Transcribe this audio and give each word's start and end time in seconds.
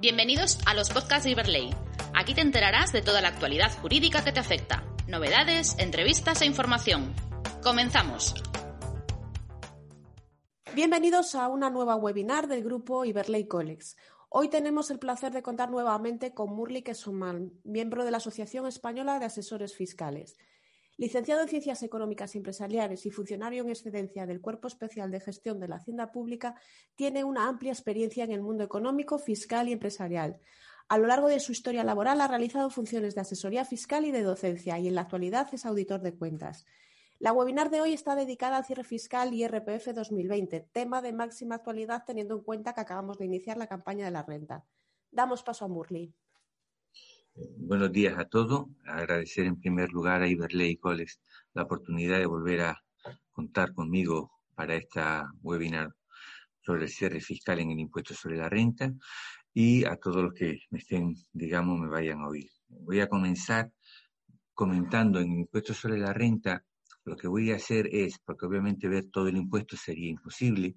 Bienvenidos 0.00 0.58
a 0.64 0.72
los 0.72 0.88
podcasts 0.88 1.24
de 1.24 1.32
Iberley. 1.32 1.68
Aquí 2.14 2.32
te 2.32 2.40
enterarás 2.40 2.90
de 2.90 3.02
toda 3.02 3.20
la 3.20 3.28
actualidad 3.28 3.70
jurídica 3.82 4.24
que 4.24 4.32
te 4.32 4.40
afecta, 4.40 4.82
novedades, 5.06 5.76
entrevistas 5.78 6.40
e 6.40 6.46
información. 6.46 7.14
Comenzamos. 7.62 8.32
Bienvenidos 10.74 11.34
a 11.34 11.48
una 11.48 11.68
nueva 11.68 11.96
webinar 11.96 12.48
del 12.48 12.64
grupo 12.64 13.04
Iberley 13.04 13.46
Colex. 13.46 13.98
Hoy 14.30 14.48
tenemos 14.48 14.90
el 14.90 14.98
placer 14.98 15.32
de 15.32 15.42
contar 15.42 15.70
nuevamente 15.70 16.32
con 16.32 16.54
Murli 16.54 16.80
Kesuman, 16.80 17.52
miembro 17.62 18.02
de 18.06 18.10
la 18.10 18.16
Asociación 18.16 18.66
Española 18.66 19.18
de 19.18 19.26
Asesores 19.26 19.76
Fiscales. 19.76 20.38
Licenciado 21.00 21.40
en 21.40 21.48
Ciencias 21.48 21.82
Económicas 21.82 22.34
y 22.34 22.38
Empresariales 22.38 23.06
y 23.06 23.10
funcionario 23.10 23.62
en 23.62 23.70
excedencia 23.70 24.26
del 24.26 24.42
Cuerpo 24.42 24.68
Especial 24.68 25.10
de 25.10 25.18
Gestión 25.18 25.58
de 25.58 25.66
la 25.66 25.76
Hacienda 25.76 26.12
Pública, 26.12 26.56
tiene 26.94 27.24
una 27.24 27.48
amplia 27.48 27.72
experiencia 27.72 28.22
en 28.22 28.32
el 28.32 28.42
mundo 28.42 28.64
económico, 28.64 29.18
fiscal 29.18 29.70
y 29.70 29.72
empresarial. 29.72 30.38
A 30.90 30.98
lo 30.98 31.06
largo 31.06 31.28
de 31.28 31.40
su 31.40 31.52
historia 31.52 31.84
laboral 31.84 32.20
ha 32.20 32.28
realizado 32.28 32.68
funciones 32.68 33.14
de 33.14 33.22
asesoría 33.22 33.64
fiscal 33.64 34.04
y 34.04 34.10
de 34.10 34.22
docencia 34.22 34.78
y 34.78 34.88
en 34.88 34.94
la 34.94 35.00
actualidad 35.00 35.48
es 35.54 35.64
auditor 35.64 36.02
de 36.02 36.18
cuentas. 36.18 36.66
La 37.18 37.32
webinar 37.32 37.70
de 37.70 37.80
hoy 37.80 37.94
está 37.94 38.14
dedicada 38.14 38.58
al 38.58 38.66
cierre 38.66 38.84
fiscal 38.84 39.32
y 39.32 39.48
RPF 39.48 39.94
2020, 39.94 40.68
tema 40.70 41.00
de 41.00 41.14
máxima 41.14 41.54
actualidad 41.54 42.04
teniendo 42.06 42.34
en 42.34 42.42
cuenta 42.42 42.74
que 42.74 42.82
acabamos 42.82 43.16
de 43.16 43.24
iniciar 43.24 43.56
la 43.56 43.68
campaña 43.68 44.04
de 44.04 44.10
la 44.10 44.22
renta. 44.22 44.66
Damos 45.10 45.42
paso 45.42 45.64
a 45.64 45.68
Murli. 45.68 46.12
Buenos 47.34 47.92
días 47.92 48.18
a 48.18 48.24
todos. 48.24 48.66
Agradecer 48.84 49.46
en 49.46 49.60
primer 49.60 49.92
lugar 49.92 50.20
a 50.20 50.26
Iberley 50.26 50.76
College 50.76 51.14
la 51.54 51.62
oportunidad 51.62 52.18
de 52.18 52.26
volver 52.26 52.62
a 52.62 52.84
contar 53.30 53.72
conmigo 53.72 54.32
para 54.56 54.74
esta 54.74 55.30
webinar 55.40 55.94
sobre 56.60 56.84
el 56.84 56.88
cierre 56.88 57.20
fiscal 57.20 57.60
en 57.60 57.70
el 57.70 57.78
impuesto 57.78 58.14
sobre 58.14 58.36
la 58.36 58.48
renta 58.48 58.92
y 59.54 59.84
a 59.84 59.96
todos 59.96 60.24
los 60.24 60.34
que 60.34 60.58
me 60.70 60.80
estén, 60.80 61.14
digamos, 61.32 61.78
me 61.78 61.88
vayan 61.88 62.20
a 62.20 62.28
oír. 62.28 62.50
Voy 62.68 62.98
a 62.98 63.08
comenzar 63.08 63.70
comentando 64.52 65.20
en 65.20 65.30
el 65.30 65.38
impuesto 65.40 65.72
sobre 65.72 65.98
la 65.98 66.12
renta. 66.12 66.64
Lo 67.04 67.16
que 67.16 67.28
voy 67.28 67.52
a 67.52 67.56
hacer 67.56 67.88
es, 67.92 68.18
porque 68.18 68.46
obviamente 68.46 68.88
ver 68.88 69.06
todo 69.06 69.28
el 69.28 69.36
impuesto 69.36 69.76
sería 69.76 70.10
imposible, 70.10 70.74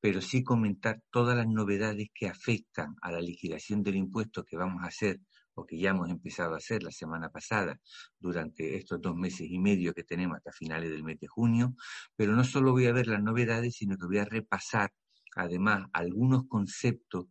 pero 0.00 0.20
sí 0.20 0.44
comentar 0.44 1.02
todas 1.10 1.34
las 1.34 1.48
novedades 1.48 2.08
que 2.14 2.28
afectan 2.28 2.94
a 3.00 3.10
la 3.10 3.20
liquidación 3.20 3.82
del 3.82 3.96
impuesto 3.96 4.44
que 4.44 4.58
vamos 4.58 4.84
a 4.84 4.88
hacer 4.88 5.20
o 5.54 5.66
que 5.66 5.78
ya 5.78 5.90
hemos 5.90 6.10
empezado 6.10 6.54
a 6.54 6.58
hacer 6.58 6.82
la 6.82 6.90
semana 6.90 7.30
pasada 7.30 7.80
durante 8.18 8.76
estos 8.76 9.00
dos 9.00 9.14
meses 9.16 9.46
y 9.50 9.58
medio 9.58 9.94
que 9.94 10.04
tenemos 10.04 10.36
hasta 10.36 10.52
finales 10.52 10.90
del 10.90 11.04
mes 11.04 11.18
de 11.20 11.26
junio, 11.26 11.74
pero 12.16 12.34
no 12.34 12.44
solo 12.44 12.72
voy 12.72 12.86
a 12.86 12.92
ver 12.92 13.06
las 13.06 13.22
novedades, 13.22 13.76
sino 13.76 13.96
que 13.96 14.06
voy 14.06 14.18
a 14.18 14.24
repasar 14.24 14.92
además 15.36 15.86
algunos 15.92 16.46
conceptos 16.48 17.26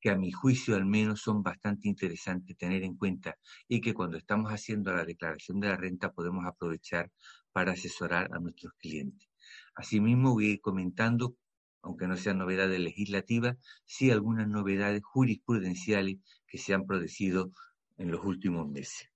que 0.00 0.10
a 0.10 0.16
mi 0.16 0.32
juicio 0.32 0.76
al 0.76 0.84
menos 0.84 1.22
son 1.22 1.42
bastante 1.42 1.88
interesantes 1.88 2.56
tener 2.58 2.82
en 2.82 2.96
cuenta 2.96 3.36
y 3.68 3.80
que 3.80 3.94
cuando 3.94 4.18
estamos 4.18 4.50
haciendo 4.50 4.92
la 4.92 5.04
declaración 5.04 5.60
de 5.60 5.68
la 5.68 5.76
renta 5.76 6.12
podemos 6.12 6.44
aprovechar 6.44 7.10
para 7.52 7.72
asesorar 7.72 8.28
a 8.34 8.38
nuestros 8.38 8.74
clientes. 8.74 9.28
Asimismo 9.74 10.32
voy 10.32 10.46
a 10.46 10.52
ir 10.54 10.60
comentando 10.60 11.36
aunque 11.84 12.06
no 12.06 12.16
sean 12.16 12.38
novedades 12.38 12.80
legislativas, 12.80 13.58
sí 13.84 14.10
algunas 14.10 14.48
novedades 14.48 15.02
jurisprudenciales 15.04 16.16
que 16.54 16.58
se 16.58 16.72
han 16.72 16.86
producido 16.86 17.50
en 17.96 18.12
los 18.12 18.24
últimos 18.24 18.68
meses. 18.68 19.10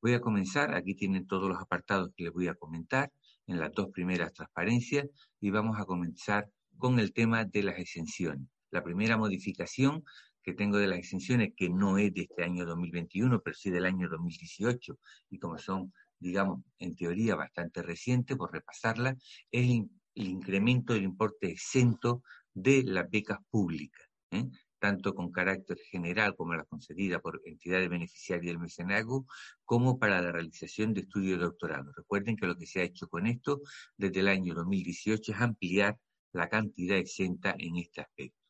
Voy 0.00 0.14
a 0.14 0.20
comenzar, 0.22 0.74
aquí 0.74 0.94
tienen 0.94 1.26
todos 1.26 1.46
los 1.46 1.60
apartados 1.60 2.08
que 2.16 2.24
les 2.24 2.32
voy 2.32 2.48
a 2.48 2.54
comentar 2.54 3.12
en 3.46 3.60
las 3.60 3.70
dos 3.72 3.88
primeras 3.92 4.32
transparencias 4.32 5.06
y 5.40 5.50
vamos 5.50 5.78
a 5.78 5.84
comenzar 5.84 6.48
con 6.78 6.98
el 6.98 7.12
tema 7.12 7.44
de 7.44 7.64
las 7.64 7.78
exenciones. 7.78 8.48
La 8.70 8.82
primera 8.82 9.18
modificación 9.18 10.04
que 10.42 10.54
tengo 10.54 10.78
de 10.78 10.86
las 10.86 11.00
exenciones, 11.00 11.52
que 11.54 11.68
no 11.68 11.98
es 11.98 12.14
de 12.14 12.22
este 12.22 12.44
año 12.44 12.64
2021, 12.64 13.42
pero 13.42 13.54
sí 13.54 13.68
del 13.68 13.84
año 13.84 14.08
2018, 14.08 14.98
y 15.28 15.38
como 15.38 15.58
son, 15.58 15.92
digamos, 16.18 16.62
en 16.78 16.96
teoría 16.96 17.34
bastante 17.34 17.82
recientes, 17.82 18.38
por 18.38 18.54
repasarla, 18.54 19.18
es 19.50 19.68
el 20.14 20.28
incremento 20.28 20.94
del 20.94 21.02
importe 21.02 21.50
exento 21.50 22.22
de 22.54 22.84
las 22.84 23.10
becas 23.10 23.38
públicas, 23.50 24.08
¿eh? 24.30 24.46
Tanto 24.80 25.14
con 25.14 25.30
carácter 25.30 25.78
general 25.78 26.34
como 26.34 26.54
las 26.54 26.66
concedidas 26.66 27.20
por 27.20 27.40
entidades 27.44 27.88
beneficiarias 27.88 28.52
del 28.52 28.58
mecenazgo, 28.58 29.26
como 29.64 29.98
para 29.98 30.20
la 30.20 30.32
realización 30.32 30.92
de 30.94 31.02
estudios 31.02 31.38
de 31.38 31.44
doctorado. 31.44 31.92
Recuerden 31.94 32.36
que 32.36 32.46
lo 32.46 32.56
que 32.56 32.66
se 32.66 32.80
ha 32.80 32.84
hecho 32.84 33.08
con 33.08 33.26
esto 33.26 33.60
desde 33.96 34.20
el 34.20 34.28
año 34.28 34.54
2018 34.54 35.32
es 35.32 35.40
ampliar 35.40 35.96
la 36.32 36.48
cantidad 36.48 36.96
exenta 36.96 37.54
en 37.58 37.76
este 37.76 38.00
aspecto. 38.00 38.40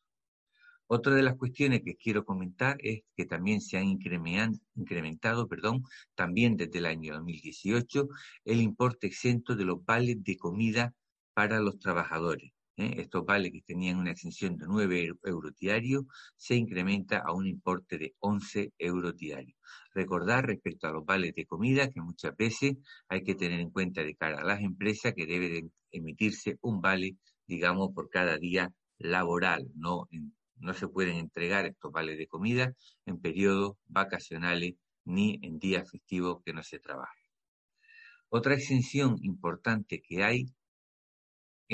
Otra 0.87 1.15
de 1.15 1.23
las 1.23 1.37
cuestiones 1.37 1.83
que 1.83 1.95
quiero 1.95 2.25
comentar 2.25 2.77
es 2.81 3.03
que 3.15 3.25
también 3.25 3.61
se 3.61 3.77
han 3.77 3.85
incrementado, 3.85 5.47
perdón, 5.47 5.83
también 6.15 6.57
desde 6.57 6.79
el 6.79 6.85
año 6.85 7.13
2018, 7.13 8.09
el 8.43 8.59
importe 8.61 9.07
exento 9.07 9.55
de 9.55 9.63
los 9.63 9.85
vales 9.85 10.21
de 10.21 10.37
comida 10.37 10.93
para 11.33 11.61
los 11.61 11.79
trabajadores. 11.79 12.51
¿Eh? 12.81 12.93
Estos 12.97 13.25
vales 13.25 13.51
que 13.51 13.61
tenían 13.61 13.97
una 13.97 14.11
exención 14.11 14.57
de 14.57 14.65
9 14.67 15.13
euros 15.23 15.55
diarios 15.57 16.05
se 16.35 16.55
incrementa 16.55 17.19
a 17.19 17.33
un 17.33 17.47
importe 17.47 17.97
de 17.97 18.15
11 18.19 18.73
euros 18.77 19.15
diarios. 19.15 19.57
Recordar 19.93 20.45
respecto 20.45 20.87
a 20.87 20.91
los 20.91 21.05
vales 21.05 21.33
de 21.35 21.45
comida 21.45 21.89
que 21.89 22.01
muchas 22.01 22.35
veces 22.35 22.77
hay 23.07 23.23
que 23.23 23.35
tener 23.35 23.59
en 23.59 23.69
cuenta 23.69 24.03
de 24.03 24.15
cara 24.15 24.41
a 24.41 24.45
las 24.45 24.61
empresas 24.61 25.13
que 25.15 25.25
debe 25.25 25.69
emitirse 25.91 26.57
un 26.61 26.81
vale, 26.81 27.17
digamos, 27.47 27.89
por 27.93 28.09
cada 28.09 28.37
día 28.37 28.73
laboral. 28.97 29.67
No, 29.75 30.07
no 30.57 30.73
se 30.73 30.87
pueden 30.87 31.17
entregar 31.17 31.65
estos 31.65 31.91
vales 31.91 32.17
de 32.17 32.27
comida 32.27 32.73
en 33.05 33.19
periodos 33.19 33.77
vacacionales 33.87 34.75
ni 35.05 35.39
en 35.41 35.59
días 35.59 35.89
festivos 35.89 36.41
que 36.43 36.53
no 36.53 36.63
se 36.63 36.79
trabaje. 36.79 37.21
Otra 38.29 38.53
exención 38.53 39.17
importante 39.23 40.01
que 40.01 40.23
hay 40.23 40.45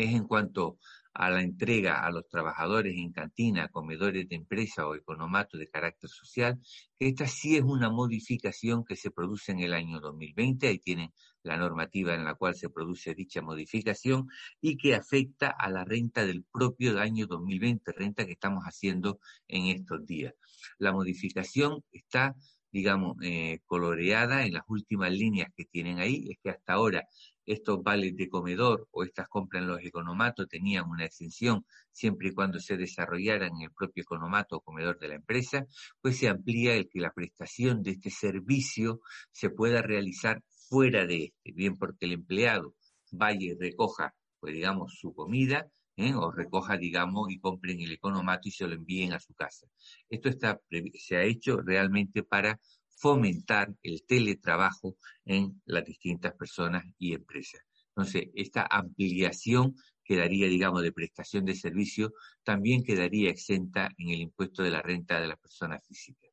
es 0.04 0.14
en 0.14 0.26
cuanto 0.26 0.78
a 1.14 1.32
la 1.32 1.42
entrega 1.42 2.06
a 2.06 2.12
los 2.12 2.28
trabajadores 2.28 2.96
en 2.96 3.12
cantina, 3.12 3.70
comedores 3.70 4.30
de 4.30 4.36
empresa 4.36 4.88
o 4.88 4.94
economatos 4.94 5.60
de 5.60 5.68
carácter 5.68 6.12
social, 6.12 6.60
que 7.00 7.08
esta 7.08 7.26
sí 7.26 7.58
es 7.58 7.64
una 7.64 7.90
modificación 7.90 8.86
que 8.86 8.96
se 8.96 9.10
produce 9.10 9.52
en 9.52 9.62
el 9.62 9.74
año 9.74 10.00
2020, 10.00 10.68
ahí 10.68 10.78
tienen 10.78 11.12
la 11.42 11.58
normativa 11.58 12.14
en 12.14 12.24
la 12.24 12.36
cual 12.36 12.54
se 12.54 12.70
produce 12.70 13.16
dicha 13.16 13.42
modificación 13.42 14.28
y 14.62 14.78
que 14.78 14.94
afecta 14.94 15.50
a 15.50 15.72
la 15.72 15.84
renta 15.84 16.24
del 16.24 16.44
propio 16.44 17.00
año 17.00 17.26
2020, 17.26 17.92
renta 17.94 18.26
que 18.28 18.34
estamos 18.34 18.64
haciendo 18.66 19.20
en 19.48 19.76
estos 19.76 20.06
días. 20.06 20.36
La 20.78 20.92
modificación 20.92 21.84
está 21.92 22.36
digamos, 22.70 23.18
eh, 23.24 23.60
coloreada 23.66 24.46
en 24.46 24.54
las 24.54 24.64
últimas 24.68 25.12
líneas 25.12 25.50
que 25.56 25.66
tienen 25.66 26.00
ahí, 26.00 26.28
es 26.30 26.38
que 26.44 26.50
hasta 26.52 26.74
ahora 26.74 27.08
estos 27.48 27.82
vales 27.82 28.16
de 28.16 28.30
comedor 28.30 28.88
o 28.92 29.04
estas 29.04 29.28
compras 29.28 29.64
en 29.64 29.70
los 29.70 29.84
economatos 29.84 30.48
tenían 30.48 30.88
una 30.88 31.06
exención 31.06 31.66
siempre 31.92 32.28
y 32.28 32.34
cuando 32.34 32.60
se 32.60 32.78
desarrollaran 32.78 33.56
en 33.56 33.64
el 33.64 33.72
propio 33.72 34.04
economato 34.04 34.58
o 34.58 34.62
comedor 34.62 35.00
de 35.00 35.08
la 35.08 35.16
empresa, 35.16 35.66
pues 36.02 36.20
se 36.20 36.28
amplía 36.28 36.76
el 36.76 36.90
que 36.90 37.00
la 37.00 37.12
prestación 37.12 37.82
de 37.82 37.92
este 37.92 38.12
servicio 38.12 39.00
se 39.32 39.50
pueda 39.50 39.82
realizar 39.82 40.44
fuera 40.70 41.08
de 41.08 41.26
este, 41.26 41.52
bien 41.54 41.78
porque 41.78 42.06
el 42.06 42.12
empleado 42.12 42.76
vaya 43.12 43.40
y 43.40 43.54
recoja, 43.56 44.14
pues 44.40 44.54
digamos, 44.54 44.98
su 45.00 45.14
comida, 45.14 45.72
¿eh? 45.96 46.14
o 46.14 46.32
recoja, 46.32 46.78
digamos, 46.78 47.32
y 47.32 47.40
compren 47.40 47.80
el 47.82 47.92
economato 47.92 48.50
y 48.50 48.52
se 48.52 48.68
lo 48.68 48.76
envíen 48.76 49.14
a 49.14 49.20
su 49.20 49.34
casa. 49.34 49.68
Esto 50.10 50.30
está, 50.30 50.60
se 50.94 51.18
ha 51.18 51.24
hecho 51.24 51.62
realmente 51.62 52.24
para 52.24 52.60
fomentar 52.98 53.74
el 53.84 54.04
teletrabajo 54.06 54.98
en 55.24 55.62
las 55.66 55.86
distintas 55.86 56.34
personas 56.34 56.84
y 56.98 57.14
empresas. 57.14 57.62
Entonces, 57.90 58.30
esta 58.36 58.68
ampliación 58.70 59.76
quedaría, 60.04 60.48
digamos, 60.48 60.82
de 60.82 60.92
prestación 60.92 61.46
de 61.46 61.56
servicio, 61.56 62.14
también 62.44 62.84
quedaría 62.84 63.30
exenta 63.30 63.90
en 63.98 64.10
el 64.10 64.22
impuesto 64.22 64.64
de 64.64 64.72
la 64.72 64.82
renta 64.82 65.20
de 65.20 65.28
las 65.28 65.40
personas 65.40 65.86
físicas. 65.86 66.32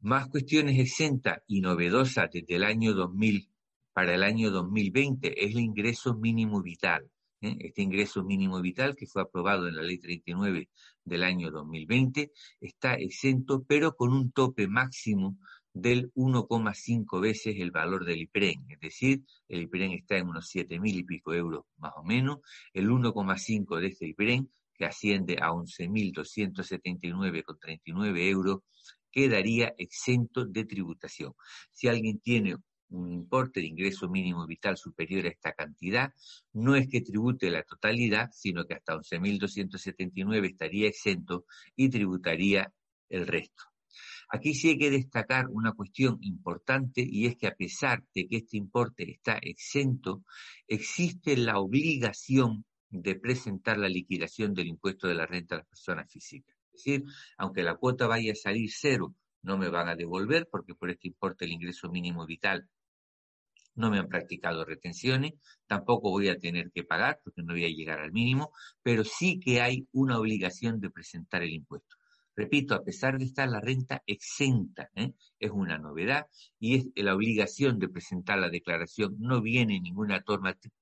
Más 0.00 0.28
cuestiones 0.28 0.78
exentas 0.78 1.38
y 1.46 1.60
novedosas 1.60 2.28
desde 2.30 2.56
el 2.56 2.64
año 2.64 2.92
2000 2.92 3.50
para 3.94 4.14
el 4.14 4.24
año 4.24 4.50
2020 4.50 5.44
es 5.44 5.54
el 5.54 5.60
ingreso 5.60 6.14
mínimo 6.14 6.60
vital. 6.60 7.08
¿Eh? 7.40 7.56
este 7.60 7.82
ingreso 7.82 8.24
mínimo 8.24 8.60
vital 8.60 8.96
que 8.96 9.06
fue 9.06 9.22
aprobado 9.22 9.68
en 9.68 9.76
la 9.76 9.82
ley 9.82 9.98
39 9.98 10.68
del 11.04 11.22
año 11.22 11.50
2020, 11.50 12.32
está 12.60 12.94
exento, 12.94 13.64
pero 13.64 13.96
con 13.96 14.12
un 14.12 14.32
tope 14.32 14.68
máximo 14.68 15.38
del 15.72 16.12
1,5 16.14 17.20
veces 17.20 17.56
el 17.58 17.72
valor 17.72 18.04
del 18.04 18.22
IPREN, 18.22 18.64
es 18.68 18.80
decir, 18.80 19.24
el 19.48 19.62
IPREN 19.62 19.92
está 19.92 20.16
en 20.16 20.28
unos 20.28 20.48
7 20.48 20.78
mil 20.78 20.96
y 20.96 21.02
pico 21.02 21.34
euros 21.34 21.64
más 21.78 21.92
o 21.96 22.04
menos, 22.04 22.38
el 22.72 22.90
1,5 22.90 23.80
de 23.80 23.86
este 23.88 24.06
IPREN, 24.06 24.48
que 24.74 24.84
asciende 24.84 25.38
a 25.40 25.50
11.279,39 25.50 28.28
euros, 28.28 28.60
quedaría 29.10 29.74
exento 29.78 30.44
de 30.44 30.64
tributación. 30.64 31.32
Si 31.72 31.88
alguien 31.88 32.20
tiene 32.20 32.56
un 32.94 33.12
importe 33.12 33.60
de 33.60 33.66
ingreso 33.66 34.08
mínimo 34.08 34.46
vital 34.46 34.76
superior 34.76 35.26
a 35.26 35.30
esta 35.30 35.52
cantidad, 35.52 36.12
no 36.52 36.76
es 36.76 36.88
que 36.88 37.00
tribute 37.00 37.50
la 37.50 37.62
totalidad, 37.62 38.30
sino 38.32 38.64
que 38.64 38.74
hasta 38.74 38.94
11.279 38.94 40.46
estaría 40.46 40.88
exento 40.88 41.44
y 41.76 41.88
tributaría 41.88 42.72
el 43.08 43.26
resto. 43.26 43.64
Aquí 44.28 44.54
sí 44.54 44.70
hay 44.70 44.78
que 44.78 44.90
destacar 44.90 45.46
una 45.48 45.72
cuestión 45.72 46.18
importante 46.22 47.04
y 47.06 47.26
es 47.26 47.36
que 47.36 47.46
a 47.46 47.54
pesar 47.54 48.02
de 48.14 48.26
que 48.26 48.38
este 48.38 48.56
importe 48.56 49.10
está 49.10 49.38
exento, 49.40 50.24
existe 50.66 51.36
la 51.36 51.58
obligación 51.58 52.64
de 52.88 53.16
presentar 53.16 53.78
la 53.78 53.88
liquidación 53.88 54.54
del 54.54 54.68
impuesto 54.68 55.08
de 55.08 55.14
la 55.14 55.26
renta 55.26 55.56
a 55.56 55.58
las 55.58 55.66
personas 55.66 56.10
físicas. 56.10 56.56
Es 56.72 56.84
decir, 56.84 57.04
aunque 57.36 57.62
la 57.62 57.76
cuota 57.76 58.06
vaya 58.06 58.32
a 58.32 58.36
salir 58.36 58.70
cero, 58.72 59.14
no 59.42 59.58
me 59.58 59.68
van 59.68 59.88
a 59.88 59.96
devolver 59.96 60.48
porque 60.50 60.74
por 60.74 60.90
este 60.90 61.08
importe 61.08 61.44
el 61.44 61.52
ingreso 61.52 61.90
mínimo 61.90 62.26
vital 62.26 62.68
no 63.74 63.90
me 63.90 63.98
han 63.98 64.08
practicado 64.08 64.64
retenciones, 64.64 65.32
tampoco 65.66 66.10
voy 66.10 66.28
a 66.28 66.38
tener 66.38 66.70
que 66.72 66.84
pagar 66.84 67.20
porque 67.22 67.42
no 67.42 67.54
voy 67.54 67.64
a 67.64 67.68
llegar 67.68 68.00
al 68.00 68.12
mínimo, 68.12 68.52
pero 68.82 69.04
sí 69.04 69.40
que 69.40 69.60
hay 69.60 69.88
una 69.92 70.18
obligación 70.18 70.80
de 70.80 70.90
presentar 70.90 71.42
el 71.42 71.52
impuesto. 71.52 71.96
Repito, 72.36 72.74
a 72.74 72.82
pesar 72.82 73.18
de 73.18 73.24
estar 73.26 73.48
la 73.48 73.60
renta 73.60 74.02
exenta, 74.06 74.90
¿eh? 74.96 75.12
es 75.38 75.50
una 75.52 75.78
novedad 75.78 76.26
y 76.58 76.76
es 76.76 76.86
la 76.96 77.14
obligación 77.14 77.78
de 77.78 77.88
presentar 77.88 78.38
la 78.38 78.50
declaración 78.50 79.16
no 79.20 79.40
viene 79.40 79.76
en 79.76 79.84
ninguna 79.84 80.24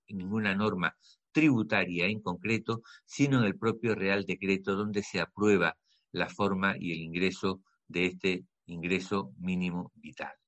ninguna 0.09 0.55
norma 0.55 0.97
tributaria 1.31 2.07
en 2.07 2.21
concreto, 2.21 2.83
sino 3.05 3.39
en 3.39 3.45
el 3.45 3.59
propio 3.59 3.95
Real 3.95 4.25
Decreto 4.25 4.77
donde 4.77 5.03
se 5.03 5.21
aprueba 5.21 5.77
la 6.13 6.29
forma 6.29 6.75
y 6.79 6.93
el 6.93 7.01
ingreso 7.01 7.61
de 7.87 8.07
este 8.07 8.45
ingreso 8.67 9.33
mínimo 9.39 9.93
vital. 9.95 10.42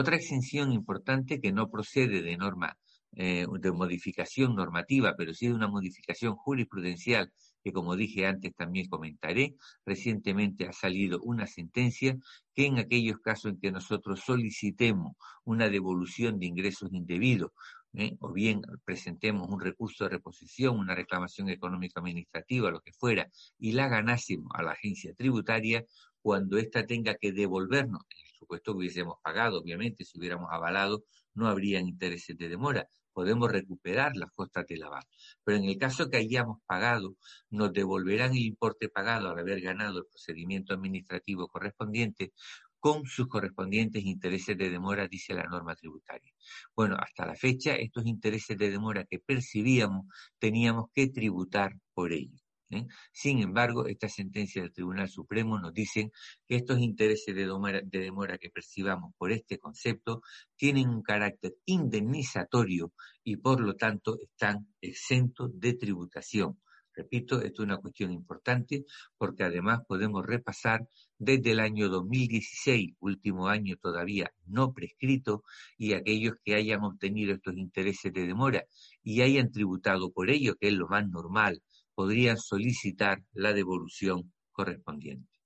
Otra 0.00 0.16
exención 0.16 0.72
importante 0.72 1.42
que 1.42 1.52
no 1.52 1.70
procede 1.70 2.22
de 2.22 2.38
norma 2.38 2.78
eh, 3.12 3.44
de 3.60 3.70
modificación 3.70 4.54
normativa, 4.54 5.14
pero 5.14 5.34
sí 5.34 5.48
de 5.48 5.52
una 5.52 5.68
modificación 5.68 6.36
jurisprudencial 6.36 7.30
que 7.62 7.70
como 7.70 7.96
dije 7.96 8.24
antes 8.24 8.54
también 8.54 8.88
comentaré, 8.88 9.56
recientemente 9.84 10.66
ha 10.66 10.72
salido 10.72 11.20
una 11.20 11.46
sentencia 11.46 12.16
que 12.54 12.64
en 12.64 12.78
aquellos 12.78 13.18
casos 13.18 13.52
en 13.52 13.60
que 13.60 13.72
nosotros 13.72 14.22
solicitemos 14.24 15.16
una 15.44 15.68
devolución 15.68 16.38
de 16.38 16.46
ingresos 16.46 16.90
indebidos, 16.94 17.50
¿eh? 17.92 18.16
o 18.20 18.32
bien 18.32 18.62
presentemos 18.86 19.50
un 19.50 19.60
recurso 19.60 20.04
de 20.04 20.10
reposición, 20.16 20.78
una 20.78 20.94
reclamación 20.94 21.50
económica 21.50 22.00
administrativa, 22.00 22.70
lo 22.70 22.80
que 22.80 22.94
fuera, 22.94 23.28
y 23.58 23.72
la 23.72 23.88
ganásemos 23.88 24.50
a 24.54 24.62
la 24.62 24.70
agencia 24.70 25.12
tributaria, 25.12 25.84
cuando 26.22 26.56
ésta 26.56 26.86
tenga 26.86 27.16
que 27.16 27.32
devolvernos, 27.32 28.02
en 28.08 28.29
supuesto 28.40 28.72
que 28.72 28.78
hubiésemos 28.78 29.16
pagado, 29.22 29.60
obviamente, 29.60 30.04
si 30.04 30.18
hubiéramos 30.18 30.48
avalado, 30.50 31.04
no 31.34 31.46
habrían 31.48 31.86
intereses 31.86 32.36
de 32.36 32.48
demora, 32.48 32.88
podemos 33.12 33.50
recuperar 33.50 34.16
las 34.16 34.30
costas 34.32 34.66
de 34.66 34.78
lavar. 34.78 35.04
Pero 35.44 35.58
en 35.58 35.64
el 35.64 35.78
caso 35.78 36.08
que 36.08 36.16
hayamos 36.16 36.58
pagado, 36.66 37.16
nos 37.50 37.72
devolverán 37.72 38.32
el 38.32 38.44
importe 38.44 38.88
pagado 38.88 39.30
al 39.30 39.38
haber 39.38 39.60
ganado 39.60 39.98
el 39.98 40.06
procedimiento 40.06 40.74
administrativo 40.74 41.48
correspondiente 41.48 42.32
con 42.78 43.04
sus 43.04 43.28
correspondientes 43.28 44.04
intereses 44.04 44.56
de 44.56 44.70
demora, 44.70 45.06
dice 45.06 45.34
la 45.34 45.44
norma 45.44 45.76
tributaria. 45.76 46.32
Bueno, 46.74 46.96
hasta 46.98 47.26
la 47.26 47.34
fecha, 47.34 47.74
estos 47.74 48.06
intereses 48.06 48.56
de 48.56 48.70
demora 48.70 49.04
que 49.04 49.18
percibíamos, 49.18 50.06
teníamos 50.38 50.86
que 50.94 51.08
tributar 51.08 51.74
por 51.92 52.12
ellos. 52.12 52.49
¿Eh? 52.70 52.86
Sin 53.12 53.40
embargo, 53.40 53.86
esta 53.86 54.08
sentencia 54.08 54.62
del 54.62 54.72
Tribunal 54.72 55.08
Supremo 55.08 55.58
nos 55.58 55.72
dice 55.72 56.10
que 56.46 56.56
estos 56.56 56.78
intereses 56.78 57.34
de 57.34 57.46
de 57.84 57.98
demora 57.98 58.38
que 58.38 58.50
percibamos 58.50 59.12
por 59.18 59.32
este 59.32 59.58
concepto 59.58 60.22
tienen 60.56 60.88
un 60.88 61.02
carácter 61.02 61.54
indemnizatorio 61.64 62.92
y 63.24 63.36
por 63.36 63.60
lo 63.60 63.74
tanto 63.74 64.18
están 64.20 64.68
exentos 64.80 65.50
de 65.58 65.74
tributación. 65.74 66.58
Repito, 66.94 67.40
esto 67.40 67.62
es 67.62 67.66
una 67.66 67.78
cuestión 67.78 68.12
importante 68.12 68.84
porque 69.16 69.44
además 69.44 69.80
podemos 69.86 70.26
repasar 70.26 70.86
desde 71.18 71.52
el 71.52 71.60
año 71.60 71.88
2016, 71.88 72.94
último 72.98 73.48
año 73.48 73.76
todavía 73.76 74.32
no 74.46 74.72
prescrito, 74.72 75.44
y 75.78 75.92
aquellos 75.92 76.34
que 76.44 76.54
hayan 76.54 76.82
obtenido 76.84 77.32
estos 77.32 77.56
intereses 77.56 78.12
de 78.12 78.26
demora 78.26 78.64
y 79.02 79.22
hayan 79.22 79.50
tributado 79.50 80.10
por 80.12 80.30
ello, 80.30 80.56
que 80.56 80.68
es 80.68 80.74
lo 80.74 80.88
más 80.88 81.08
normal, 81.08 81.62
podrían 82.00 82.38
solicitar 82.38 83.22
la 83.34 83.52
devolución 83.52 84.32
correspondiente. 84.52 85.38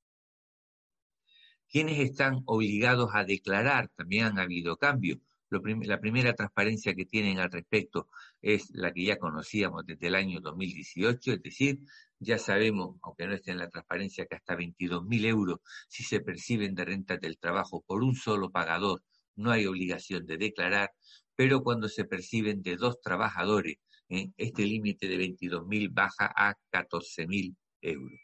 ¿Quiénes 1.69 1.99
están 1.99 2.43
obligados 2.47 3.11
a 3.13 3.25
declarar? 3.25 3.91
También 3.97 4.27
han 4.27 4.39
habido 4.39 4.77
cambios. 4.77 5.19
la 5.51 5.99
primera 5.99 6.33
transparencia 6.33 6.95
que 6.95 7.07
tienen 7.07 7.41
al 7.41 7.51
respecto 7.51 8.09
es 8.41 8.71
la 8.71 8.93
que 8.93 9.05
ya 9.05 9.19
conocíamos 9.19 9.85
desde 9.85 10.07
el 10.07 10.15
año 10.15 10.39
2018, 10.41 11.33
es 11.33 11.43
decir, 11.43 11.81
ya 12.21 12.39
sabemos, 12.39 12.99
aunque 13.03 13.27
no 13.27 13.35
esté 13.35 13.51
en 13.51 13.59
la 13.59 13.69
transparencia, 13.69 14.27
que 14.27 14.37
hasta 14.37 14.55
22.000 14.55 15.27
euros 15.27 15.59
si 15.89 16.05
se 16.05 16.21
perciben 16.21 16.77
de 16.77 16.85
rentas 16.85 17.21
del 17.21 17.37
trabajo 17.37 17.83
por 17.85 18.05
un 18.05 18.15
solo 18.15 18.53
pagador, 18.53 19.03
no 19.35 19.51
hay 19.51 19.67
obligación 19.67 20.25
de 20.25 20.37
declarar, 20.37 20.93
pero 21.35 21.65
cuando 21.65 21.89
se 21.89 22.05
perciben 22.05 22.63
de 22.63 22.77
dos 22.77 23.01
trabajadores 23.01 23.79
¿eh? 24.09 24.31
este 24.37 24.65
límite 24.65 25.09
de 25.09 25.19
22.000 25.19 25.93
baja 25.93 26.33
a 26.35 26.55
14.000 26.71 27.57
euros. 27.83 28.21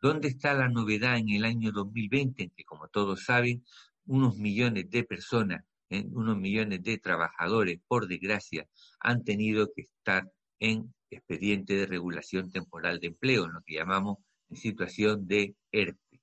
¿Dónde 0.00 0.28
está 0.28 0.54
la 0.54 0.68
novedad 0.68 1.18
en 1.18 1.28
el 1.30 1.44
año 1.44 1.72
2020? 1.72 2.42
En 2.42 2.50
que, 2.50 2.64
como 2.64 2.88
todos 2.88 3.24
saben, 3.24 3.64
unos 4.06 4.36
millones 4.36 4.88
de 4.90 5.04
personas, 5.04 5.64
¿eh? 5.90 6.06
unos 6.10 6.38
millones 6.38 6.82
de 6.82 6.98
trabajadores, 6.98 7.80
por 7.86 8.08
desgracia, 8.08 8.66
han 8.98 9.24
tenido 9.24 9.70
que 9.74 9.82
estar 9.82 10.30
en 10.58 10.94
expediente 11.10 11.74
de 11.74 11.86
regulación 11.86 12.50
temporal 12.50 13.00
de 13.00 13.08
empleo, 13.08 13.44
en 13.44 13.52
lo 13.54 13.62
que 13.62 13.74
llamamos 13.74 14.18
situación 14.52 15.26
de 15.26 15.54
ERTE. 15.70 16.20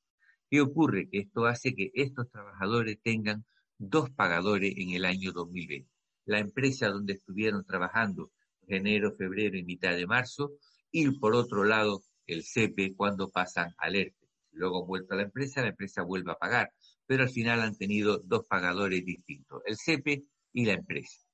¿Qué 0.49 0.61
ocurre? 0.61 1.09
Que 1.09 1.19
esto 1.19 1.45
hace 1.45 1.75
que 1.75 1.91
estos 1.93 2.29
trabajadores 2.31 2.97
tengan 3.03 3.45
dos 3.77 4.09
pagadores 4.09 4.73
en 4.77 4.91
el 4.91 5.05
año 5.05 5.31
2020. 5.31 5.89
La 6.25 6.39
empresa 6.39 6.89
donde 6.89 7.13
estuvieron 7.13 7.65
trabajando 7.65 8.31
enero, 8.67 9.15
febrero 9.17 9.57
y 9.57 9.63
mitad 9.63 9.95
de 9.95 10.07
marzo, 10.07 10.53
y 10.91 11.09
por 11.19 11.35
otro 11.35 11.63
lado 11.63 12.01
el 12.25 12.43
CEPE 12.43 12.95
cuando 12.95 13.29
pasan 13.29 13.73
al 13.77 13.95
ERTE. 13.95 14.27
Luego 14.51 14.85
vuelto 14.85 15.13
a 15.13 15.17
la 15.17 15.23
empresa, 15.23 15.61
la 15.61 15.69
empresa 15.69 16.03
vuelve 16.03 16.31
a 16.31 16.35
pagar, 16.35 16.71
pero 17.05 17.23
al 17.23 17.29
final 17.29 17.61
han 17.61 17.77
tenido 17.77 18.19
dos 18.19 18.45
pagadores 18.47 19.05
distintos, 19.05 19.61
el 19.65 19.77
CEPE 19.77 20.23
y 20.53 20.65
la 20.65 20.73
empresa. 20.73 21.27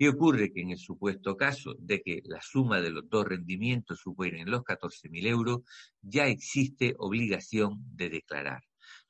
Y 0.00 0.06
ocurre 0.06 0.52
que 0.52 0.60
en 0.60 0.70
el 0.70 0.78
supuesto 0.78 1.36
caso 1.36 1.74
de 1.80 2.00
que 2.00 2.22
la 2.24 2.40
suma 2.40 2.80
de 2.80 2.90
los 2.90 3.08
dos 3.08 3.26
rendimientos 3.26 3.98
superen 3.98 4.48
los 4.48 4.62
14.000 4.62 5.26
euros, 5.26 5.62
ya 6.00 6.28
existe 6.28 6.94
obligación 6.98 7.82
de 7.96 8.08
declarar. 8.08 8.62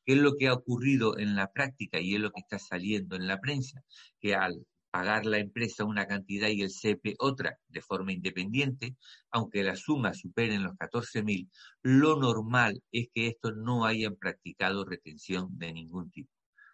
¿Qué 0.06 0.14
es 0.14 0.18
lo 0.18 0.36
que 0.36 0.48
ha 0.48 0.54
ocurrido 0.54 1.18
en 1.18 1.36
la 1.36 1.52
práctica 1.52 2.00
y 2.00 2.14
es 2.14 2.20
lo 2.20 2.30
que 2.30 2.40
está 2.40 2.58
saliendo 2.58 3.16
en 3.16 3.26
la 3.26 3.38
prensa? 3.38 3.82
Que 4.18 4.34
al 4.34 4.66
pagar 4.98 5.26
la 5.26 5.38
empresa 5.38 5.84
una 5.84 6.08
cantidad 6.08 6.48
y 6.48 6.62
el 6.62 6.72
CEPE 6.72 7.14
otra 7.20 7.56
de 7.68 7.80
forma 7.80 8.10
independiente, 8.10 8.96
aunque 9.30 9.62
la 9.62 9.76
suma 9.76 10.12
superen 10.12 10.64
los 10.64 10.72
14.000, 10.72 11.48
lo 11.82 12.16
normal 12.16 12.82
es 12.90 13.06
que 13.14 13.28
estos 13.28 13.56
no 13.56 13.84
hayan 13.84 14.16
practicado 14.16 14.84
retención 14.84 15.56
de 15.56 15.72
ningún 15.72 16.10
tipo. 16.10 16.32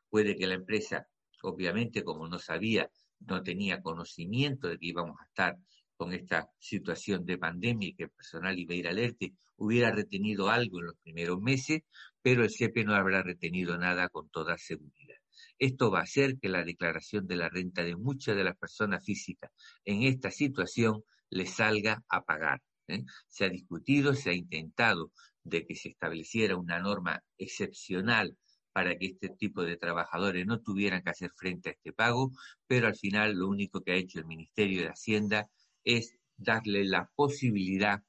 Puede 0.09 0.37
que 0.37 0.47
la 0.47 0.55
empresa, 0.55 1.07
obviamente, 1.43 2.03
como 2.03 2.27
no 2.27 2.39
sabía, 2.39 2.91
no 3.21 3.43
tenía 3.43 3.83
conocimiento 3.83 4.69
de 4.69 4.79
que 4.79 4.87
íbamos 4.87 5.21
a 5.21 5.27
estar 5.27 5.59
con 5.95 6.15
esta 6.15 6.49
situación 6.59 7.27
de 7.27 7.37
pandemia 7.37 7.89
y 7.89 7.95
que 7.95 8.05
el 8.05 8.11
personal 8.11 8.59
iba 8.59 8.89
a 8.89 8.91
alerte, 8.91 9.35
hubiera 9.57 9.91
retenido 9.91 10.49
algo 10.49 10.79
en 10.79 10.87
los 10.87 10.97
primeros 11.03 11.43
meses, 11.43 11.83
pero 12.23 12.43
el 12.43 12.51
CEPE 12.51 12.85
no 12.85 12.95
habrá 12.95 13.23
retenido 13.23 13.77
nada 13.77 14.09
con 14.09 14.31
toda 14.31 14.57
seguridad. 14.57 15.14
Esto 15.59 15.91
va 15.91 16.01
a 16.01 16.03
hacer 16.03 16.39
que 16.39 16.49
la 16.49 16.65
declaración 16.65 17.27
de 17.27 17.37
la 17.37 17.49
renta 17.49 17.83
de 17.83 17.97
muchas 17.97 18.37
de 18.37 18.45
las 18.45 18.57
personas 18.57 19.05
físicas 19.05 19.51
en 19.85 20.03
esta 20.03 20.31
situación 20.31 21.03
les 21.31 21.51
salga 21.51 22.03
a 22.09 22.25
pagar. 22.25 22.61
¿eh? 22.89 23.05
Se 23.29 23.45
ha 23.45 23.49
discutido, 23.49 24.15
se 24.15 24.31
ha 24.31 24.35
intentado 24.35 25.13
de 25.43 25.67
que 25.67 25.75
se 25.75 25.91
estableciera 25.91 26.57
una 26.57 26.81
norma 26.81 27.23
excepcional 27.39 28.37
para 28.73 28.97
que 28.99 29.07
este 29.07 29.29
tipo 29.29 29.63
de 29.63 29.77
trabajadores 29.77 30.47
no 30.47 30.61
tuvieran 30.61 31.03
que 31.03 31.11
hacer 31.11 31.31
frente 31.37 31.69
a 31.69 31.73
este 31.73 31.93
pago, 31.93 32.33
pero 32.67 32.89
al 32.89 32.97
final 32.97 33.35
lo 33.35 33.49
único 33.49 33.83
que 33.83 33.93
ha 33.93 33.97
hecho 33.97 34.19
el 34.19 34.27
Ministerio 34.27 34.83
de 34.83 34.89
Hacienda 34.89 35.49
es 35.85 36.17
darle 36.37 36.85
la 36.85 37.09
posibilidad 37.15 38.03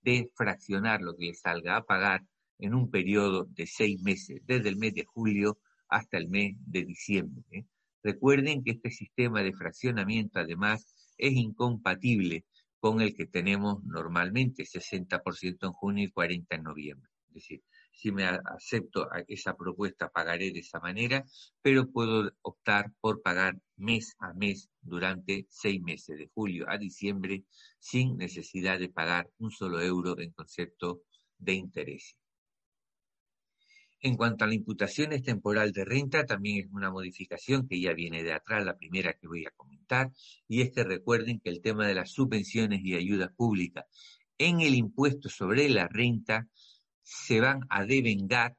de 0.00 0.30
fraccionar 0.34 1.02
lo 1.02 1.16
que 1.16 1.26
le 1.26 1.34
salga 1.34 1.76
a 1.76 1.84
pagar 1.84 2.24
en 2.58 2.74
un 2.74 2.90
periodo 2.90 3.44
de 3.50 3.66
seis 3.66 4.00
meses, 4.00 4.40
desde 4.44 4.70
el 4.70 4.76
mes 4.76 4.94
de 4.94 5.04
julio 5.04 5.58
hasta 5.88 6.18
el 6.18 6.28
mes 6.28 6.56
de 6.66 6.84
diciembre. 6.84 7.44
¿eh? 7.50 7.64
Recuerden 8.02 8.62
que 8.62 8.72
este 8.72 8.90
sistema 8.90 9.42
de 9.42 9.52
fraccionamiento 9.52 10.38
además 10.38 10.86
es 11.18 11.32
incompatible 11.32 12.44
con 12.78 13.00
el 13.00 13.14
que 13.14 13.26
tenemos 13.26 13.82
normalmente, 13.84 14.64
60% 14.64 15.66
en 15.66 15.72
junio 15.72 16.04
y 16.04 16.12
40% 16.12 16.46
en 16.50 16.62
noviembre. 16.62 17.10
Es 17.28 17.34
decir, 17.34 17.62
si 17.96 18.12
me 18.12 18.24
acepto 18.24 19.08
esa 19.26 19.56
propuesta 19.56 20.10
pagaré 20.10 20.52
de 20.52 20.60
esa 20.60 20.80
manera, 20.80 21.24
pero 21.62 21.90
puedo 21.90 22.30
optar 22.42 22.92
por 23.00 23.22
pagar 23.22 23.58
mes 23.76 24.14
a 24.18 24.34
mes 24.34 24.68
durante 24.82 25.46
seis 25.48 25.80
meses, 25.80 26.18
de 26.18 26.30
julio 26.34 26.66
a 26.68 26.76
diciembre, 26.76 27.44
sin 27.78 28.16
necesidad 28.18 28.78
de 28.78 28.90
pagar 28.90 29.28
un 29.38 29.50
solo 29.50 29.80
euro 29.80 30.18
en 30.20 30.30
concepto 30.32 31.02
de 31.38 31.54
interés. 31.54 32.16
En 34.00 34.16
cuanto 34.16 34.44
a 34.44 34.48
la 34.48 34.54
imputación 34.54 35.10
temporal 35.22 35.72
de 35.72 35.84
renta, 35.84 36.24
también 36.26 36.66
es 36.66 36.72
una 36.72 36.90
modificación 36.90 37.66
que 37.66 37.80
ya 37.80 37.92
viene 37.94 38.22
de 38.22 38.32
atrás, 38.32 38.64
la 38.64 38.76
primera 38.76 39.14
que 39.14 39.26
voy 39.26 39.44
a 39.46 39.50
comentar, 39.50 40.12
y 40.46 40.60
es 40.60 40.70
que 40.70 40.84
recuerden 40.84 41.40
que 41.40 41.50
el 41.50 41.60
tema 41.60 41.86
de 41.86 41.94
las 41.94 42.10
subvenciones 42.12 42.80
y 42.84 42.94
ayudas 42.94 43.30
públicas 43.32 43.86
en 44.38 44.60
el 44.60 44.74
impuesto 44.74 45.28
sobre 45.28 45.68
la 45.68 45.88
renta 45.88 46.48
se 47.02 47.40
van 47.40 47.60
a 47.68 47.84
devengar 47.84 48.56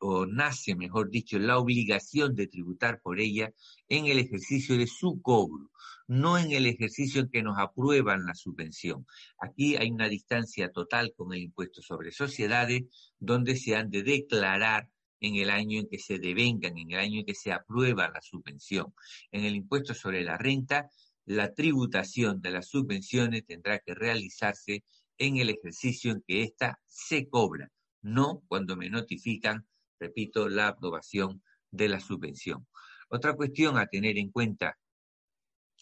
o 0.00 0.26
se 0.26 0.32
nace, 0.32 0.74
mejor 0.74 1.10
dicho, 1.10 1.38
la 1.38 1.58
obligación 1.58 2.34
de 2.34 2.46
tributar 2.46 3.00
por 3.00 3.20
ella 3.20 3.52
en 3.88 4.06
el 4.06 4.18
ejercicio 4.18 4.76
de 4.76 4.86
su 4.86 5.20
cobro, 5.22 5.70
no 6.08 6.38
en 6.38 6.50
el 6.50 6.66
ejercicio 6.66 7.20
en 7.20 7.30
que 7.30 7.42
nos 7.42 7.58
aprueban 7.58 8.26
la 8.26 8.34
subvención. 8.34 9.06
Aquí 9.38 9.76
hay 9.76 9.90
una 9.90 10.08
distancia 10.08 10.70
total 10.70 11.14
con 11.16 11.32
el 11.32 11.42
impuesto 11.42 11.80
sobre 11.82 12.10
sociedades, 12.10 12.82
donde 13.18 13.56
se 13.56 13.76
han 13.76 13.90
de 13.90 14.02
declarar 14.02 14.88
en 15.20 15.36
el 15.36 15.50
año 15.50 15.80
en 15.80 15.88
que 15.88 15.98
se 15.98 16.18
devengan, 16.18 16.76
en 16.76 16.90
el 16.90 16.98
año 16.98 17.20
en 17.20 17.26
que 17.26 17.34
se 17.34 17.52
aprueba 17.52 18.10
la 18.10 18.20
subvención. 18.20 18.94
En 19.30 19.44
el 19.44 19.54
impuesto 19.54 19.94
sobre 19.94 20.22
la 20.22 20.36
renta, 20.36 20.90
la 21.24 21.54
tributación 21.54 22.40
de 22.40 22.50
las 22.50 22.68
subvenciones 22.68 23.46
tendrá 23.46 23.78
que 23.78 23.94
realizarse 23.94 24.84
en 25.16 25.36
el 25.36 25.48
ejercicio 25.48 26.12
en 26.12 26.22
que 26.26 26.42
ésta 26.42 26.80
se 26.86 27.28
cobra, 27.28 27.70
no 28.04 28.42
cuando 28.46 28.76
me 28.76 28.90
notifican, 28.90 29.66
repito, 29.98 30.48
la 30.48 30.68
aprobación 30.68 31.42
de 31.70 31.88
la 31.88 32.00
subvención. 32.00 32.66
Otra 33.08 33.34
cuestión 33.34 33.78
a 33.78 33.86
tener 33.86 34.18
en 34.18 34.30
cuenta 34.30 34.78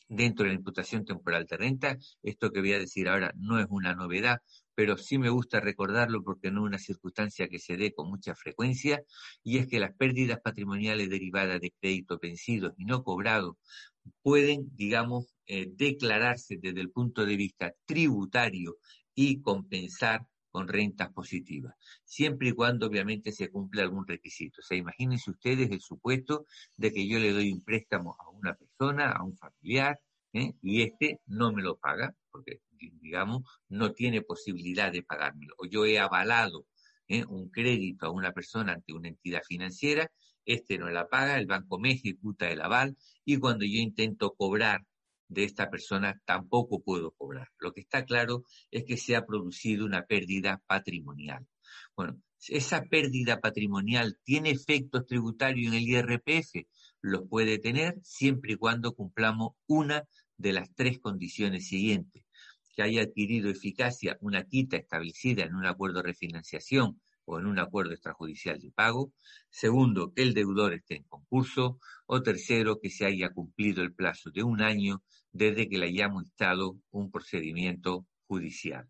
dentro 0.09 0.45
de 0.45 0.51
la 0.51 0.57
imputación 0.57 1.05
temporal 1.05 1.47
de 1.47 1.57
renta, 1.57 1.99
esto 2.23 2.51
que 2.51 2.61
voy 2.61 2.75
a 2.75 2.79
decir 2.79 3.09
ahora 3.09 3.33
no 3.37 3.59
es 3.59 3.67
una 3.71 3.95
novedad, 3.95 4.41
pero 4.75 4.97
sí 4.99 5.19
me 5.19 5.31
gusta 5.31 5.61
recordarlo 5.61 6.23
porque 6.23 6.51
no 6.51 6.61
es 6.61 6.67
una 6.67 6.79
circunstancia 6.79 7.49
que 7.49 7.59
se 7.59 7.77
dé 7.77 7.93
con 7.93 8.09
mucha 8.09 8.35
frecuencia, 8.35 9.03
y 9.43 9.59
es 9.59 9.67
que 9.67 9.81
las 9.81 9.95
pérdidas 9.95 10.41
patrimoniales 10.41 11.09
derivadas 11.09 11.61
de 11.61 11.73
créditos 11.81 12.21
vencidos 12.21 12.75
y 12.77 12.85
no 12.85 13.03
cobrados 13.03 13.57
pueden, 14.23 14.69
digamos, 14.77 15.35
eh, 15.47 15.69
declararse 15.73 16.59
desde 16.61 16.81
el 16.81 16.91
punto 16.91 17.25
de 17.25 17.37
vista 17.37 17.75
tributario 17.87 18.77
y 19.15 19.41
compensar 19.41 20.27
con 20.53 20.69
rentas 20.69 21.11
positivas, 21.13 21.75
siempre 22.05 22.51
y 22.51 22.53
cuando 22.53 22.87
obviamente 22.87 23.33
se 23.33 23.51
cumpla 23.51 23.83
algún 23.83 24.07
requisito. 24.07 24.61
O 24.61 24.63
sea, 24.63 24.77
imagínense 24.77 25.31
ustedes 25.31 25.71
el 25.71 25.81
supuesto 25.81 26.47
de 26.77 26.93
que 26.93 27.09
yo 27.09 27.19
le 27.19 27.33
doy 27.33 27.51
un 27.53 27.65
préstamo 27.65 28.15
a 28.21 28.31
una 28.31 28.55
persona, 28.55 29.13
a 29.13 29.25
un 29.25 29.37
familiar, 29.37 29.99
¿eh? 30.35 30.53
y 30.61 30.83
este 30.83 31.21
no 31.27 31.53
me 31.53 31.63
lo 31.63 31.79
paga, 31.79 32.15
porque 32.31 32.61
digamos, 33.01 33.43
no 33.69 33.93
tiene 33.93 34.23
posibilidad 34.23 34.93
de 34.93 35.03
pagármelo. 35.03 35.55
O 35.59 35.67
yo 35.67 35.87
he 35.87 35.99
avalado 35.99 36.67
¿eh? 37.09 37.25
un 37.27 37.49
crédito 37.49 38.07
a 38.07 38.11
una 38.11 38.33
persona 38.33 38.73
ante 38.73 38.93
una 38.93 39.09
entidad 39.09 39.43
financiera, 39.47 40.11
este 40.45 40.77
no 40.79 40.91
la 40.91 41.09
paga, 41.09 41.39
el 41.39 41.47
banco 41.47 41.79
me 41.79 41.93
ejecuta 41.93 42.51
el 42.51 42.61
aval, 42.61 42.97
y 43.25 43.39
cuando 43.39 43.65
yo 43.65 43.79
intento 43.79 44.35
cobrar 44.35 44.85
de 45.33 45.45
esta 45.45 45.71
persona 45.71 46.21
tampoco 46.25 46.83
puedo 46.83 47.13
cobrar. 47.13 47.49
Lo 47.59 47.73
que 47.73 47.81
está 47.81 48.05
claro 48.05 48.45
es 48.71 48.85
que 48.85 48.97
se 48.97 49.17
ha 49.17 49.27
producido 49.27 49.85
una 49.85 50.05
pérdida 50.05 50.63
patrimonial. 50.67 51.47
Bueno, 51.97 52.21
esa 52.49 52.85
pérdida 52.85 53.41
patrimonial 53.41 54.19
tiene 54.25 54.51
efectos 54.51 55.07
tributarios 55.07 55.69
en 55.69 55.75
el 55.75 55.89
IRPF, 55.89 56.67
los 57.01 57.29
puede 57.29 57.59
tener 57.59 57.99
siempre 58.03 58.55
y 58.55 58.57
cuando 58.57 58.95
cumplamos 58.95 59.53
una 59.67 60.05
de 60.37 60.53
las 60.53 60.75
tres 60.75 60.99
condiciones 60.99 61.69
siguientes. 61.69 62.25
Que 62.75 62.83
haya 62.83 63.03
adquirido 63.03 63.51
eficacia 63.51 64.17
una 64.21 64.45
quita 64.45 64.77
establecida 64.77 65.45
en 65.45 65.55
un 65.55 65.67
acuerdo 65.67 65.99
de 65.99 66.05
refinanciación 66.05 67.01
o 67.25 67.39
en 67.39 67.47
un 67.47 67.59
acuerdo 67.59 67.93
extrajudicial 67.93 68.59
de 68.59 68.71
pago. 68.71 69.13
Segundo, 69.51 70.13
que 70.13 70.23
el 70.23 70.35
deudor 70.35 70.73
esté 70.73 70.97
en 70.97 71.05
concurso. 71.05 71.79
O 72.07 72.23
tercero, 72.23 72.81
que 72.81 72.91
se 72.91 73.05
haya 73.05 73.31
cumplido 73.31 73.83
el 73.83 73.95
plazo 73.95 74.31
de 74.31 74.43
un 74.43 74.63
año 74.63 75.03
desde 75.33 75.69
que 75.69 75.79
le 75.79 75.87
hayamos 75.87 76.25
instado 76.25 76.79
un 76.91 77.11
procedimiento 77.11 78.07
judicial. 78.27 78.89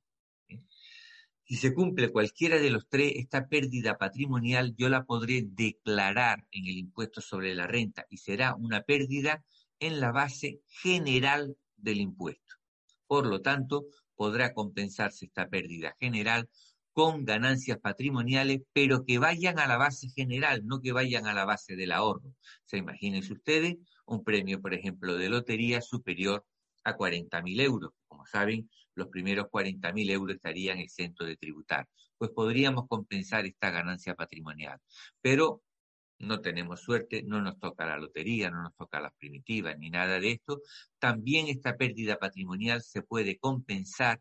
Si 1.44 1.56
se 1.56 1.74
cumple 1.74 2.10
cualquiera 2.10 2.58
de 2.58 2.70
los 2.70 2.88
tres, 2.88 3.12
esta 3.16 3.48
pérdida 3.48 3.98
patrimonial 3.98 4.74
yo 4.76 4.88
la 4.88 5.04
podré 5.04 5.42
declarar 5.44 6.46
en 6.50 6.66
el 6.66 6.78
impuesto 6.78 7.20
sobre 7.20 7.54
la 7.54 7.66
renta 7.66 8.06
y 8.08 8.18
será 8.18 8.54
una 8.54 8.82
pérdida 8.82 9.44
en 9.78 10.00
la 10.00 10.12
base 10.12 10.60
general 10.66 11.56
del 11.76 12.00
impuesto. 12.00 12.54
Por 13.06 13.26
lo 13.26 13.42
tanto, 13.42 13.86
podrá 14.14 14.54
compensarse 14.54 15.26
esta 15.26 15.48
pérdida 15.48 15.96
general 15.98 16.48
con 16.92 17.24
ganancias 17.24 17.78
patrimoniales, 17.78 18.60
pero 18.72 19.04
que 19.04 19.18
vayan 19.18 19.58
a 19.58 19.66
la 19.66 19.76
base 19.76 20.08
general, 20.10 20.66
no 20.66 20.80
que 20.80 20.92
vayan 20.92 21.26
a 21.26 21.34
la 21.34 21.44
base 21.44 21.76
del 21.76 21.92
ahorro. 21.92 22.34
Se 22.64 22.76
imagínense 22.76 23.32
ustedes 23.32 23.76
un 24.06 24.24
premio, 24.24 24.60
por 24.60 24.74
ejemplo, 24.74 25.16
de 25.16 25.28
lotería 25.28 25.80
superior 25.80 26.44
a 26.84 26.96
40.000 26.96 27.60
euros. 27.60 27.92
Como 28.08 28.26
saben, 28.26 28.68
los 28.94 29.08
primeros 29.08 29.46
40.000 29.46 30.10
euros 30.10 30.36
estarían 30.36 30.78
exentos 30.78 31.26
de 31.26 31.36
tributar. 31.36 31.88
Pues 32.18 32.30
podríamos 32.30 32.86
compensar 32.88 33.46
esta 33.46 33.70
ganancia 33.70 34.14
patrimonial. 34.14 34.78
Pero 35.20 35.62
no 36.18 36.40
tenemos 36.40 36.80
suerte, 36.80 37.22
no 37.24 37.40
nos 37.40 37.58
toca 37.58 37.84
la 37.86 37.96
lotería, 37.96 38.50
no 38.50 38.62
nos 38.62 38.76
toca 38.76 39.00
las 39.00 39.12
primitivas, 39.14 39.76
ni 39.78 39.90
nada 39.90 40.20
de 40.20 40.32
esto. 40.32 40.60
También 40.98 41.48
esta 41.48 41.76
pérdida 41.76 42.16
patrimonial 42.16 42.82
se 42.82 43.02
puede 43.02 43.38
compensar 43.38 44.20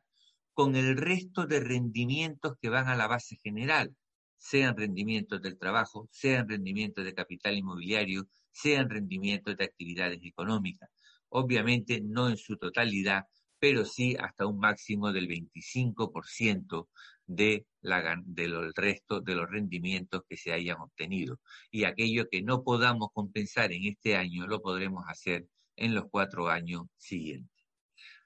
con 0.54 0.76
el 0.76 0.98
resto 0.98 1.46
de 1.46 1.60
rendimientos 1.60 2.54
que 2.62 2.70
van 2.70 2.88
a 2.88 2.96
la 2.96 3.08
base 3.08 3.38
general, 3.44 3.96
sean 4.38 4.76
rendimientos 4.76 5.42
del 5.42 5.58
trabajo, 5.58 6.10
sean 6.12 6.50
rendimientos 6.50 7.06
de 7.06 7.14
capital 7.14 7.58
inmobiliario, 7.58 8.28
sean 8.52 8.90
rendimientos 8.90 9.56
de 9.56 9.66
actividades 9.66 10.20
económicas. 10.24 10.90
Obviamente 11.30 12.02
no 12.02 12.28
en 12.28 12.38
su 12.38 12.58
totalidad, 12.58 13.26
pero 13.60 13.86
sí 13.86 14.16
hasta 14.20 14.48
un 14.48 14.58
máximo 14.58 15.12
del 15.14 15.28
25% 15.28 16.90
de 17.28 17.68
la, 17.82 18.20
del 18.26 18.74
resto 18.74 19.22
de 19.22 19.36
los 19.36 19.50
rendimientos 19.50 20.24
que 20.28 20.36
se 20.36 20.52
hayan 20.52 20.82
obtenido. 20.82 21.40
Y 21.70 21.84
aquello 21.84 22.28
que 22.30 22.42
no 22.42 22.64
podamos 22.64 23.10
compensar 23.14 23.72
en 23.72 23.86
este 23.86 24.16
año 24.16 24.48
lo 24.48 24.62
podremos 24.62 25.06
hacer 25.08 25.48
en 25.76 25.94
los 25.94 26.06
cuatro 26.10 26.50
años 26.50 26.88
siguientes. 26.98 27.52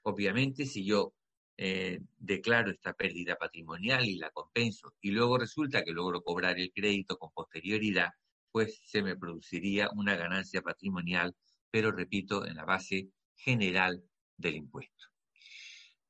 Obviamente, 0.02 0.64
si 0.64 0.84
yo 0.84 1.12
eh, 1.58 2.00
declaro 2.18 2.70
esta 2.70 2.92
pérdida 2.92 3.36
patrimonial 3.36 4.04
y 4.04 4.16
la 4.16 4.30
compenso 4.30 4.94
y 5.00 5.10
luego 5.10 5.38
resulta 5.38 5.82
que 5.82 5.92
logro 5.92 6.22
cobrar 6.22 6.58
el 6.58 6.72
crédito 6.72 7.18
con 7.18 7.30
posterioridad, 7.32 8.10
pues 8.52 8.80
se 8.84 9.02
me 9.02 9.16
produciría 9.16 9.88
una 9.94 10.16
ganancia 10.16 10.62
patrimonial, 10.62 11.34
pero 11.70 11.92
repito, 11.92 12.46
en 12.46 12.56
la 12.56 12.64
base 12.64 13.08
general 13.34 14.02
del 14.36 14.56
impuesto. 14.56 15.06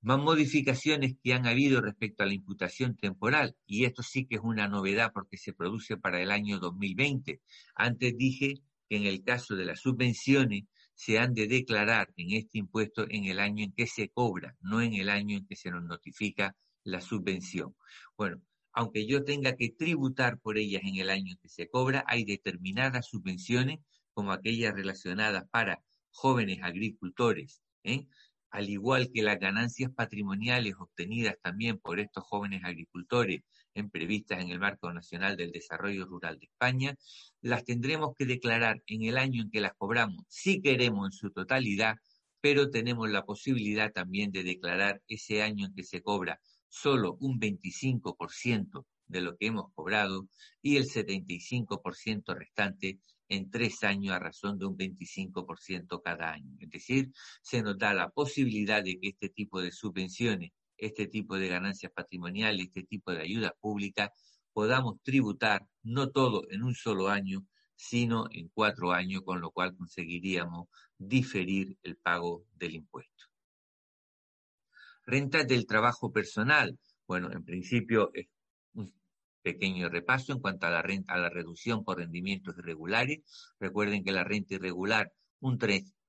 Más 0.01 0.19
modificaciones 0.19 1.17
que 1.23 1.33
han 1.33 1.47
habido 1.47 1.81
respecto 1.81 2.23
a 2.23 2.27
la 2.27 2.35
imputación 2.35 2.97
temporal, 2.97 3.57
y 3.67 3.85
esto 3.85 4.03
sí 4.03 4.27
que 4.27 4.37
es 4.37 4.41
una 4.43 4.69
novedad 4.69 5.11
porque 5.13 5.37
se 5.37 5.53
produce 5.53 5.97
para 5.97 6.21
el 6.21 6.31
año 6.31 6.59
2020. 6.61 7.41
Antes 7.75 8.17
dije 8.17 8.55
que 8.89 8.97
en 8.97 9.07
el 9.07 9.25
caso 9.25 9.57
de 9.57 9.65
las 9.65 9.81
subvenciones 9.81 10.65
se 10.97 11.19
han 11.19 11.35
de 11.35 11.47
declarar 11.47 12.13
en 12.17 12.33
este 12.33 12.59
impuesto 12.59 13.07
en 13.09 13.27
el 13.27 13.39
año 13.39 13.63
en 13.63 13.73
que 13.73 13.87
se 13.87 14.09
cobra, 14.09 14.57
no 14.61 14.81
en 14.81 14.95
el 14.95 15.11
año 15.11 15.37
en 15.37 15.47
que 15.47 15.55
se 15.55 15.71
nos 15.71 15.85
notifica 15.85 16.57
la 16.85 17.03
subvención. 17.03 17.77
Bueno, 18.17 18.41
aunque 18.73 19.07
yo 19.07 19.23
tenga 19.23 19.57
que 19.57 19.69
tributar 19.69 20.41
por 20.41 20.57
ellas 20.57 20.83
en 20.85 20.97
el 20.97 21.11
año 21.11 21.33
en 21.33 21.39
que 21.39 21.51
se 21.51 21.69
cobra, 21.69 22.03
hay 22.07 22.25
determinadas 22.25 23.07
subvenciones, 23.07 23.81
como 24.15 24.33
aquellas 24.33 24.75
relacionadas 24.75 25.45
para 25.51 25.83
jóvenes 26.11 26.61
agricultores, 26.63 27.61
¿eh? 27.85 28.07
al 28.51 28.71
igual 28.71 29.11
que 29.13 29.23
las 29.23 29.39
ganancias 29.39 29.91
patrimoniales 29.95 30.77
obtenidas 30.79 31.37
también 31.43 31.79
por 31.79 32.01
estos 32.01 32.25
jóvenes 32.25 32.65
agricultores 32.65 33.43
en 33.77 33.91
previstas 33.91 34.41
en 34.41 34.51
el 34.51 34.59
Marco 34.59 34.93
Nacional 34.93 35.37
del 35.37 35.53
Desarrollo 35.53 36.07
Rural 36.07 36.39
de 36.39 36.47
España, 36.47 36.97
las 37.41 37.65
tendremos 37.65 38.15
que 38.17 38.27
declarar 38.27 38.83
en 38.87 39.05
el 39.05 39.19
año 39.19 39.43
en 39.43 39.51
que 39.51 39.61
las 39.61 39.75
cobramos, 39.75 40.25
si 40.29 40.61
queremos 40.61 41.07
en 41.07 41.13
su 41.13 41.31
totalidad, 41.31 41.97
pero 42.41 42.71
tenemos 42.71 43.11
la 43.11 43.25
posibilidad 43.25 43.93
también 43.93 44.33
de 44.33 44.43
declarar 44.43 45.03
ese 45.09 45.43
año 45.43 45.67
en 45.67 45.75
que 45.75 45.85
se 45.85 46.03
cobra 46.03 46.41
solo 46.69 47.17
un 47.21 47.39
25% 47.39 48.87
de 49.07 49.21
lo 49.21 49.37
que 49.37 49.47
hemos 49.47 49.73
cobrado 49.75 50.29
y 50.63 50.77
el 50.77 50.85
75% 50.85 52.35
restante 52.35 52.99
en 53.29 53.51
tres 53.51 53.83
años 53.83 54.15
a 54.15 54.19
razón 54.19 54.59
de 54.59 54.67
un 54.67 54.77
25% 54.77 56.01
cada 56.03 56.33
año. 56.33 56.57
Es 56.61 56.71
decir, 56.71 57.13
se 57.43 57.63
nos 57.63 57.79
da 57.79 57.95
la 57.95 58.11
posibilidad 58.11 58.83
de 58.83 58.99
que 58.99 59.09
este 59.09 59.29
tipo 59.29 59.61
de 59.61 59.73
subvenciones, 59.73 60.53
este 60.77 61.07
tipo 61.07 61.37
de 61.39 61.49
ganancias 61.49 61.93
patrimoniales, 61.93 62.67
este 62.67 62.85
tipo 62.85 63.13
de 63.13 63.23
ayudas 63.23 63.53
públicas, 63.61 64.11
podamos 64.53 65.03
tributar 65.03 65.67
no 65.83 66.11
todo 66.11 66.45
en 66.51 66.63
un 66.63 66.75
solo 66.75 67.09
año, 67.09 67.47
sino 67.75 68.27
en 68.31 68.49
cuatro 68.49 68.93
años, 68.93 69.23
con 69.23 69.41
lo 69.41 69.51
cual 69.51 69.77
conseguiríamos 69.77 70.69
diferir 70.97 71.77
el 71.83 71.97
pago 71.97 72.45
del 72.55 72.75
impuesto. 72.75 73.25
Rentas 75.05 75.47
del 75.47 75.67
trabajo 75.67 76.11
personal. 76.11 76.79
Bueno, 77.07 77.31
en 77.31 77.45
principio 77.45 78.11
es 78.15 78.27
un 78.75 78.93
pequeño 79.43 79.89
repaso 79.89 80.33
en 80.33 80.41
cuanto 80.41 80.67
a 80.67 80.71
la 80.71 80.83
renta, 80.83 81.13
a 81.13 81.19
la 81.19 81.31
reducción 81.31 81.85
por 81.85 81.99
rendimientos 81.99 82.57
irregulares. 82.59 83.21
Recuerden 83.61 84.03
que 84.03 84.13
la 84.13 84.25
renta 84.25 84.55
irregular, 84.55 85.13
un 85.41 85.59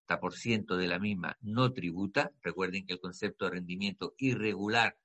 30% 0.07 0.75
de 0.77 0.87
la 0.87 0.99
misma 0.99 1.37
no 1.41 1.73
tributa. 1.73 2.31
Recuerden 2.41 2.85
que 2.85 2.93
el 2.93 2.99
concepto 2.99 3.45
de 3.45 3.51
rendimiento 3.51 4.13
irregular 4.17 4.97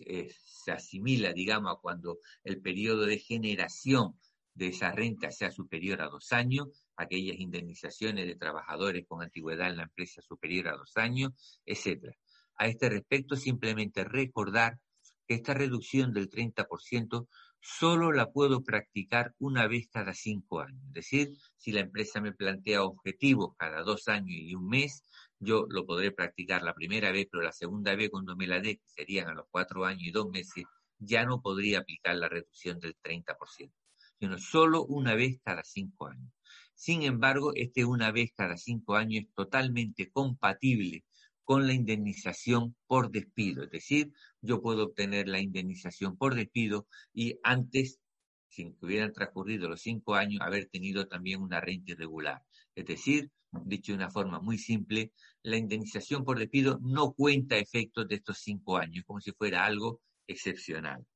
eh, 0.00 0.32
se 0.44 0.72
asimila, 0.72 1.32
digamos, 1.32 1.72
a 1.72 1.80
cuando 1.80 2.18
el 2.42 2.60
periodo 2.60 3.06
de 3.06 3.18
generación 3.18 4.18
de 4.54 4.68
esa 4.68 4.92
renta 4.92 5.30
sea 5.30 5.50
superior 5.50 6.00
a 6.00 6.08
dos 6.08 6.32
años, 6.32 6.68
aquellas 6.96 7.38
indemnizaciones 7.38 8.26
de 8.26 8.36
trabajadores 8.36 9.04
con 9.06 9.22
antigüedad 9.22 9.70
en 9.70 9.78
la 9.78 9.82
empresa 9.84 10.22
superior 10.22 10.68
a 10.68 10.76
dos 10.76 10.96
años, 10.96 11.32
etcétera. 11.66 12.16
A 12.56 12.68
este 12.68 12.88
respecto, 12.88 13.34
simplemente 13.34 14.04
recordar 14.04 14.78
que 15.26 15.34
esta 15.34 15.54
reducción 15.54 16.12
del 16.12 16.30
30% 16.30 17.26
solo 17.64 18.12
la 18.12 18.30
puedo 18.30 18.62
practicar 18.62 19.34
una 19.38 19.66
vez 19.66 19.88
cada 19.90 20.12
cinco 20.12 20.60
años. 20.60 20.82
Es 20.88 20.92
decir, 20.92 21.32
si 21.56 21.72
la 21.72 21.80
empresa 21.80 22.20
me 22.20 22.32
plantea 22.32 22.82
objetivos 22.82 23.54
cada 23.56 23.82
dos 23.82 24.06
años 24.08 24.36
y 24.36 24.54
un 24.54 24.68
mes, 24.68 25.02
yo 25.38 25.64
lo 25.70 25.86
podré 25.86 26.12
practicar 26.12 26.62
la 26.62 26.74
primera 26.74 27.10
vez, 27.10 27.26
pero 27.30 27.42
la 27.42 27.52
segunda 27.52 27.94
vez 27.96 28.10
cuando 28.10 28.36
me 28.36 28.46
la 28.46 28.60
dé, 28.60 28.76
que 28.76 28.88
serían 28.88 29.28
a 29.28 29.34
los 29.34 29.46
cuatro 29.50 29.86
años 29.86 30.02
y 30.02 30.10
dos 30.10 30.28
meses, 30.28 30.64
ya 30.98 31.24
no 31.24 31.40
podría 31.40 31.78
aplicar 31.78 32.16
la 32.16 32.28
reducción 32.28 32.78
del 32.80 32.96
30%, 33.02 33.72
sino 34.18 34.38
solo 34.38 34.84
una 34.84 35.14
vez 35.14 35.40
cada 35.42 35.64
cinco 35.64 36.08
años. 36.08 36.30
Sin 36.74 37.02
embargo, 37.02 37.52
este 37.54 37.86
una 37.86 38.12
vez 38.12 38.32
cada 38.36 38.58
cinco 38.58 38.96
años 38.96 39.24
es 39.24 39.34
totalmente 39.34 40.10
compatible 40.10 41.04
con 41.44 41.66
la 41.66 41.74
indemnización 41.74 42.74
por 42.86 43.10
despido. 43.10 43.64
Es 43.64 43.70
decir, 43.70 44.12
yo 44.40 44.60
puedo 44.60 44.84
obtener 44.84 45.28
la 45.28 45.40
indemnización 45.40 46.16
por 46.16 46.34
despido 46.34 46.86
y 47.12 47.38
antes, 47.42 48.00
sin 48.48 48.74
que 48.74 48.86
hubieran 48.86 49.12
transcurrido 49.12 49.68
los 49.68 49.82
cinco 49.82 50.14
años, 50.14 50.40
haber 50.40 50.66
tenido 50.66 51.06
también 51.06 51.42
una 51.42 51.60
renta 51.60 51.92
irregular. 51.92 52.42
Es 52.74 52.86
decir, 52.86 53.30
dicho 53.64 53.92
de 53.92 53.96
una 53.96 54.10
forma 54.10 54.40
muy 54.40 54.58
simple, 54.58 55.12
la 55.42 55.56
indemnización 55.56 56.24
por 56.24 56.38
despido 56.38 56.78
no 56.82 57.12
cuenta 57.12 57.56
efectos 57.56 58.08
de 58.08 58.16
estos 58.16 58.38
cinco 58.38 58.76
años, 58.78 59.04
como 59.06 59.20
si 59.20 59.32
fuera 59.32 59.64
algo 59.64 60.00
excepcional. 60.26 61.06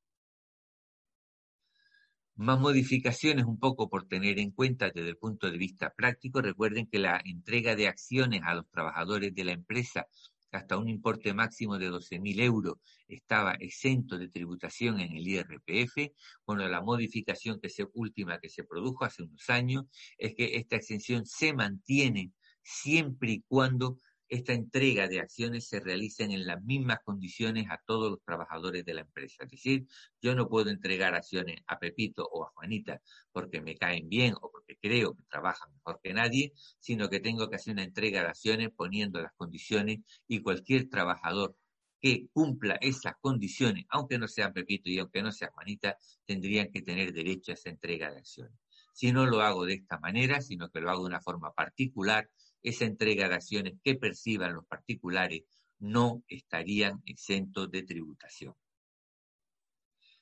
Más 2.39 2.57
modificaciones 2.57 3.43
un 3.43 3.59
poco 3.59 3.89
por 3.89 4.07
tener 4.07 4.39
en 4.39 4.51
cuenta 4.51 4.91
desde 4.91 5.09
el 5.09 5.17
punto 5.17 5.51
de 5.51 5.57
vista 5.57 5.93
práctico. 5.93 6.41
Recuerden 6.41 6.87
que 6.87 6.97
la 6.97 7.21
entrega 7.25 7.75
de 7.75 7.89
acciones 7.89 8.43
a 8.45 8.55
los 8.55 8.65
trabajadores 8.69 9.35
de 9.35 9.43
la 9.43 9.51
empresa 9.51 10.07
hasta 10.53 10.77
un 10.77 10.87
importe 10.87 11.33
máximo 11.33 11.77
de 11.77 11.91
12.000 11.91 12.39
euros 12.39 12.75
estaba 13.09 13.55
exento 13.55 14.17
de 14.17 14.29
tributación 14.29 15.01
en 15.01 15.17
el 15.17 15.27
IRPF. 15.27 16.13
Bueno, 16.45 16.65
la 16.69 16.81
modificación 16.81 17.59
que 17.59 17.67
se, 17.67 17.85
última 17.93 18.39
que 18.39 18.47
se 18.47 18.63
produjo 18.63 19.03
hace 19.03 19.23
unos 19.23 19.49
años 19.49 19.83
es 20.17 20.33
que 20.33 20.55
esta 20.55 20.77
exención 20.77 21.25
se 21.25 21.51
mantiene 21.51 22.31
siempre 22.63 23.31
y 23.33 23.43
cuando 23.49 23.97
esta 24.29 24.53
entrega 24.53 25.07
de 25.07 25.19
acciones 25.19 25.67
se 25.67 25.79
realiza 25.79 26.23
en 26.23 26.45
las 26.45 26.63
mismas 26.63 26.99
condiciones 27.03 27.65
a 27.69 27.81
todos 27.85 28.11
los 28.11 28.23
trabajadores 28.23 28.85
de 28.85 28.93
la 28.93 29.01
empresa. 29.01 29.43
Es 29.43 29.49
decir, 29.49 29.87
yo 30.21 30.35
no 30.35 30.47
puedo 30.47 30.69
entregar 30.69 31.15
acciones 31.15 31.61
a 31.67 31.79
Pepito 31.79 32.27
o 32.31 32.43
a 32.45 32.49
Juanita 32.49 33.01
porque 33.31 33.61
me 33.61 33.75
caen 33.75 34.07
bien 34.07 34.35
o 34.39 34.51
porque 34.51 34.77
creo 34.79 35.15
que 35.15 35.23
trabajan 35.29 35.73
mejor 35.73 35.99
que 36.03 36.13
nadie, 36.13 36.53
sino 36.79 37.09
que 37.09 37.19
tengo 37.19 37.49
que 37.49 37.55
hacer 37.55 37.73
una 37.73 37.83
entrega 37.83 38.21
de 38.21 38.27
acciones 38.29 38.69
poniendo 38.75 39.19
las 39.19 39.33
condiciones 39.33 39.99
y 40.27 40.41
cualquier 40.41 40.89
trabajador 40.89 41.55
que 41.99 42.27
cumpla 42.31 42.77
esas 42.81 43.13
condiciones, 43.19 43.85
aunque 43.89 44.17
no 44.17 44.27
sea 44.27 44.53
Pepito 44.53 44.89
y 44.89 44.99
aunque 44.99 45.21
no 45.21 45.31
sea 45.31 45.51
Juanita, 45.51 45.97
tendrían 46.25 46.71
que 46.71 46.81
tener 46.81 47.11
derecho 47.13 47.51
a 47.51 47.55
esa 47.55 47.69
entrega 47.69 48.11
de 48.11 48.19
acciones. 48.19 48.53
Si 48.93 49.11
no 49.11 49.25
lo 49.25 49.41
hago 49.41 49.65
de 49.65 49.75
esta 49.75 49.99
manera, 49.99 50.41
sino 50.41 50.69
que 50.69 50.81
lo 50.81 50.89
hago 50.89 51.01
de 51.01 51.07
una 51.07 51.21
forma 51.21 51.51
particular, 51.53 52.29
esa 52.63 52.85
entrega 52.85 53.29
de 53.29 53.35
acciones 53.35 53.73
que 53.83 53.95
perciban 53.95 54.53
los 54.53 54.65
particulares 54.65 55.43
no 55.79 56.23
estarían 56.27 57.01
exentos 57.05 57.71
de 57.71 57.83
tributación. 57.83 58.55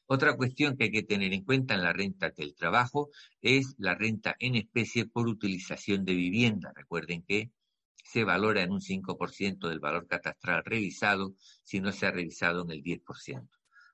Otra 0.05 0.37
cuestión 0.37 0.77
que 0.77 0.85
hay 0.85 0.91
que 0.91 1.03
tener 1.03 1.33
en 1.33 1.43
cuenta 1.43 1.73
en 1.73 1.83
la 1.83 1.91
renta 1.91 2.29
del 2.29 2.55
trabajo 2.55 3.09
es 3.41 3.75
la 3.77 3.93
renta 3.93 4.35
en 4.39 4.55
especie 4.55 5.05
por 5.05 5.27
utilización 5.27 6.05
de 6.05 6.13
vivienda. 6.13 6.71
Recuerden 6.73 7.23
que 7.23 7.51
se 8.05 8.23
valora 8.23 8.61
en 8.61 8.71
un 8.71 8.79
5% 8.79 9.67
del 9.67 9.81
valor 9.81 10.07
catastral 10.07 10.63
revisado 10.63 11.35
si 11.63 11.81
no 11.81 11.91
se 11.91 12.05
ha 12.05 12.11
revisado 12.11 12.63
en 12.63 12.71
el 12.71 12.83
10%. 12.83 13.49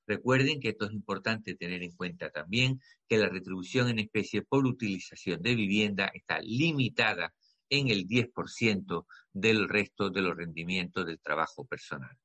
Recuerden 0.06 0.60
que 0.60 0.70
esto 0.70 0.86
es 0.86 0.92
importante 0.92 1.56
tener 1.56 1.82
en 1.82 1.94
cuenta 1.94 2.30
también 2.30 2.80
que 3.08 3.18
la 3.18 3.30
retribución 3.30 3.90
en 3.90 4.00
especie 4.00 4.44
por 4.44 4.68
utilización 4.68 5.42
de 5.42 5.56
vivienda 5.56 6.12
está 6.14 6.40
limitada 6.42 7.34
en 7.74 7.88
el 7.88 8.08
10% 8.08 9.08
del 9.34 9.68
resto 9.68 10.12
de 10.12 10.22
los 10.22 10.38
rendimientos 10.38 11.08
del 11.08 11.20
trabajo 11.20 11.66
personal. 11.66 12.16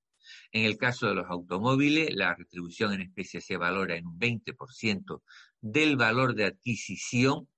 En 0.53 0.67
el 0.67 0.77
caso 0.77 1.07
de 1.07 1.15
los 1.15 1.27
automóviles, 1.31 2.15
la 2.15 2.35
retribución 2.35 2.93
en 2.93 3.01
especie 3.01 3.41
se 3.41 3.57
valora 3.57 3.97
en 3.97 4.07
un 4.07 4.19
20% 4.19 5.23
del 5.63 5.97
valor 5.97 6.35
de 6.35 6.45
adquisición, 6.45 7.49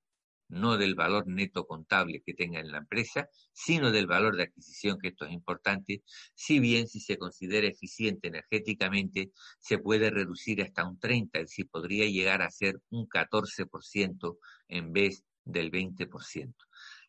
no 0.48 0.76
del 0.76 0.94
valor 0.94 1.26
neto 1.26 1.66
contable 1.66 2.22
que 2.24 2.35
tenga 2.35 2.61
en 2.61 2.70
la 2.70 2.79
empresa, 2.79 3.29
sino 3.53 3.90
del 3.90 4.07
valor 4.07 4.37
de 4.37 4.44
adquisición, 4.44 4.98
que 4.98 5.09
esto 5.09 5.24
es 5.24 5.33
importante, 5.33 6.05
si 6.35 6.61
bien 6.61 6.87
si 6.87 7.00
se 7.00 7.18
considera 7.18 7.66
eficiente 7.66 8.29
energéticamente, 8.29 9.33
se 9.59 9.79
puede 9.79 10.11
reducir 10.11 10.62
hasta 10.62 10.87
un 10.88 11.00
30%, 11.00 11.31
es 11.33 11.42
decir, 11.42 11.68
podría 11.68 12.07
llegar 12.07 12.40
a 12.42 12.50
ser 12.50 12.81
un 12.90 13.09
14% 13.09 14.38
en 14.68 14.92
vez 14.92 15.24
del 15.44 15.72
20%. 15.72 16.55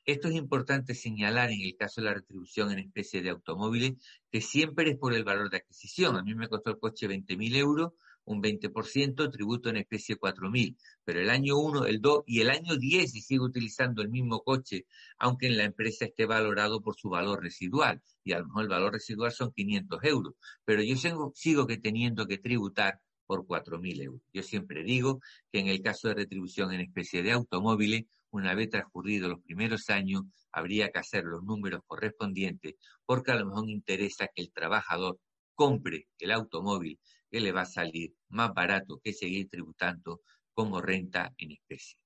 Esto 0.06 0.30
es 0.30 0.36
importante 0.36 0.96
señalar 0.96 1.52
en 1.52 1.62
el 1.62 1.76
caso 1.76 2.02
de 2.02 2.06
la 2.08 2.14
retribución 2.16 2.72
en 2.72 2.80
especie 2.80 3.22
de 3.22 3.30
automóviles, 3.30 3.94
que 4.32 4.42
siempre 4.42 4.90
es 4.92 4.98
por 4.98 5.14
el 5.14 5.24
valor 5.24 5.50
de 5.50 5.58
adquisición. 5.58 6.18
A 6.18 6.24
mí 6.24 6.34
me 6.34 6.48
costó 6.48 6.72
el 6.72 6.80
coche 6.80 7.08
20.000 7.08 7.56
euros, 7.56 7.94
un 8.26 8.42
20%, 8.42 9.32
tributo 9.32 9.70
en 9.70 9.78
especie 9.78 10.18
4.000. 10.18 10.76
Pero 11.04 11.20
el 11.20 11.30
año 11.30 11.58
1, 11.58 11.86
el 11.86 12.02
2 12.02 12.24
y 12.26 12.42
el 12.42 12.50
año 12.50 12.78
10, 12.78 13.12
si 13.12 13.22
sigo 13.22 13.46
utilizando 13.46 14.02
el 14.02 14.10
mismo 14.10 14.42
coche, 14.44 14.86
aunque 15.20 15.48
en 15.48 15.58
la 15.58 15.66
empresa 15.66 16.06
esté 16.06 16.26
valorado 16.26 16.82
por 16.82 16.96
su 16.96 17.10
valor 17.10 17.42
residual, 17.44 18.02
y 18.24 18.34
a 18.34 18.40
lo 18.40 18.46
mejor 18.46 18.64
el 18.64 18.70
valor 18.70 18.94
residual 18.94 19.32
son 19.32 19.52
500 19.54 20.04
euros, 20.04 20.34
pero 20.66 20.82
yo 20.84 20.96
sigo, 20.96 21.32
sigo 21.36 21.68
que 21.68 21.78
teniendo 21.78 22.26
que 22.28 22.38
tributar 22.38 23.00
por 23.28 23.46
4.000 23.46 24.02
euros. 24.02 24.22
Yo 24.34 24.44
siempre 24.44 24.84
digo 24.84 25.22
que 25.52 25.60
en 25.60 25.68
el 25.68 25.82
caso 25.82 26.08
de 26.08 26.16
retribución 26.16 26.74
en 26.74 26.82
especie 26.82 27.24
de 27.24 27.32
automóviles, 27.32 28.06
una 28.32 28.56
vez 28.56 28.70
transcurridos 28.70 29.30
los 29.30 29.41
primeros 29.41 29.89
años, 29.89 30.24
habría 30.52 30.89
que 30.89 31.00
hacer 31.00 31.24
los 31.24 31.44
números 31.44 31.82
correspondientes, 31.86 32.76
porque 33.06 33.32
a 33.32 33.36
lo 33.36 33.46
mejor 33.46 33.70
interesa 33.70 34.28
que 34.34 34.41
el 34.41 34.52
trabajador 34.52 35.20
compre 35.54 36.08
el 36.20 36.32
automóvil 36.32 37.00
que 37.30 37.39
le 37.39 37.52
va 37.52 37.62
a 37.62 37.65
salir 37.65 38.13
más 38.30 38.54
barato 38.54 39.00
que 39.04 39.13
seguir 39.13 39.50
tributando 39.50 40.22
como 40.54 40.82
renta 40.82 41.34
en 41.38 41.52
especie. 41.52 41.98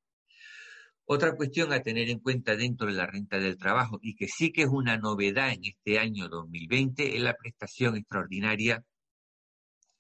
Otra 1.08 1.36
cuestión 1.36 1.72
a 1.72 1.82
tener 1.82 2.10
en 2.10 2.20
cuenta 2.20 2.56
dentro 2.56 2.88
de 2.88 2.94
la 2.94 3.06
renta 3.06 3.40
del 3.40 3.58
trabajo 3.58 4.00
y 4.02 4.16
que 4.16 4.28
sí 4.28 4.52
que 4.52 4.64
es 4.64 4.70
una 4.70 4.98
novedad 4.98 5.52
en 5.52 5.64
este 5.66 6.00
año 6.00 6.28
2020 6.28 7.16
es 7.16 7.22
la 7.22 7.36
prestación 7.36 7.96
extraordinaria 7.96 8.84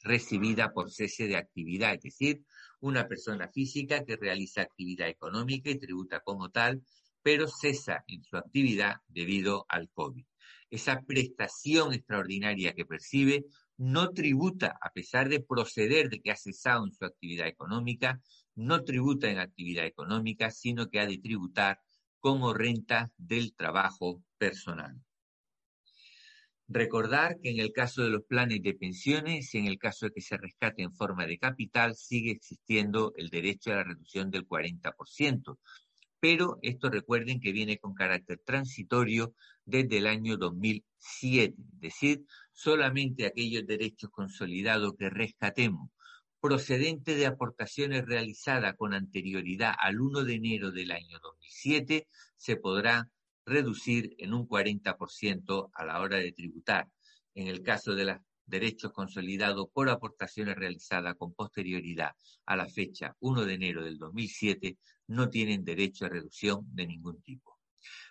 recibida 0.01 0.71
por 0.71 0.91
cese 0.91 1.27
de 1.27 1.37
actividad, 1.37 1.93
es 1.93 2.01
decir, 2.01 2.43
una 2.85 3.07
persona 3.07 3.47
física 3.47 4.03
que 4.05 4.15
realiza 4.15 4.61
actividad 4.61 5.07
económica 5.09 5.71
y 5.71 5.79
tributa 5.79 6.19
como 6.19 6.51
tal, 6.51 6.83
pero 7.23 7.47
cesa 7.47 8.03
en 8.07 8.23
su 8.23 8.37
actividad 8.37 8.97
debido 9.07 9.65
al 9.69 9.89
COVID. 9.89 10.23
Esa 10.69 11.01
prestación 11.01 11.93
extraordinaria 11.93 12.73
que 12.73 12.85
percibe 12.85 13.45
no 13.77 14.11
tributa, 14.11 14.77
a 14.79 14.91
pesar 14.91 15.29
de 15.29 15.39
proceder 15.41 16.09
de 16.09 16.21
que 16.21 16.29
ha 16.29 16.35
cesado 16.35 16.85
en 16.85 16.93
su 16.93 17.05
actividad 17.05 17.47
económica, 17.47 18.21
no 18.53 18.83
tributa 18.83 19.31
en 19.31 19.39
actividad 19.39 19.85
económica, 19.85 20.51
sino 20.51 20.87
que 20.87 20.99
ha 20.99 21.07
de 21.07 21.17
tributar 21.17 21.79
como 22.19 22.53
renta 22.53 23.11
del 23.17 23.55
trabajo 23.55 24.23
personal. 24.37 24.95
Recordar 26.67 27.39
que 27.41 27.51
en 27.51 27.59
el 27.59 27.71
caso 27.71 28.03
de 28.03 28.09
los 28.09 28.23
planes 28.23 28.61
de 28.63 28.73
pensiones 28.73 29.53
y 29.53 29.59
en 29.59 29.67
el 29.67 29.77
caso 29.77 30.07
de 30.07 30.13
que 30.13 30.21
se 30.21 30.37
rescate 30.37 30.81
en 30.81 30.93
forma 30.93 31.27
de 31.27 31.37
capital, 31.37 31.95
sigue 31.95 32.31
existiendo 32.31 33.13
el 33.17 33.29
derecho 33.29 33.71
a 33.71 33.75
la 33.75 33.83
reducción 33.83 34.31
del 34.31 34.47
40%. 34.47 35.59
Pero 36.19 36.57
esto 36.63 36.89
recuerden 36.89 37.39
que 37.39 37.51
viene 37.51 37.77
con 37.77 37.93
carácter 37.93 38.41
transitorio 38.43 39.35
desde 39.63 39.97
el 39.97 40.07
año 40.07 40.37
2007, 40.37 41.55
es 41.57 41.79
decir, 41.79 42.25
solamente 42.51 43.27
aquellos 43.27 43.67
derechos 43.67 44.09
consolidados 44.09 44.93
que 44.97 45.09
rescatemos 45.09 45.89
procedentes 46.45 47.17
de 47.17 47.25
aportaciones 47.25 48.05
realizadas 48.05 48.75
con 48.77 48.93
anterioridad 48.93 49.73
al 49.79 49.99
1 49.99 50.23
de 50.23 50.35
enero 50.35 50.71
del 50.71 50.91
año 50.91 51.17
2007 51.19 52.07
se 52.37 52.55
podrá 52.55 53.09
reducir 53.45 54.15
en 54.17 54.33
un 54.33 54.47
40% 54.47 55.69
a 55.73 55.85
la 55.85 56.01
hora 56.01 56.17
de 56.17 56.31
tributar. 56.31 56.89
En 57.33 57.47
el 57.47 57.61
caso 57.61 57.95
de 57.95 58.05
los 58.05 58.17
derechos 58.45 58.91
consolidados 58.91 59.67
por 59.73 59.89
aportaciones 59.89 60.55
realizadas 60.55 61.15
con 61.15 61.33
posterioridad 61.33 62.11
a 62.45 62.55
la 62.55 62.67
fecha 62.67 63.15
1 63.19 63.45
de 63.45 63.53
enero 63.53 63.83
del 63.83 63.97
2007, 63.97 64.77
no 65.07 65.29
tienen 65.29 65.63
derecho 65.63 66.05
a 66.05 66.09
reducción 66.09 66.61
de 66.73 66.87
ningún 66.87 67.21
tipo. 67.21 67.59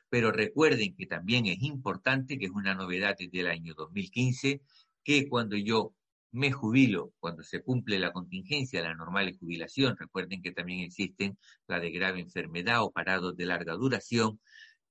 Pero 0.08 0.30
recuerden 0.30 0.94
que 0.96 1.06
también 1.06 1.46
es 1.46 1.62
importante, 1.62 2.38
que 2.38 2.46
es 2.46 2.52
una 2.52 2.74
novedad 2.74 3.16
desde 3.18 3.40
el 3.40 3.48
año 3.48 3.74
2015, 3.74 4.60
que 5.02 5.28
cuando 5.28 5.56
yo 5.56 5.94
me 6.30 6.50
jubilo, 6.50 7.12
cuando 7.20 7.44
se 7.44 7.62
cumple 7.62 7.98
la 8.00 8.12
contingencia 8.12 8.80
de 8.82 8.88
la 8.88 8.94
normal 8.94 9.36
jubilación, 9.38 9.96
recuerden 9.96 10.42
que 10.42 10.50
también 10.50 10.80
existen 10.80 11.38
la 11.68 11.78
de 11.78 11.92
grave 11.92 12.20
enfermedad 12.20 12.82
o 12.82 12.90
parados 12.90 13.36
de 13.36 13.46
larga 13.46 13.74
duración, 13.74 14.40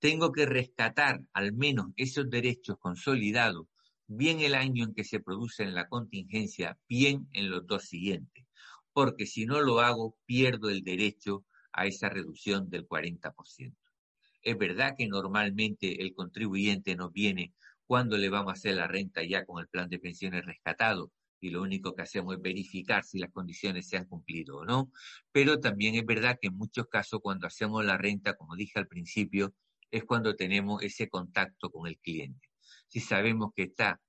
tengo 0.04 0.34
que 0.34 0.46
rescatar 0.46 1.22
al 1.32 1.54
menos 1.54 1.94
esos 1.96 2.30
derechos 2.30 2.76
consolidados, 2.78 3.68
bien 4.06 4.42
el 4.42 4.54
año 4.54 4.84
en 4.84 4.94
que 4.94 5.06
se 5.06 5.22
produce 5.22 5.66
la 5.68 5.88
contingencia, 5.88 6.78
bien 6.89 7.30
en 7.32 7.50
los 7.50 7.66
dos 7.66 7.84
siguientes, 7.84 8.44
porque 8.92 9.26
si 9.26 9.46
no 9.46 9.62
lo 9.62 9.80
hago, 9.80 10.18
pierdo 10.26 10.70
el 10.70 10.84
derecho 10.84 11.46
a 11.72 11.86
esa 11.86 12.10
reducción 12.10 12.70
del 12.70 12.86
40%. 12.86 13.78
Es 14.42 14.58
verdad 14.58 14.96
que 14.98 15.08
normalmente 15.08 16.02
el 16.02 16.13
contribuyente 16.13 16.98
nos 16.98 17.13
viene 17.13 17.54
cuando 17.86 18.18
le 18.18 18.28
vamos 18.28 18.50
a 18.50 18.54
hacer 18.56 18.76
la 18.76 18.88
renta 18.88 19.24
ya 19.24 19.46
con 19.46 19.62
el 19.62 19.70
plan 19.70 19.88
de 19.88 20.00
pensiones 20.00 20.46
rescatado 20.46 21.13
y 21.39 21.50
lo 21.50 21.62
único 21.62 21.96
que 21.96 22.02
hacemos 22.02 22.36
es 22.36 22.42
verificar 22.42 23.06
si 23.06 23.20
las 23.20 23.32
condiciones 23.32 23.88
se 23.88 23.96
han 23.96 24.06
cumplido 24.06 24.58
o 24.58 24.66
no, 24.66 24.92
pero 25.32 25.62
también 25.62 25.96
es 25.96 26.06
verdad 26.06 26.38
que 26.42 26.48
en 26.48 26.58
muchos 26.58 26.88
casos 26.88 27.22
cuando 27.22 27.48
hacemos 27.48 27.86
la 27.86 27.98
renta, 27.98 28.36
como 28.36 28.58
dije 28.58 28.80
al 28.80 28.88
principio, 28.88 29.54
es 29.94 30.06
cuando 30.06 30.36
tenemos 30.36 30.82
ese 30.82 31.08
contacto 31.08 31.70
con 31.70 31.88
el 31.88 32.00
cliente. 32.00 32.50
Si 32.88 33.00
sabemos 33.00 33.52
que 33.56 33.64
está 33.64 34.02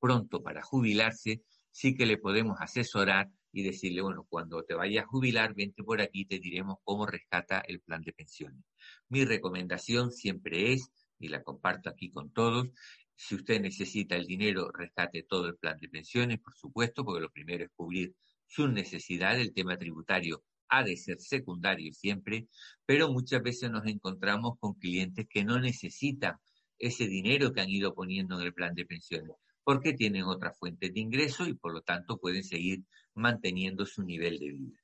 pronto 0.00 0.42
para 0.42 0.62
jubilarse, 0.62 1.42
sí 1.70 1.94
que 1.94 2.06
le 2.06 2.16
podemos 2.16 2.56
asesorar 2.58 3.28
y 3.52 3.62
decirle, 3.62 4.00
bueno, 4.00 4.26
cuando 4.26 4.62
te 4.62 4.72
vayas 4.72 5.04
a 5.04 5.08
jubilar, 5.08 5.54
vente 5.54 5.82
por 5.84 6.00
aquí, 6.00 6.24
te 6.24 6.38
diremos 6.38 6.78
cómo 6.82 7.04
rescata 7.04 7.60
el 7.60 7.80
plan 7.82 8.00
de 8.00 8.14
pensiones. 8.14 8.64
Mi 9.10 9.26
recomendación 9.26 10.12
siempre 10.12 10.72
es, 10.72 10.90
y 11.18 11.28
la 11.28 11.42
comparto 11.42 11.90
aquí 11.90 12.10
con 12.10 12.32
todos, 12.32 12.68
si 13.14 13.34
usted 13.34 13.60
necesita 13.60 14.16
el 14.16 14.24
dinero, 14.24 14.70
rescate 14.72 15.24
todo 15.24 15.46
el 15.46 15.58
plan 15.58 15.76
de 15.78 15.90
pensiones, 15.90 16.40
por 16.40 16.54
supuesto, 16.54 17.04
porque 17.04 17.20
lo 17.20 17.30
primero 17.30 17.64
es 17.64 17.70
cubrir 17.76 18.14
sus 18.46 18.72
necesidades, 18.72 19.42
el 19.42 19.52
tema 19.52 19.76
tributario 19.76 20.42
ha 20.68 20.82
de 20.82 20.96
ser 20.96 21.20
secundario 21.20 21.92
siempre, 21.92 22.48
pero 22.86 23.10
muchas 23.10 23.42
veces 23.42 23.70
nos 23.70 23.86
encontramos 23.86 24.58
con 24.58 24.74
clientes 24.74 25.26
que 25.28 25.44
no 25.44 25.58
necesitan 25.58 26.36
ese 26.78 27.06
dinero 27.06 27.52
que 27.52 27.60
han 27.60 27.70
ido 27.70 27.94
poniendo 27.94 28.38
en 28.38 28.46
el 28.46 28.54
plan 28.54 28.74
de 28.74 28.86
pensiones, 28.86 29.36
porque 29.64 29.92
tienen 29.92 30.24
otras 30.24 30.56
fuentes 30.58 30.92
de 30.92 31.00
ingreso 31.00 31.46
y 31.46 31.54
por 31.54 31.72
lo 31.72 31.82
tanto 31.82 32.18
pueden 32.18 32.44
seguir 32.44 32.84
manteniendo 33.14 33.84
su 33.84 34.02
nivel 34.04 34.38
de 34.38 34.52
vida. 34.52 34.80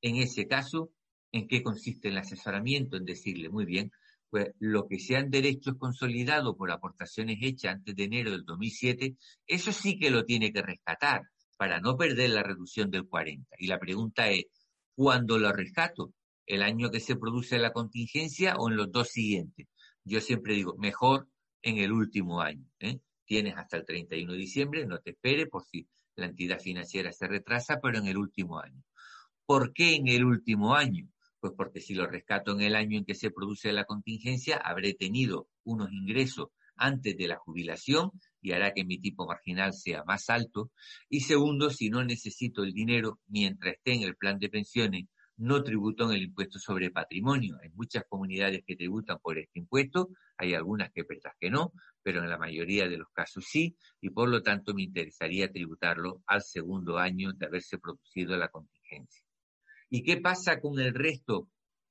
En 0.00 0.16
ese 0.16 0.46
caso, 0.46 0.90
¿en 1.32 1.48
qué 1.48 1.62
consiste 1.62 2.08
el 2.08 2.18
asesoramiento? 2.18 2.96
En 2.96 3.04
decirle, 3.04 3.48
muy 3.48 3.64
bien, 3.64 3.90
pues 4.30 4.48
lo 4.58 4.88
que 4.88 4.98
sean 4.98 5.30
derechos 5.30 5.74
consolidados 5.78 6.56
por 6.56 6.70
aportaciones 6.70 7.38
hechas 7.42 7.74
antes 7.74 7.94
de 7.94 8.04
enero 8.04 8.30
del 8.30 8.44
2007, 8.44 9.16
eso 9.46 9.72
sí 9.72 9.98
que 9.98 10.10
lo 10.10 10.24
tiene 10.24 10.52
que 10.52 10.62
rescatar 10.62 11.22
para 11.58 11.80
no 11.80 11.96
perder 11.96 12.30
la 12.30 12.42
reducción 12.42 12.90
del 12.90 13.06
40. 13.06 13.56
Y 13.58 13.66
la 13.66 13.78
pregunta 13.78 14.30
es, 14.30 14.46
cuando 14.94 15.38
lo 15.38 15.52
rescato, 15.52 16.12
el 16.46 16.62
año 16.62 16.90
que 16.90 17.00
se 17.00 17.16
produce 17.16 17.58
la 17.58 17.72
contingencia 17.72 18.56
o 18.56 18.68
en 18.68 18.76
los 18.76 18.90
dos 18.90 19.08
siguientes. 19.08 19.68
Yo 20.04 20.20
siempre 20.20 20.54
digo, 20.54 20.76
mejor 20.76 21.28
en 21.62 21.78
el 21.78 21.92
último 21.92 22.40
año. 22.40 22.66
¿eh? 22.80 23.00
Tienes 23.24 23.56
hasta 23.56 23.76
el 23.76 23.84
31 23.84 24.32
de 24.32 24.38
diciembre, 24.38 24.86
no 24.86 24.98
te 24.98 25.10
espere 25.10 25.46
por 25.46 25.64
si 25.64 25.88
la 26.16 26.26
entidad 26.26 26.60
financiera 26.60 27.12
se 27.12 27.26
retrasa, 27.26 27.80
pero 27.80 27.98
en 27.98 28.06
el 28.06 28.18
último 28.18 28.58
año. 28.58 28.82
¿Por 29.46 29.72
qué 29.72 29.94
en 29.94 30.08
el 30.08 30.24
último 30.24 30.74
año? 30.74 31.08
Pues 31.40 31.52
porque 31.56 31.80
si 31.80 31.94
lo 31.94 32.06
rescato 32.06 32.52
en 32.52 32.62
el 32.62 32.76
año 32.76 32.98
en 32.98 33.04
que 33.04 33.14
se 33.14 33.30
produce 33.30 33.72
la 33.72 33.84
contingencia, 33.84 34.56
habré 34.56 34.94
tenido 34.94 35.48
unos 35.64 35.90
ingresos 35.92 36.48
antes 36.76 37.16
de 37.16 37.28
la 37.28 37.36
jubilación 37.36 38.10
y 38.40 38.52
hará 38.52 38.72
que 38.72 38.84
mi 38.84 38.98
tipo 38.98 39.26
marginal 39.26 39.72
sea 39.72 40.04
más 40.04 40.28
alto. 40.30 40.70
Y 41.08 41.20
segundo, 41.20 41.70
si 41.70 41.90
no 41.90 42.04
necesito 42.04 42.64
el 42.64 42.72
dinero 42.72 43.20
mientras 43.26 43.74
esté 43.74 43.94
en 43.94 44.02
el 44.02 44.16
plan 44.16 44.38
de 44.38 44.48
pensiones, 44.48 45.06
no 45.36 45.62
tributo 45.62 46.04
en 46.04 46.16
el 46.16 46.22
impuesto 46.22 46.58
sobre 46.58 46.90
patrimonio. 46.90 47.58
Hay 47.62 47.70
muchas 47.70 48.04
comunidades 48.08 48.62
que 48.66 48.76
tributan 48.76 49.18
por 49.20 49.38
este 49.38 49.58
impuesto, 49.58 50.10
hay 50.36 50.54
algunas 50.54 50.90
que 50.92 51.02
otras 51.02 51.34
que 51.40 51.50
no, 51.50 51.72
pero 52.02 52.22
en 52.22 52.30
la 52.30 52.38
mayoría 52.38 52.88
de 52.88 52.98
los 52.98 53.08
casos 53.12 53.44
sí, 53.48 53.76
y 54.00 54.10
por 54.10 54.28
lo 54.28 54.42
tanto 54.42 54.74
me 54.74 54.82
interesaría 54.82 55.50
tributarlo 55.50 56.22
al 56.26 56.42
segundo 56.42 56.98
año 56.98 57.32
de 57.32 57.46
haberse 57.46 57.78
producido 57.78 58.36
la 58.36 58.48
contingencia. 58.48 59.24
¿Y 59.88 60.02
qué 60.02 60.18
pasa 60.18 60.60
con 60.60 60.78
el 60.80 60.94
resto 60.94 61.48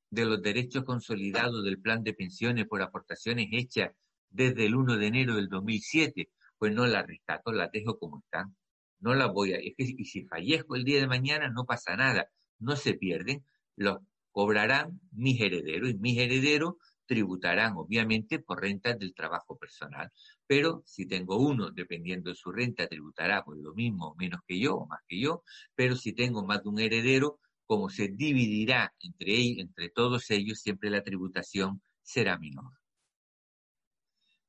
de 0.09 0.25
los 0.25 0.41
derechos 0.41 0.83
consolidados 0.83 1.63
del 1.63 1.79
plan 1.79 2.03
de 2.03 2.13
pensiones 2.13 2.67
por 2.67 2.81
aportaciones 2.81 3.47
hechas 3.51 3.91
desde 4.31 4.65
el 4.65 4.75
1 4.75 4.97
de 4.97 5.07
enero 5.07 5.35
del 5.35 5.49
2007? 5.49 6.29
pues 6.61 6.75
no 6.75 6.85
la 6.85 7.01
rescato, 7.01 7.51
la 7.51 7.69
dejo 7.69 7.97
como 7.97 8.19
están. 8.19 8.55
No 8.99 9.15
la 9.15 9.25
voy 9.25 9.53
a... 9.53 9.59
Y 9.59 10.05
si 10.05 10.25
fallezco 10.25 10.75
el 10.75 10.83
día 10.83 10.99
de 10.99 11.07
mañana, 11.07 11.49
no 11.49 11.65
pasa 11.65 11.95
nada. 11.95 12.29
No 12.59 12.75
se 12.75 12.93
pierden. 12.93 13.43
Los 13.75 13.97
cobrarán 14.29 15.01
mis 15.11 15.41
herederos 15.41 15.89
y 15.89 15.95
mis 15.95 16.19
herederos 16.19 16.75
tributarán 17.07 17.73
obviamente 17.77 18.37
por 18.37 18.61
rentas 18.61 18.99
del 18.99 19.15
trabajo 19.15 19.57
personal. 19.57 20.11
Pero 20.45 20.83
si 20.85 21.07
tengo 21.07 21.39
uno, 21.39 21.71
dependiendo 21.71 22.29
de 22.29 22.35
su 22.35 22.51
renta, 22.51 22.85
tributará 22.85 23.43
pues 23.43 23.57
lo 23.59 23.73
mismo 23.73 24.13
menos 24.19 24.41
que 24.47 24.59
yo 24.59 24.75
o 24.75 24.85
más 24.85 24.99
que 25.07 25.19
yo. 25.19 25.43
Pero 25.73 25.95
si 25.95 26.13
tengo 26.13 26.45
más 26.45 26.61
de 26.61 26.69
un 26.69 26.79
heredero, 26.79 27.39
como 27.65 27.89
se 27.89 28.07
dividirá 28.09 28.93
entre, 28.99 29.59
entre 29.59 29.89
todos 29.89 30.29
ellos, 30.29 30.59
siempre 30.59 30.91
la 30.91 31.01
tributación 31.01 31.81
será 32.03 32.37
menor 32.37 32.80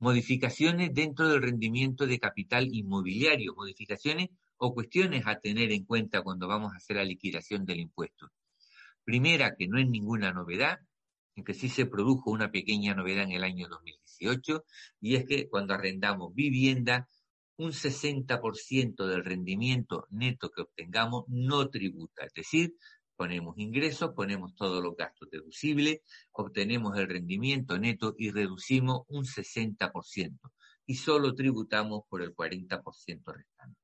modificaciones 0.03 0.93
dentro 0.93 1.29
del 1.29 1.41
rendimiento 1.41 2.09
de 2.09 2.19
capital 2.19 2.67
inmobiliario, 2.75 3.55
modificaciones 3.55 4.31
o 4.57 4.75
cuestiones 4.75 5.23
a 5.27 5.39
tener 5.39 5.71
en 5.71 5.85
cuenta 5.85 6.23
cuando 6.23 6.49
vamos 6.49 6.73
a 6.73 6.79
hacer 6.79 6.97
la 6.97 7.05
liquidación 7.05 7.65
del 7.65 7.79
impuesto. 7.79 8.29
Primera, 9.05 9.55
que 9.57 9.69
no 9.69 9.79
es 9.79 9.89
ninguna 9.89 10.33
novedad, 10.33 10.81
que 11.47 11.55
sí 11.55 11.69
se 11.69 11.87
produjo 11.87 12.33
una 12.33 12.51
pequeña 12.51 12.95
novedad 12.95 13.23
en 13.25 13.31
el 13.31 13.45
año 13.45 13.69
2018, 13.69 14.65
y 15.01 15.15
es 15.15 15.25
que 15.25 15.49
cuando 15.49 15.73
arrendamos 15.73 16.35
vivienda, 16.35 17.09
un 17.59 17.71
60% 17.71 19.07
del 19.07 19.25
rendimiento 19.25 20.09
neto 20.11 20.51
que 20.51 20.63
obtengamos 20.63 21.27
no 21.29 21.69
tributa, 21.69 22.25
es 22.25 22.35
decir, 22.35 22.75
ponemos 23.23 23.57
ingresos, 23.57 24.15
ponemos 24.17 24.53
todos 24.57 24.83
los 24.83 24.97
gastos 24.97 25.31
deducibles, 25.31 26.01
obtenemos 26.33 26.99
el 26.99 27.07
rendimiento 27.09 27.79
neto 27.79 28.17
y 28.19 28.33
reducimos 28.33 29.03
un 29.07 29.25
60% 29.25 30.41
y 30.87 30.97
solo 30.97 31.33
tributamos 31.33 32.03
por 32.09 32.21
el 32.21 32.35
40% 32.35 32.83
restante. 33.33 33.79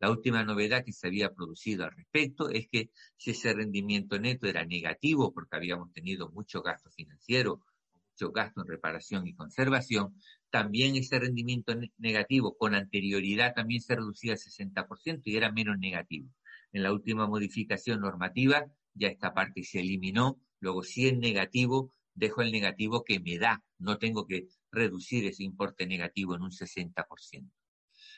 La 0.00 0.10
última 0.10 0.42
novedad 0.42 0.84
que 0.84 0.92
se 0.92 1.06
había 1.06 1.32
producido 1.32 1.84
al 1.84 1.92
respecto 1.92 2.50
es 2.50 2.66
que 2.66 2.90
si 3.16 3.30
ese 3.30 3.54
rendimiento 3.54 4.18
neto 4.18 4.48
era 4.48 4.66
negativo 4.66 5.32
porque 5.32 5.54
habíamos 5.54 5.92
tenido 5.92 6.28
mucho 6.28 6.60
gasto 6.60 6.90
financiero, 6.90 7.60
mucho 7.94 8.32
gasto 8.32 8.62
en 8.62 8.66
reparación 8.66 9.24
y 9.28 9.34
conservación, 9.34 10.16
también 10.50 10.96
ese 10.96 11.16
rendimiento 11.20 11.76
negativo 11.96 12.56
con 12.58 12.74
anterioridad 12.74 13.54
también 13.54 13.82
se 13.82 13.94
reducía 13.94 14.32
al 14.32 14.38
60% 14.38 15.20
y 15.26 15.36
era 15.36 15.52
menos 15.52 15.78
negativo. 15.78 16.28
En 16.72 16.82
la 16.82 16.92
última 16.92 17.28
modificación 17.28 18.00
normativa 18.00 18.66
ya 18.94 19.08
esta 19.08 19.34
parte 19.34 19.62
se 19.64 19.80
eliminó, 19.80 20.40
luego 20.60 20.82
si 20.82 21.08
es 21.08 21.16
negativo, 21.16 21.92
dejo 22.14 22.42
el 22.42 22.52
negativo 22.52 23.04
que 23.04 23.20
me 23.20 23.38
da, 23.38 23.62
no 23.78 23.98
tengo 23.98 24.26
que 24.26 24.48
reducir 24.70 25.26
ese 25.26 25.44
importe 25.44 25.86
negativo 25.86 26.34
en 26.34 26.42
un 26.42 26.50
60%. 26.50 27.50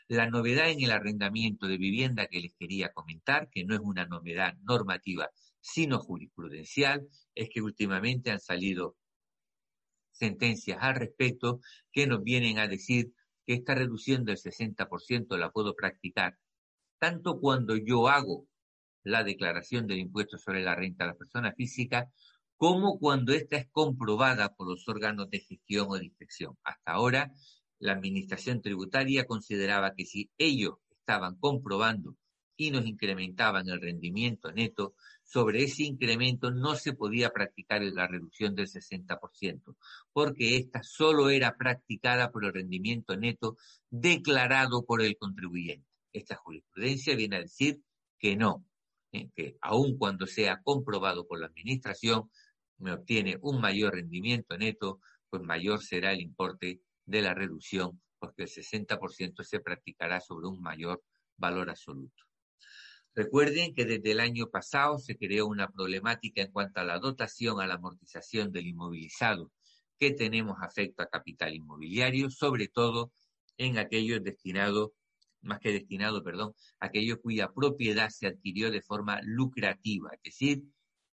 La 0.08 0.28
novedad 0.28 0.70
en 0.70 0.82
el 0.82 0.90
arrendamiento 0.90 1.66
de 1.66 1.78
vivienda 1.78 2.26
que 2.26 2.40
les 2.40 2.54
quería 2.54 2.92
comentar, 2.92 3.48
que 3.50 3.64
no 3.64 3.74
es 3.74 3.80
una 3.80 4.06
novedad 4.06 4.54
normativa, 4.62 5.30
sino 5.60 5.98
jurisprudencial, 5.98 7.08
es 7.34 7.48
que 7.48 7.62
últimamente 7.62 8.30
han 8.30 8.40
salido 8.40 8.96
sentencias 10.10 10.78
al 10.80 10.96
respecto 10.96 11.60
que 11.92 12.06
nos 12.06 12.22
vienen 12.22 12.58
a 12.58 12.68
decir 12.68 13.12
que 13.46 13.54
esta 13.54 13.74
reducción 13.74 14.24
del 14.24 14.36
60% 14.36 15.36
la 15.38 15.50
puedo 15.50 15.74
practicar 15.74 16.38
tanto 17.02 17.40
cuando 17.40 17.76
yo 17.76 18.06
hago 18.06 18.46
la 19.04 19.24
declaración 19.24 19.86
del 19.86 19.98
impuesto 19.98 20.38
sobre 20.38 20.62
la 20.62 20.74
renta 20.74 21.04
a 21.04 21.08
la 21.08 21.14
persona 21.14 21.52
física, 21.52 22.10
como 22.56 22.98
cuando 22.98 23.32
ésta 23.32 23.56
es 23.56 23.68
comprobada 23.70 24.54
por 24.54 24.68
los 24.68 24.88
órganos 24.88 25.28
de 25.30 25.40
gestión 25.40 25.86
o 25.90 25.96
de 25.96 26.04
inspección. 26.04 26.56
Hasta 26.62 26.92
ahora, 26.92 27.32
la 27.78 27.92
Administración 27.92 28.62
Tributaria 28.62 29.26
consideraba 29.26 29.94
que 29.94 30.04
si 30.04 30.30
ellos 30.38 30.74
estaban 30.90 31.36
comprobando 31.36 32.16
y 32.56 32.70
nos 32.70 32.86
incrementaban 32.86 33.68
el 33.68 33.80
rendimiento 33.80 34.52
neto, 34.52 34.94
sobre 35.24 35.64
ese 35.64 35.82
incremento 35.82 36.52
no 36.52 36.76
se 36.76 36.92
podía 36.92 37.30
practicar 37.30 37.82
la 37.82 38.06
reducción 38.06 38.54
del 38.54 38.68
60%, 38.68 39.76
porque 40.12 40.56
esta 40.56 40.82
solo 40.82 41.30
era 41.30 41.56
practicada 41.56 42.30
por 42.30 42.44
el 42.44 42.52
rendimiento 42.52 43.16
neto 43.16 43.56
declarado 43.90 44.84
por 44.84 45.02
el 45.02 45.16
contribuyente. 45.16 45.88
Esta 46.12 46.36
jurisprudencia 46.36 47.16
viene 47.16 47.36
a 47.36 47.40
decir 47.40 47.80
que 48.18 48.36
no, 48.36 48.64
que 49.12 49.56
aun 49.60 49.98
cuando 49.98 50.26
sea 50.26 50.60
comprobado 50.62 51.26
por 51.26 51.38
la 51.40 51.46
Administración, 51.46 52.30
me 52.78 52.92
obtiene 52.92 53.38
un 53.42 53.60
mayor 53.60 53.94
rendimiento 53.94 54.56
neto, 54.56 55.00
pues 55.30 55.42
mayor 55.42 55.82
será 55.82 56.12
el 56.12 56.20
importe 56.20 56.80
de 57.04 57.22
la 57.22 57.34
reducción, 57.34 58.00
porque 58.18 58.44
el 58.44 58.48
60% 58.48 59.44
se 59.44 59.60
practicará 59.60 60.20
sobre 60.20 60.46
un 60.46 60.60
mayor 60.60 61.02
valor 61.36 61.70
absoluto. 61.70 62.24
Recuerden 63.14 63.74
que 63.74 63.84
desde 63.84 64.12
el 64.12 64.20
año 64.20 64.48
pasado 64.48 64.98
se 64.98 65.18
creó 65.18 65.46
una 65.46 65.68
problemática 65.68 66.40
en 66.40 66.50
cuanto 66.50 66.80
a 66.80 66.84
la 66.84 66.98
dotación 66.98 67.60
a 67.60 67.66
la 67.66 67.74
amortización 67.74 68.50
del 68.50 68.68
inmovilizado 68.68 69.52
que 69.98 70.12
tenemos 70.12 70.56
afecto 70.62 71.02
a 71.02 71.08
capital 71.08 71.54
inmobiliario, 71.54 72.30
sobre 72.30 72.68
todo 72.68 73.12
en 73.58 73.78
aquellos 73.78 74.22
destinados, 74.24 74.90
más 75.42 75.60
que 75.60 75.72
destinados, 75.72 76.22
perdón, 76.22 76.54
aquellos 76.80 77.18
cuya 77.18 77.52
propiedad 77.52 78.10
se 78.10 78.26
adquirió 78.26 78.70
de 78.70 78.82
forma 78.82 79.20
lucrativa, 79.22 80.10
es 80.14 80.22
decir, 80.22 80.62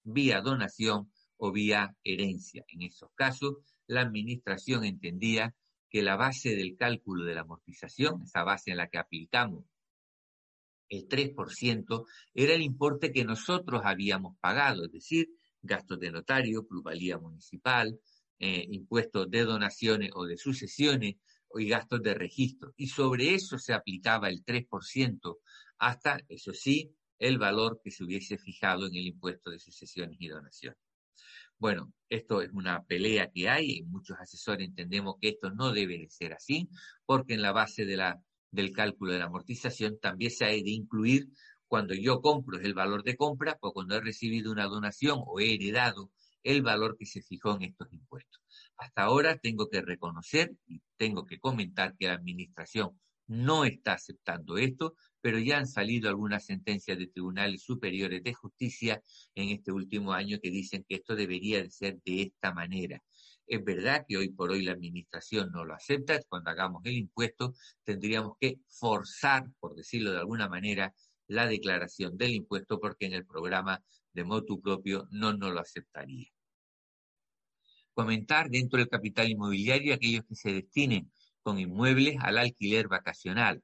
vía 0.02 0.40
donación 0.40 1.10
o 1.36 1.52
vía 1.52 1.94
herencia. 2.04 2.64
En 2.68 2.82
esos 2.82 3.10
casos, 3.14 3.56
la 3.86 4.02
administración 4.02 4.84
entendía 4.84 5.54
que 5.88 6.02
la 6.02 6.16
base 6.16 6.56
del 6.56 6.76
cálculo 6.76 7.24
de 7.24 7.34
la 7.34 7.42
amortización, 7.42 8.22
esa 8.22 8.42
base 8.42 8.72
en 8.72 8.78
la 8.78 8.88
que 8.88 8.98
aplicamos 8.98 9.64
el 10.88 11.08
3% 11.08 12.06
era 12.34 12.54
el 12.54 12.62
importe 12.62 13.12
que 13.12 13.24
nosotros 13.24 13.82
habíamos 13.84 14.36
pagado, 14.38 14.84
es 14.84 14.92
decir, 14.92 15.28
gastos 15.62 15.98
de 15.98 16.10
notario, 16.10 16.66
plusvalía 16.66 17.18
municipal, 17.18 17.98
eh, 18.38 18.66
impuestos 18.70 19.30
de 19.30 19.44
donaciones 19.44 20.10
o 20.14 20.26
de 20.26 20.36
sucesiones 20.36 21.16
y 21.54 21.68
gastos 21.68 22.02
de 22.02 22.14
registro. 22.14 22.74
Y 22.76 22.88
sobre 22.88 23.35
eso 23.35 23.59
se 23.59 23.72
aplicaba 23.72 24.28
el 24.28 24.44
3% 24.44 25.38
hasta, 25.78 26.20
eso 26.28 26.52
sí, 26.52 26.94
el 27.18 27.38
valor 27.38 27.80
que 27.82 27.90
se 27.90 28.04
hubiese 28.04 28.38
fijado 28.38 28.87
en 28.87 28.94
el 28.94 29.06
impuesto 29.06 29.50
de 29.50 29.59
sucesiones 29.59 30.16
y 30.20 30.28
donaciones. 30.28 30.78
Bueno, 31.59 31.92
esto 32.11 32.42
es 32.42 32.50
una 32.52 32.85
pelea 32.85 33.30
que 33.30 33.48
hay 33.48 33.78
y 33.78 33.82
muchos 33.85 34.18
asesores 34.18 34.68
entendemos 34.68 35.16
que 35.20 35.28
esto 35.30 35.50
no 35.50 35.72
debe 35.72 35.98
de 35.98 36.11
ser 36.11 36.35
así, 36.35 36.68
porque 37.06 37.35
en 37.35 37.42
la 37.42 37.52
base 37.52 37.87
del 37.87 38.72
cálculo 38.72 39.12
de 39.12 39.20
la 39.20 39.26
amortización 39.26 39.98
también 39.98 40.30
se 40.30 40.44
ha 40.44 40.48
de 40.48 40.62
incluir 40.66 41.28
cuando 41.66 41.94
yo 41.94 42.20
compro 42.20 42.59
es 42.59 42.64
el 42.64 42.74
valor 42.74 43.02
de 43.02 43.16
compra 43.16 43.56
o 43.61 43.72
cuando 43.72 43.96
he 43.96 44.00
recibido 44.00 44.52
una 44.52 44.66
donación 44.66 45.20
o 45.24 45.40
he 45.40 45.54
heredado 45.54 46.12
el 46.42 46.62
valor 46.62 46.96
que 46.96 47.06
se 47.06 47.22
fijó 47.22 47.56
en 47.56 47.64
estos 47.64 47.92
impuestos. 47.92 48.40
Hasta 48.76 49.02
ahora 49.04 49.38
tengo 49.38 49.68
que 49.68 49.80
reconocer 49.82 50.54
y 50.66 50.82
tengo 50.96 51.24
que 51.26 51.38
comentar 51.38 51.96
que 51.96 52.06
la 52.06 52.14
Administración 52.14 52.98
no 53.26 53.64
está 53.64 53.94
aceptando 53.94 54.56
esto, 54.58 54.94
pero 55.20 55.38
ya 55.38 55.58
han 55.58 55.66
salido 55.66 56.08
algunas 56.08 56.44
sentencias 56.44 56.98
de 56.98 57.08
tribunales 57.08 57.62
superiores 57.62 58.22
de 58.22 58.34
justicia 58.34 59.02
en 59.34 59.48
este 59.48 59.72
último 59.72 60.12
año 60.12 60.38
que 60.40 60.50
dicen 60.50 60.84
que 60.88 60.96
esto 60.96 61.16
debería 61.16 61.62
de 61.62 61.70
ser 61.70 62.00
de 62.04 62.22
esta 62.22 62.52
manera. 62.52 63.02
Es 63.46 63.64
verdad 63.64 64.04
que 64.06 64.16
hoy 64.16 64.28
por 64.30 64.50
hoy 64.50 64.62
la 64.62 64.72
administración 64.72 65.50
no 65.52 65.64
lo 65.64 65.74
acepta, 65.74 66.20
cuando 66.28 66.50
hagamos 66.50 66.82
el 66.84 66.96
impuesto 66.96 67.54
tendríamos 67.84 68.34
que 68.40 68.60
forzar, 68.68 69.44
por 69.58 69.74
decirlo 69.74 70.12
de 70.12 70.18
alguna 70.18 70.48
manera, 70.48 70.94
la 71.28 71.46
declaración 71.46 72.16
del 72.16 72.32
impuesto 72.34 72.78
porque 72.80 73.06
en 73.06 73.14
el 73.14 73.26
programa 73.26 73.82
de 74.12 74.24
motu 74.24 74.60
propio 74.60 75.08
no 75.10 75.32
nos 75.32 75.52
lo 75.52 75.60
aceptaría. 75.60 76.36
Comentar 77.96 78.50
dentro 78.50 78.78
del 78.78 78.90
capital 78.90 79.30
inmobiliario 79.30 79.94
aquellos 79.94 80.26
que 80.26 80.35
se 80.35 80.52
destinen 80.52 81.11
con 81.40 81.59
inmuebles 81.59 82.18
al 82.20 82.37
alquiler 82.37 82.88
vacacional. 82.88 83.62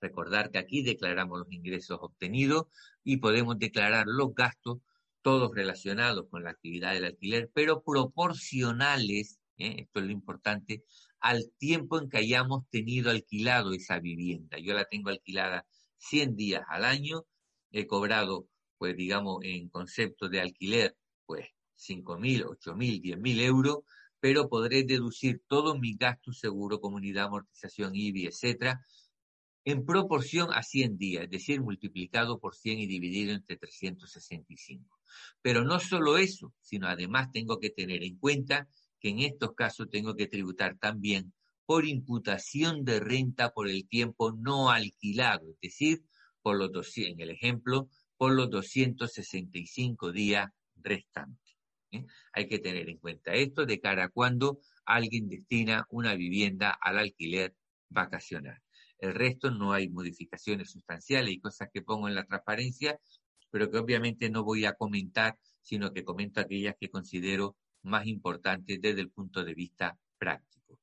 Recordar 0.00 0.52
que 0.52 0.58
aquí 0.58 0.84
declaramos 0.84 1.40
los 1.40 1.50
ingresos 1.50 1.98
obtenidos 2.00 2.66
y 3.02 3.16
podemos 3.16 3.58
declarar 3.58 4.06
los 4.06 4.36
gastos 4.36 4.78
todos 5.20 5.52
relacionados 5.52 6.28
con 6.30 6.44
la 6.44 6.50
actividad 6.50 6.92
del 6.92 7.06
alquiler, 7.06 7.50
pero 7.52 7.82
proporcionales, 7.82 9.40
¿eh? 9.56 9.74
esto 9.78 9.98
es 9.98 10.06
lo 10.06 10.12
importante, 10.12 10.84
al 11.18 11.50
tiempo 11.58 12.00
en 12.00 12.08
que 12.08 12.18
hayamos 12.18 12.68
tenido 12.70 13.10
alquilado 13.10 13.72
esa 13.72 13.98
vivienda. 13.98 14.58
Yo 14.60 14.74
la 14.74 14.84
tengo 14.84 15.08
alquilada 15.10 15.66
100 15.96 16.36
días 16.36 16.62
al 16.68 16.84
año, 16.84 17.24
he 17.72 17.88
cobrado, 17.88 18.46
pues 18.78 18.96
digamos, 18.96 19.38
en 19.42 19.68
concepto 19.70 20.28
de 20.28 20.40
alquiler, 20.40 20.96
pues 21.26 21.48
5.000, 21.82 22.44
8.000, 22.44 23.00
10.000 23.00 23.40
euros, 23.40 23.78
pero 24.20 24.48
podré 24.48 24.84
deducir 24.84 25.42
todos 25.48 25.78
mis 25.78 25.98
gastos, 25.98 26.38
seguro, 26.38 26.80
comunidad, 26.80 27.26
amortización, 27.26 27.94
IBI, 27.94 28.26
etcétera, 28.26 28.84
en 29.64 29.84
proporción 29.84 30.52
a 30.52 30.62
100 30.62 30.98
días, 30.98 31.24
es 31.24 31.30
decir, 31.30 31.60
multiplicado 31.60 32.38
por 32.38 32.54
100 32.54 32.80
y 32.80 32.86
dividido 32.86 33.32
entre 33.32 33.56
365. 33.56 34.98
Pero 35.40 35.64
no 35.64 35.78
solo 35.78 36.18
eso, 36.18 36.52
sino 36.60 36.88
además 36.88 37.30
tengo 37.32 37.58
que 37.58 37.70
tener 37.70 38.02
en 38.02 38.16
cuenta 38.16 38.68
que 38.98 39.10
en 39.10 39.20
estos 39.20 39.54
casos 39.54 39.88
tengo 39.90 40.14
que 40.14 40.26
tributar 40.26 40.78
también 40.78 41.32
por 41.66 41.86
imputación 41.86 42.84
de 42.84 43.00
renta 43.00 43.50
por 43.50 43.68
el 43.68 43.88
tiempo 43.88 44.32
no 44.32 44.70
alquilado, 44.70 45.50
es 45.50 45.60
decir, 45.60 46.04
por 46.42 46.56
los 46.56 46.72
200, 46.72 47.12
en 47.14 47.20
el 47.20 47.30
ejemplo, 47.30 47.88
por 48.16 48.32
los 48.32 48.50
265 48.50 50.12
días 50.12 50.50
restantes. 50.76 51.41
¿Eh? 51.92 52.06
Hay 52.32 52.48
que 52.48 52.58
tener 52.58 52.88
en 52.88 52.98
cuenta 52.98 53.32
esto 53.34 53.64
de 53.66 53.80
cara 53.80 54.04
a 54.04 54.08
cuando 54.08 54.58
alguien 54.84 55.28
destina 55.28 55.86
una 55.90 56.14
vivienda 56.14 56.70
al 56.80 56.98
alquiler 56.98 57.54
vacacional. 57.88 58.60
El 58.98 59.14
resto 59.14 59.50
no 59.50 59.72
hay 59.72 59.88
modificaciones 59.88 60.70
sustanciales 60.70 61.32
y 61.34 61.40
cosas 61.40 61.68
que 61.72 61.82
pongo 61.82 62.08
en 62.08 62.14
la 62.14 62.24
transparencia 62.24 62.98
pero 63.52 63.70
que 63.70 63.78
obviamente 63.78 64.30
no 64.30 64.42
voy 64.42 64.64
a 64.64 64.72
comentar, 64.72 65.38
sino 65.60 65.92
que 65.92 66.04
comento 66.04 66.40
aquellas 66.40 66.74
que 66.80 66.88
considero 66.88 67.54
más 67.82 68.06
importantes 68.06 68.80
desde 68.80 69.02
el 69.02 69.10
punto 69.10 69.44
de 69.44 69.54
vista 69.54 69.98
práctico. 70.18 70.80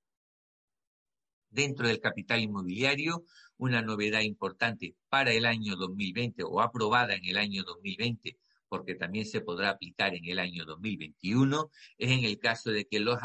Dentro 1.49 1.87
del 1.87 1.99
capital 1.99 2.41
inmobiliario, 2.41 3.23
una 3.57 3.81
novedad 3.81 4.21
importante 4.21 4.95
para 5.09 5.31
el 5.31 5.47
año 5.47 5.75
2020 5.75 6.43
o 6.43 6.61
aprobada 6.61 7.15
en 7.15 7.25
el 7.25 7.37
año 7.37 7.63
2020, 7.63 8.37
porque 8.69 8.95
también 8.95 9.25
se 9.25 9.41
podrá 9.41 9.71
aplicar 9.71 10.15
en 10.15 10.25
el 10.25 10.39
año 10.39 10.65
2021, 10.65 11.69
es 11.97 12.11
en 12.11 12.23
el 12.23 12.39
caso 12.39 12.71
de 12.71 12.85
que 12.85 12.99
los 12.99 13.19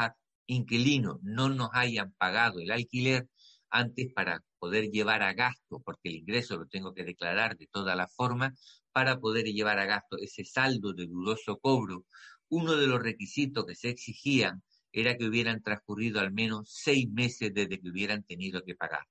inquilinos 0.47 1.17
no 1.21 1.49
nos 1.49 1.69
hayan 1.73 2.13
pagado 2.17 2.59
el 2.59 2.71
alquiler 2.71 3.27
antes 3.69 4.11
para 4.13 4.43
poder 4.59 4.89
llevar 4.89 5.21
a 5.21 5.33
gasto, 5.33 5.81
porque 5.83 6.09
el 6.09 6.15
ingreso 6.15 6.57
lo 6.57 6.67
tengo 6.67 6.93
que 6.93 7.03
declarar 7.03 7.57
de 7.57 7.67
todas 7.67 7.95
las 7.95 8.13
formas, 8.13 8.53
para 8.91 9.19
poder 9.19 9.45
llevar 9.45 9.79
a 9.79 9.85
gasto 9.85 10.17
ese 10.17 10.45
saldo 10.45 10.93
de 10.93 11.05
dudoso 11.07 11.57
cobro, 11.59 12.05
uno 12.49 12.75
de 12.75 12.87
los 12.87 13.01
requisitos 13.01 13.65
que 13.65 13.75
se 13.75 13.89
exigían 13.89 14.63
era 14.91 15.17
que 15.17 15.25
hubieran 15.25 15.61
transcurrido 15.61 16.21
al 16.21 16.31
menos 16.31 16.69
seis 16.71 17.09
meses 17.09 17.53
desde 17.53 17.81
que 17.81 17.89
hubieran 17.89 18.23
tenido 18.23 18.63
que 18.63 18.75
pagar. 18.75 19.05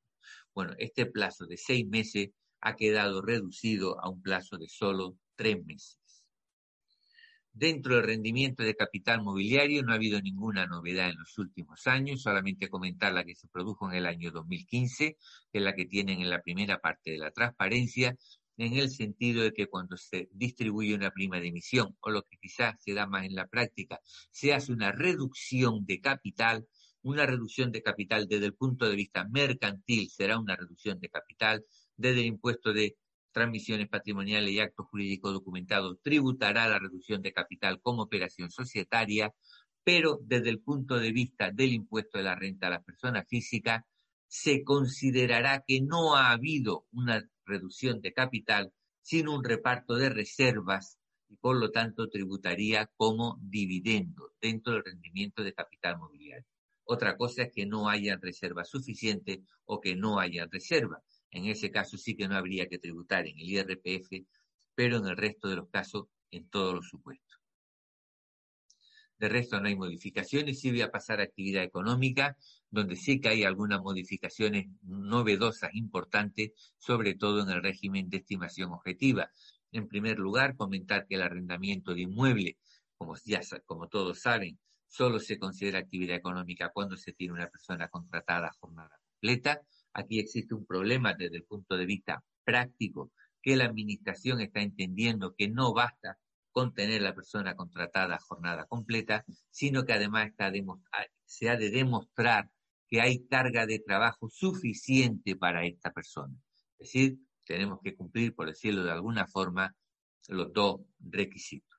Bueno, 0.54 0.72
este 0.78 1.04
plazo 1.04 1.46
de 1.46 1.58
seis 1.58 1.86
meses 1.86 2.30
ha 2.60 2.76
quedado 2.76 3.20
reducido 3.20 4.00
a 4.00 4.08
un 4.08 4.22
plazo 4.22 4.56
de 4.56 4.68
solo 4.68 5.18
tres 5.36 5.62
meses. 5.64 5.98
Dentro 7.56 7.94
del 7.94 8.06
rendimiento 8.06 8.64
de 8.64 8.74
capital 8.74 9.22
mobiliario 9.22 9.84
no 9.84 9.92
ha 9.92 9.94
habido 9.94 10.20
ninguna 10.20 10.66
novedad 10.66 11.10
en 11.10 11.18
los 11.18 11.38
últimos 11.38 11.86
años, 11.86 12.20
solamente 12.20 12.68
comentar 12.68 13.12
la 13.12 13.22
que 13.22 13.36
se 13.36 13.46
produjo 13.46 13.88
en 13.88 13.96
el 13.96 14.06
año 14.06 14.32
2015, 14.32 15.16
que 15.52 15.58
es 15.58 15.62
la 15.62 15.72
que 15.76 15.86
tienen 15.86 16.20
en 16.20 16.30
la 16.30 16.42
primera 16.42 16.80
parte 16.80 17.12
de 17.12 17.18
la 17.18 17.30
transparencia, 17.30 18.16
en 18.56 18.72
el 18.72 18.90
sentido 18.90 19.44
de 19.44 19.52
que 19.52 19.68
cuando 19.68 19.96
se 19.96 20.28
distribuye 20.32 20.96
una 20.96 21.12
prima 21.12 21.38
de 21.38 21.46
emisión, 21.46 21.96
o 22.00 22.10
lo 22.10 22.22
que 22.22 22.38
quizás 22.42 22.74
se 22.80 22.92
da 22.92 23.06
más 23.06 23.24
en 23.24 23.36
la 23.36 23.46
práctica, 23.46 24.00
se 24.32 24.52
hace 24.52 24.72
una 24.72 24.90
reducción 24.90 25.86
de 25.86 26.00
capital, 26.00 26.66
una 27.02 27.24
reducción 27.24 27.70
de 27.70 27.82
capital 27.82 28.26
desde 28.26 28.46
el 28.46 28.54
punto 28.54 28.88
de 28.88 28.96
vista 28.96 29.28
mercantil 29.28 30.10
será 30.10 30.40
una 30.40 30.56
reducción 30.56 30.98
de 30.98 31.08
capital, 31.08 31.64
desde 31.96 32.18
el 32.18 32.26
impuesto 32.26 32.72
de 32.72 32.96
transmisiones 33.34 33.88
patrimoniales 33.88 34.52
y 34.52 34.60
actos 34.60 34.86
jurídicos 34.86 35.34
documentados 35.34 35.98
tributará 36.02 36.68
la 36.68 36.78
reducción 36.78 37.20
de 37.20 37.32
capital 37.32 37.80
como 37.82 38.02
operación 38.02 38.50
societaria, 38.50 39.34
pero 39.82 40.20
desde 40.22 40.48
el 40.48 40.60
punto 40.60 40.98
de 40.98 41.12
vista 41.12 41.50
del 41.50 41.74
impuesto 41.74 42.16
de 42.16 42.24
la 42.24 42.36
renta 42.36 42.68
a 42.68 42.70
las 42.70 42.84
personas 42.84 43.26
físicas 43.28 43.82
se 44.28 44.64
considerará 44.64 45.64
que 45.66 45.80
no 45.82 46.16
ha 46.16 46.30
habido 46.30 46.86
una 46.92 47.28
reducción 47.44 48.00
de 48.00 48.12
capital, 48.12 48.72
sino 49.02 49.34
un 49.34 49.44
reparto 49.44 49.96
de 49.96 50.08
reservas 50.08 50.98
y 51.28 51.36
por 51.36 51.56
lo 51.56 51.70
tanto 51.70 52.08
tributaría 52.08 52.90
como 52.96 53.38
dividendo 53.42 54.32
dentro 54.40 54.72
del 54.72 54.84
rendimiento 54.84 55.42
de 55.42 55.52
capital 55.52 55.98
mobiliario. 55.98 56.46
Otra 56.84 57.16
cosa 57.16 57.42
es 57.42 57.52
que 57.52 57.66
no 57.66 57.88
haya 57.88 58.16
reservas 58.16 58.68
suficientes 58.68 59.40
o 59.64 59.80
que 59.80 59.96
no 59.96 60.20
haya 60.20 60.46
reservas. 60.50 61.13
En 61.34 61.46
ese 61.46 61.70
caso 61.70 61.98
sí 61.98 62.16
que 62.16 62.28
no 62.28 62.36
habría 62.36 62.68
que 62.68 62.78
tributar 62.78 63.26
en 63.26 63.36
el 63.38 63.50
IRPF, 63.50 64.24
pero 64.74 64.98
en 64.98 65.06
el 65.06 65.16
resto 65.16 65.48
de 65.48 65.56
los 65.56 65.68
casos 65.68 66.06
en 66.30 66.48
todos 66.48 66.74
los 66.74 66.88
supuestos. 66.88 67.40
De 69.18 69.28
resto 69.28 69.60
no 69.60 69.66
hay 69.66 69.74
modificaciones, 69.74 70.60
sí 70.60 70.70
voy 70.70 70.82
a 70.82 70.92
pasar 70.92 71.20
a 71.20 71.24
actividad 71.24 71.64
económica, 71.64 72.36
donde 72.70 72.94
sí 72.94 73.20
que 73.20 73.28
hay 73.28 73.42
algunas 73.42 73.80
modificaciones 73.80 74.66
novedosas 74.82 75.74
importantes, 75.74 76.52
sobre 76.78 77.14
todo 77.14 77.42
en 77.42 77.50
el 77.50 77.62
régimen 77.62 78.08
de 78.08 78.18
estimación 78.18 78.72
objetiva. 78.72 79.28
En 79.72 79.88
primer 79.88 80.20
lugar, 80.20 80.56
comentar 80.56 81.06
que 81.06 81.16
el 81.16 81.22
arrendamiento 81.22 81.94
de 81.94 82.02
inmueble, 82.02 82.58
como, 82.96 83.14
como 83.66 83.88
todos 83.88 84.20
saben, 84.20 84.58
solo 84.86 85.18
se 85.18 85.38
considera 85.38 85.80
actividad 85.80 86.16
económica 86.16 86.70
cuando 86.72 86.96
se 86.96 87.12
tiene 87.12 87.34
una 87.34 87.48
persona 87.48 87.88
contratada 87.88 88.48
a 88.48 88.52
jornada 88.52 89.00
completa. 89.04 89.62
Aquí 89.94 90.18
existe 90.18 90.54
un 90.54 90.66
problema 90.66 91.14
desde 91.14 91.36
el 91.36 91.44
punto 91.44 91.76
de 91.76 91.86
vista 91.86 92.22
práctico, 92.44 93.12
que 93.40 93.56
la 93.56 93.64
administración 93.64 94.40
está 94.40 94.60
entendiendo 94.60 95.34
que 95.36 95.48
no 95.48 95.72
basta 95.72 96.18
con 96.50 96.74
tener 96.74 97.02
la 97.02 97.14
persona 97.14 97.56
contratada 97.56 98.16
a 98.16 98.20
jornada 98.20 98.66
completa, 98.66 99.24
sino 99.50 99.84
que 99.84 99.92
además 99.92 100.28
está 100.28 100.52
se 101.24 101.48
ha 101.48 101.56
de 101.56 101.70
demostrar 101.70 102.50
que 102.88 103.00
hay 103.00 103.26
carga 103.26 103.66
de 103.66 103.80
trabajo 103.80 104.28
suficiente 104.28 105.36
para 105.36 105.64
esta 105.64 105.92
persona. 105.92 106.34
Es 106.78 106.92
decir, 106.92 107.18
tenemos 107.44 107.80
que 107.82 107.94
cumplir, 107.94 108.34
por 108.34 108.48
decirlo 108.48 108.84
de 108.84 108.92
alguna 108.92 109.26
forma, 109.26 109.74
los 110.28 110.52
dos 110.52 110.80
requisitos. 111.00 111.78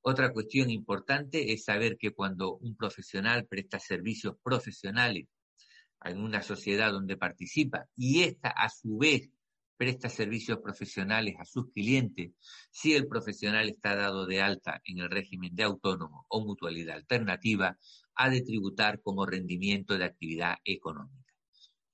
Otra 0.00 0.32
cuestión 0.32 0.70
importante 0.70 1.52
es 1.52 1.64
saber 1.64 1.96
que 1.98 2.12
cuando 2.12 2.56
un 2.56 2.76
profesional 2.76 3.46
presta 3.46 3.78
servicios 3.78 4.36
profesionales 4.42 5.26
en 6.04 6.20
una 6.20 6.42
sociedad 6.42 6.92
donde 6.92 7.16
participa 7.16 7.86
y 7.96 8.22
ésta 8.22 8.50
a 8.50 8.68
su 8.68 8.98
vez 8.98 9.30
presta 9.78 10.08
servicios 10.08 10.58
profesionales 10.58 11.36
a 11.38 11.44
sus 11.44 11.70
clientes, 11.72 12.32
si 12.70 12.94
el 12.94 13.06
profesional 13.06 13.68
está 13.68 13.94
dado 13.94 14.26
de 14.26 14.42
alta 14.42 14.82
en 14.84 14.98
el 14.98 15.08
régimen 15.08 15.54
de 15.54 15.62
autónomo 15.62 16.26
o 16.28 16.44
mutualidad 16.44 16.96
alternativa, 16.96 17.78
ha 18.16 18.28
de 18.28 18.42
tributar 18.42 19.00
como 19.00 19.24
rendimiento 19.24 19.96
de 19.96 20.04
actividad 20.04 20.56
económica. 20.64 21.32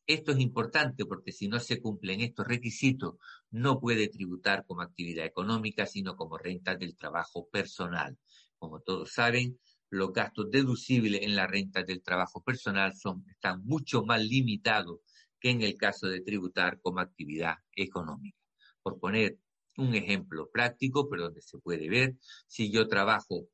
Esto 0.07 0.33
es 0.33 0.41
importante 0.41 1.05
porque 1.05 1.33
si 1.33 1.49
no 1.49 1.61
se 1.61 1.81
cumplen 1.81 2.23
estos 2.23 2.47
requisitos, 2.47 3.17
no 3.51 3.81
puede 3.81 4.09
tributar 4.09 4.65
como 4.67 4.83
actividad 4.83 5.27
económica, 5.27 5.87
sino 5.87 6.17
como 6.17 6.39
renta 6.39 6.77
del 6.77 6.97
trabajo 6.97 7.49
personal. 7.49 8.19
Como 8.59 8.81
todos 8.81 9.13
saben, 9.13 9.59
los 9.95 10.13
gastos 10.13 10.51
deducibles 10.51 11.23
en 11.23 11.37
la 11.37 11.47
renta 11.47 11.83
del 11.83 12.03
trabajo 12.03 12.43
personal 12.43 12.95
son, 12.97 13.25
están 13.29 13.65
mucho 13.65 14.05
más 14.05 14.23
limitados 14.23 15.01
que 15.41 15.51
en 15.51 15.63
el 15.63 15.77
caso 15.77 16.09
de 16.09 16.21
tributar 16.21 16.81
como 16.81 17.01
actividad 17.01 17.57
económica. 17.75 18.39
Por 18.83 18.99
poner 18.99 19.39
un 19.77 19.95
ejemplo 19.95 20.51
práctico, 20.53 21.09
pero 21.09 21.25
donde 21.25 21.43
se 21.43 21.59
puede 21.59 21.89
ver, 21.89 22.17
si 22.47 22.71
yo 22.71 22.89
trabajo 22.89 23.49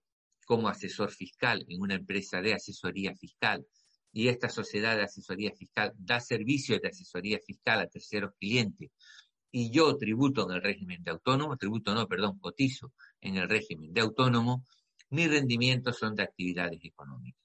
como 0.46 0.68
asesor 0.68 1.11
fiscal 1.11 1.64
en 1.68 1.81
una 1.81 1.94
empresa 1.94 2.40
de 2.40 2.55
asesoría 2.55 3.14
fiscal 3.14 3.66
y 4.12 4.29
esta 4.29 4.48
sociedad 4.48 4.96
de 4.96 5.05
asesoría 5.05 5.53
fiscal 5.53 5.92
da 5.96 6.20
servicios 6.20 6.81
de 6.81 6.88
asesoría 6.88 7.38
fiscal 7.38 7.81
a 7.81 7.87
terceros 7.87 8.33
clientes 8.38 8.90
y 9.53 9.70
yo 9.70 9.96
tributo 9.96 10.48
en 10.48 10.57
el 10.57 10.62
régimen 10.62 11.03
de 11.03 11.11
autónomo, 11.11 11.57
tributo 11.57 11.94
no, 11.94 12.07
perdón, 12.07 12.38
cotizo 12.38 12.92
en 13.20 13.37
el 13.37 13.48
régimen 13.48 13.92
de 13.92 14.00
autónomo, 14.00 14.64
mis 15.10 15.28
rendimientos 15.28 15.98
son 15.98 16.14
de 16.14 16.22
actividades 16.22 16.80
económicas. 16.82 17.40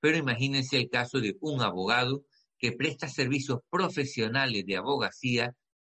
Pero 0.00 0.16
imagínense 0.16 0.76
el 0.76 0.90
caso 0.90 1.20
de 1.20 1.36
un 1.40 1.62
abogado 1.62 2.24
que 2.58 2.72
presta 2.72 3.08
servicios 3.08 3.60
profesionales 3.70 4.64
de 4.66 4.76
abogacía 4.76 5.54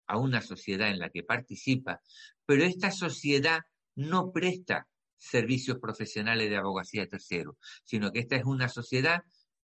a 0.07 0.17
una 0.17 0.41
sociedad 0.41 0.89
en 0.89 0.99
la 0.99 1.09
que 1.09 1.23
participa, 1.23 2.01
pero 2.45 2.63
esta 2.63 2.91
sociedad 2.91 3.59
no 3.95 4.31
presta 4.31 4.87
servicios 5.17 5.77
profesionales 5.79 6.49
de 6.49 6.57
abogacía 6.57 7.07
tercero, 7.07 7.57
sino 7.83 8.11
que 8.11 8.19
esta 8.19 8.35
es 8.35 8.45
una 8.45 8.69
sociedad 8.69 9.23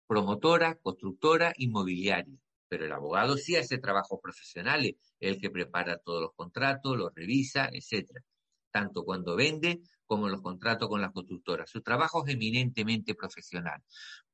promotora, 0.06 0.76
constructora, 0.76 1.52
inmobiliaria. 1.56 2.38
Pero 2.68 2.84
el 2.84 2.92
abogado 2.92 3.36
sí 3.36 3.56
hace 3.56 3.78
trabajos 3.78 4.20
profesionales, 4.22 4.94
el 5.20 5.40
que 5.40 5.50
prepara 5.50 5.98
todos 5.98 6.20
los 6.20 6.34
contratos, 6.34 6.96
los 6.96 7.14
revisa, 7.14 7.68
etcétera, 7.72 8.22
tanto 8.70 9.04
cuando 9.04 9.36
vende 9.36 9.80
como 10.06 10.28
los 10.28 10.40
contratos 10.40 10.88
con 10.88 11.00
las 11.00 11.12
constructoras. 11.12 11.70
Su 11.70 11.82
trabajo 11.82 12.24
es 12.26 12.34
eminentemente 12.34 13.14
profesional 13.14 13.82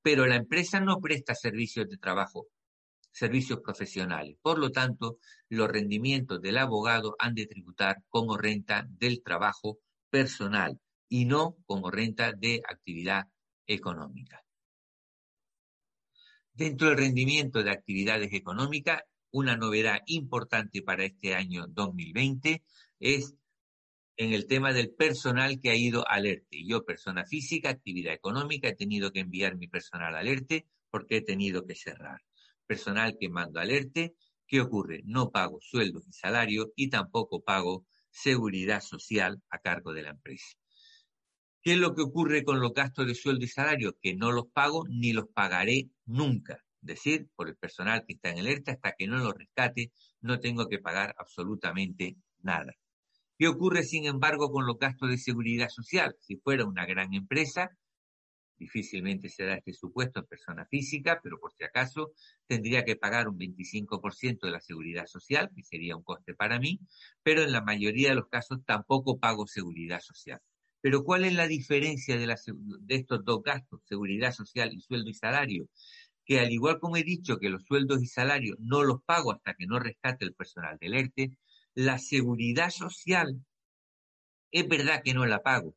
pero 0.05 0.27
la 0.27 0.37
empresa 0.37 0.81
no 0.81 1.01
presta 1.01 1.35
servicios 1.35 1.89
de 1.89 1.97
trabajo, 1.97 2.49
servicios 3.11 3.61
profesionales. 3.61 4.37
Por 4.43 4.59
lo 4.59 4.71
tanto, 4.71 5.17
los 5.49 5.67
rendimientos 5.67 6.43
del 6.43 6.59
abogado 6.59 7.17
han 7.19 7.35
de 7.35 7.47
tributar 7.47 8.03
como 8.11 8.37
renta 8.37 8.87
del 8.87 9.23
trabajo 9.23 9.79
personal 10.11 10.79
y 11.09 11.25
no 11.25 11.57
como 11.65 11.91
renta 11.91 12.33
de 12.33 12.61
actividad 12.69 13.25
económica. 13.67 14.45
Dentro 16.53 16.89
del 16.89 16.99
rendimiento 16.99 17.63
de 17.63 17.71
actividades 17.71 18.35
económicas, 18.35 19.01
una 19.31 19.57
novedad 19.57 20.01
importante 20.05 20.83
para 20.83 21.05
este 21.05 21.35
año 21.35 21.65
2020 21.67 22.63
es 23.01 23.35
en 24.17 24.33
el 24.33 24.47
tema 24.47 24.73
del 24.73 24.91
personal 24.95 25.61
que 25.61 25.71
ha 25.71 25.77
ido 25.77 26.07
alerte. 26.09 26.65
Yo, 26.65 26.85
persona 26.85 27.25
física, 27.25 27.71
actividad 27.71 28.15
económica, 28.15 28.69
he 28.69 28.77
tenido 28.77 29.11
que 29.13 29.21
enviar 29.21 29.57
mi 29.57 29.69
personal 29.69 30.15
alerte 30.15 30.67
porque 30.91 31.17
he 31.17 31.23
tenido 31.23 31.67
que 31.67 31.75
cerrar. 31.75 32.21
Personal 32.67 33.17
que 33.19 33.29
mando 33.29 33.61
alerte, 33.61 34.15
¿qué 34.47 34.61
ocurre? 34.61 35.03
No 35.05 35.31
pago 35.31 35.59
sueldos 35.61 36.07
y 36.09 36.13
salarios 36.13 36.69
y 36.77 36.89
tampoco 36.89 37.43
pago 37.43 37.87
seguridad 38.11 38.81
social 38.81 39.43
a 39.51 39.59
cargo 39.59 39.93
de 39.93 40.03
la 40.03 40.11
empresa. 40.11 40.57
¿Qué 41.63 41.73
es 41.73 41.79
lo 41.79 41.95
que 41.95 42.03
ocurre 42.03 42.45
con 42.45 42.61
los 42.61 42.73
gastos 42.73 43.07
de 43.07 43.15
sueldo 43.15 43.45
y 43.45 43.49
salario? 43.49 43.97
Que 44.01 44.15
no 44.15 44.31
los 44.31 44.47
pago 44.53 44.85
ni 44.89 45.13
los 45.13 45.27
pagaré 45.35 45.89
nunca. 46.05 46.63
Es 46.83 46.87
decir, 46.89 47.29
por 47.35 47.49
el 47.49 47.57
personal 47.57 48.05
que 48.07 48.13
está 48.13 48.31
en 48.31 48.39
alerta, 48.39 48.73
hasta 48.73 48.93
que 48.93 49.07
no 49.07 49.17
lo 49.17 49.33
rescate, 49.33 49.91
no 50.21 50.39
tengo 50.39 50.69
que 50.69 50.79
pagar 50.79 51.15
absolutamente 51.19 52.17
nada. 52.43 52.75
¿Qué 53.45 53.49
ocurre, 53.49 53.83
sin 53.83 54.07
embargo, 54.07 54.51
con 54.51 54.67
los 54.67 54.79
gastos 54.79 55.11
de 55.11 55.19
seguridad 55.19 55.69
social? 55.69 56.17
Si 56.19 56.37
fuera 56.37 56.65
una 56.65 56.87
gran 56.87 57.13
empresa, 57.13 57.77
difícilmente 58.57 59.29
se 59.29 59.45
da 59.45 59.57
este 59.57 59.75
supuesto 59.75 60.21
en 60.21 60.25
persona 60.25 60.65
física, 60.65 61.21
pero 61.23 61.39
por 61.39 61.53
si 61.53 61.63
acaso 61.63 62.13
tendría 62.47 62.87
que 62.87 62.97
pagar 62.97 63.29
un 63.29 63.37
25% 63.37 64.47
de 64.47 64.51
la 64.51 64.61
seguridad 64.61 65.05
social, 65.05 65.51
que 65.55 65.63
sería 65.63 65.95
un 65.95 66.03
coste 66.03 66.33
para 66.33 66.59
mí, 66.59 66.81
pero 67.23 67.43
en 67.43 67.53
la 67.53 67.61
mayoría 67.61 68.09
de 68.09 68.15
los 68.15 68.29
casos 68.29 68.61
tampoco 68.65 69.19
pago 69.19 69.47
seguridad 69.47 70.01
social. 70.01 70.41
Pero 70.81 71.05
¿cuál 71.05 71.27
es 71.27 71.35
la 71.35 71.47
diferencia 71.47 72.17
de, 72.17 72.27
de 72.27 72.95
estos 72.95 73.27
dos 73.27 73.43
gastos, 73.43 73.83
seguridad 73.85 74.33
social 74.33 74.73
y 74.73 74.81
sueldo 74.81 75.11
y 75.11 75.15
salario? 75.15 75.69
Que 76.25 76.41
al 76.41 76.51
igual 76.51 76.79
como 76.81 76.97
he 76.97 77.03
dicho 77.03 77.37
que 77.37 77.51
los 77.51 77.65
sueldos 77.67 78.03
y 78.03 78.07
salarios 78.07 78.57
no 78.59 78.85
los 78.85 79.03
pago 79.05 79.33
hasta 79.33 79.53
que 79.53 79.67
no 79.67 79.79
rescate 79.81 80.25
el 80.25 80.33
personal 80.33 80.79
del 80.81 80.95
ERTE, 80.95 81.37
la 81.75 81.99
seguridad 81.99 82.71
social, 82.71 83.45
es 84.53 84.69
verdad 84.69 85.03
que 85.03 85.15
no 85.15 85.27
la 85.27 85.43
pago, 85.43 85.75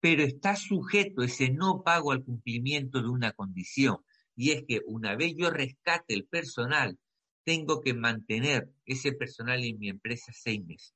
pero 0.00 0.22
está 0.22 0.56
sujeto 0.56 1.22
ese 1.22 1.50
no 1.50 1.82
pago 1.82 2.12
al 2.12 2.24
cumplimiento 2.24 3.02
de 3.02 3.08
una 3.08 3.32
condición, 3.32 3.98
y 4.34 4.52
es 4.52 4.64
que 4.66 4.80
una 4.86 5.14
vez 5.16 5.34
yo 5.36 5.50
rescate 5.50 6.14
el 6.14 6.26
personal, 6.26 6.98
tengo 7.44 7.82
que 7.82 7.92
mantener 7.92 8.70
ese 8.86 9.12
personal 9.12 9.62
en 9.62 9.78
mi 9.78 9.90
empresa 9.90 10.32
seis 10.34 10.64
meses. 10.64 10.94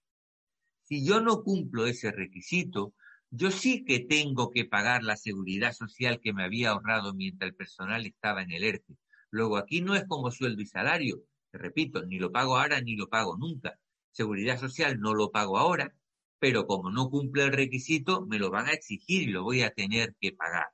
Si 0.85 1.05
yo 1.05 1.21
no 1.21 1.43
cumplo 1.43 1.87
ese 1.87 2.11
requisito, 2.11 2.95
yo 3.31 3.51
sí 3.51 3.85
que 3.85 4.01
tengo 4.01 4.51
que 4.51 4.65
pagar 4.65 5.03
la 5.03 5.19
seguridad 5.19 5.75
social 5.75 6.19
que 6.21 6.33
me 6.33 6.45
había 6.45 6.71
ahorrado 6.71 7.13
mientras 7.13 7.51
el 7.51 7.55
personal 7.55 8.07
estaba 8.07 8.43
en 8.43 8.53
el 8.53 8.65
ERTE. 8.65 8.97
Luego 9.31 9.59
aquí 9.59 9.83
no 9.83 9.95
es 9.95 10.07
como 10.07 10.31
sueldo 10.31 10.63
y 10.63 10.67
salario, 10.67 11.23
te 11.51 11.59
repito, 11.59 12.07
ni 12.07 12.19
lo 12.19 12.33
pago 12.33 12.57
ahora 12.57 12.81
ni 12.81 12.97
lo 12.97 13.09
pago 13.11 13.37
nunca 13.37 13.79
seguridad 14.11 14.59
social 14.59 15.01
no 15.01 15.15
lo 15.15 15.31
pago 15.31 15.59
ahora, 15.59 15.95
pero 16.39 16.67
como 16.67 16.91
no 16.91 17.11
cumple 17.11 17.45
el 17.45 17.53
requisito, 17.53 18.27
me 18.27 18.39
lo 18.39 18.51
van 18.51 18.67
a 18.67 18.73
exigir 18.73 19.29
y 19.29 19.33
lo 19.33 19.43
voy 19.43 19.63
a 19.63 19.71
tener 19.71 20.15
que 20.21 20.33
pagar. 20.33 20.67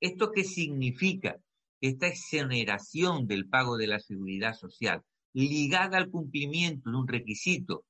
¿Esto 0.00 0.32
qué 0.32 0.44
significa? 0.44 1.36
Esta 1.80 2.06
exoneración 2.06 3.26
del 3.26 3.48
pago 3.48 3.76
de 3.76 3.86
la 3.86 4.00
seguridad 4.00 4.54
social 4.54 5.02
ligada 5.32 5.98
al 5.98 6.10
cumplimiento 6.10 6.90
de 6.90 6.96
un 6.96 7.06
requisito, 7.06 7.84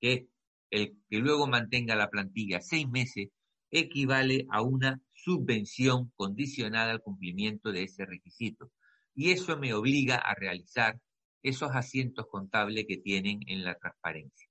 que 0.00 0.26
el 0.70 0.96
que 1.08 1.18
luego 1.18 1.46
mantenga 1.46 1.94
la 1.94 2.10
plantilla 2.10 2.60
seis 2.60 2.88
meses, 2.88 3.28
equivale 3.70 4.46
a 4.50 4.62
una 4.62 5.00
subvención 5.12 6.12
condicionada 6.16 6.90
al 6.90 7.02
cumplimiento 7.02 7.70
de 7.70 7.84
ese 7.84 8.04
requisito. 8.04 8.72
Y 9.14 9.30
eso 9.30 9.56
me 9.58 9.74
obliga 9.74 10.16
a 10.16 10.34
realizar 10.34 10.98
esos 11.42 11.70
asientos 11.74 12.26
contables 12.30 12.86
que 12.86 12.98
tienen 12.98 13.40
en 13.46 13.64
la 13.64 13.76
transparencia. 13.76 14.48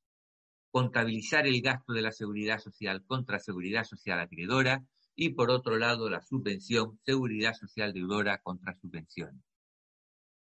Contabilizar 0.71 1.47
el 1.47 1.61
gasto 1.61 1.93
de 1.93 2.01
la 2.01 2.11
seguridad 2.11 2.59
social 2.59 3.03
contra 3.05 3.39
seguridad 3.39 3.83
social 3.83 4.19
acreedora 4.19 4.83
y 5.15 5.29
por 5.29 5.49
otro 5.49 5.77
lado 5.77 6.09
la 6.09 6.21
subvención, 6.21 6.99
seguridad 7.03 7.53
social 7.53 7.93
deudora 7.93 8.39
contra 8.39 8.75
subvenciones. 8.75 9.41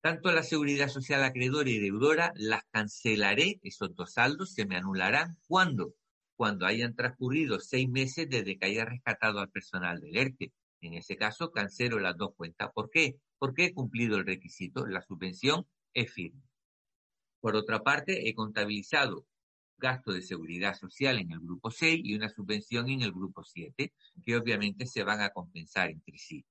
Tanto 0.00 0.32
la 0.32 0.42
seguridad 0.42 0.88
social 0.88 1.24
acreedora 1.24 1.70
y 1.70 1.78
deudora 1.78 2.32
las 2.36 2.64
cancelaré, 2.70 3.58
esos 3.62 3.94
dos 3.94 4.12
saldos 4.12 4.52
se 4.52 4.66
me 4.66 4.76
anularán. 4.76 5.38
¿Cuándo? 5.46 5.94
Cuando 6.36 6.66
hayan 6.66 6.94
transcurrido 6.94 7.58
seis 7.60 7.88
meses 7.88 8.28
desde 8.28 8.58
que 8.58 8.66
haya 8.66 8.84
rescatado 8.84 9.40
al 9.40 9.50
personal 9.50 10.00
del 10.00 10.16
ERTE. 10.16 10.52
En 10.82 10.92
ese 10.92 11.16
caso, 11.16 11.52
cancelo 11.52 11.98
las 12.00 12.18
dos 12.18 12.34
cuentas. 12.36 12.70
¿Por 12.74 12.90
qué? 12.90 13.16
Porque 13.38 13.64
he 13.64 13.72
cumplido 13.72 14.18
el 14.18 14.26
requisito. 14.26 14.86
La 14.86 15.00
subvención 15.00 15.66
es 15.94 16.12
firme. 16.12 16.42
Por 17.40 17.56
otra 17.56 17.82
parte, 17.82 18.28
he 18.28 18.34
contabilizado 18.34 19.26
gasto 19.78 20.12
de 20.12 20.22
seguridad 20.22 20.74
social 20.74 21.18
en 21.18 21.30
el 21.32 21.40
grupo 21.40 21.70
6 21.70 22.00
y 22.04 22.14
una 22.14 22.28
subvención 22.28 22.88
en 22.88 23.02
el 23.02 23.12
grupo 23.12 23.44
7, 23.44 23.92
que 24.24 24.36
obviamente 24.36 24.86
se 24.86 25.04
van 25.04 25.20
a 25.20 25.30
compensar 25.30 25.90
entre 25.90 26.18
sí. 26.18 26.44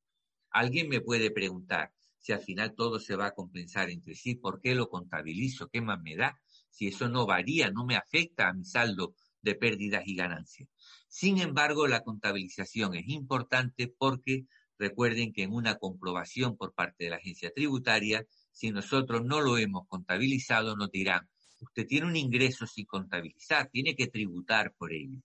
Alguien 0.51 0.89
me 0.89 1.01
puede 1.01 1.31
preguntar 1.31 1.91
si 2.19 2.31
al 2.31 2.41
final 2.41 2.73
todo 2.75 2.99
se 2.99 3.15
va 3.15 3.27
a 3.27 3.33
compensar 3.33 3.89
entre 3.89 4.15
sí, 4.15 4.35
¿por 4.35 4.61
qué 4.61 4.75
lo 4.75 4.87
contabilizo? 4.87 5.67
¿Qué 5.67 5.81
más 5.81 6.01
me 6.01 6.15
da? 6.15 6.39
Si 6.69 6.87
eso 6.87 7.09
no 7.09 7.25
varía, 7.25 7.69
no 7.69 7.85
me 7.85 7.95
afecta 7.95 8.47
a 8.47 8.53
mi 8.53 8.63
saldo 8.63 9.15
de 9.41 9.55
pérdidas 9.55 10.03
y 10.05 10.15
ganancias. 10.15 10.69
Sin 11.09 11.39
embargo, 11.39 11.87
la 11.87 12.01
contabilización 12.01 12.95
es 12.95 13.07
importante 13.09 13.93
porque 13.97 14.45
recuerden 14.79 15.33
que 15.33 15.43
en 15.43 15.53
una 15.53 15.75
comprobación 15.75 16.55
por 16.55 16.73
parte 16.73 17.05
de 17.05 17.09
la 17.09 17.17
agencia 17.17 17.51
tributaria, 17.53 18.25
si 18.53 18.71
nosotros 18.71 19.25
no 19.25 19.41
lo 19.41 19.57
hemos 19.57 19.87
contabilizado, 19.87 20.77
nos 20.77 20.91
dirán, 20.91 21.27
usted 21.59 21.87
tiene 21.87 22.07
un 22.07 22.15
ingreso 22.15 22.67
sin 22.67 22.85
contabilizar, 22.85 23.69
tiene 23.69 23.95
que 23.95 24.07
tributar 24.07 24.73
por 24.77 24.93
ello. 24.93 25.19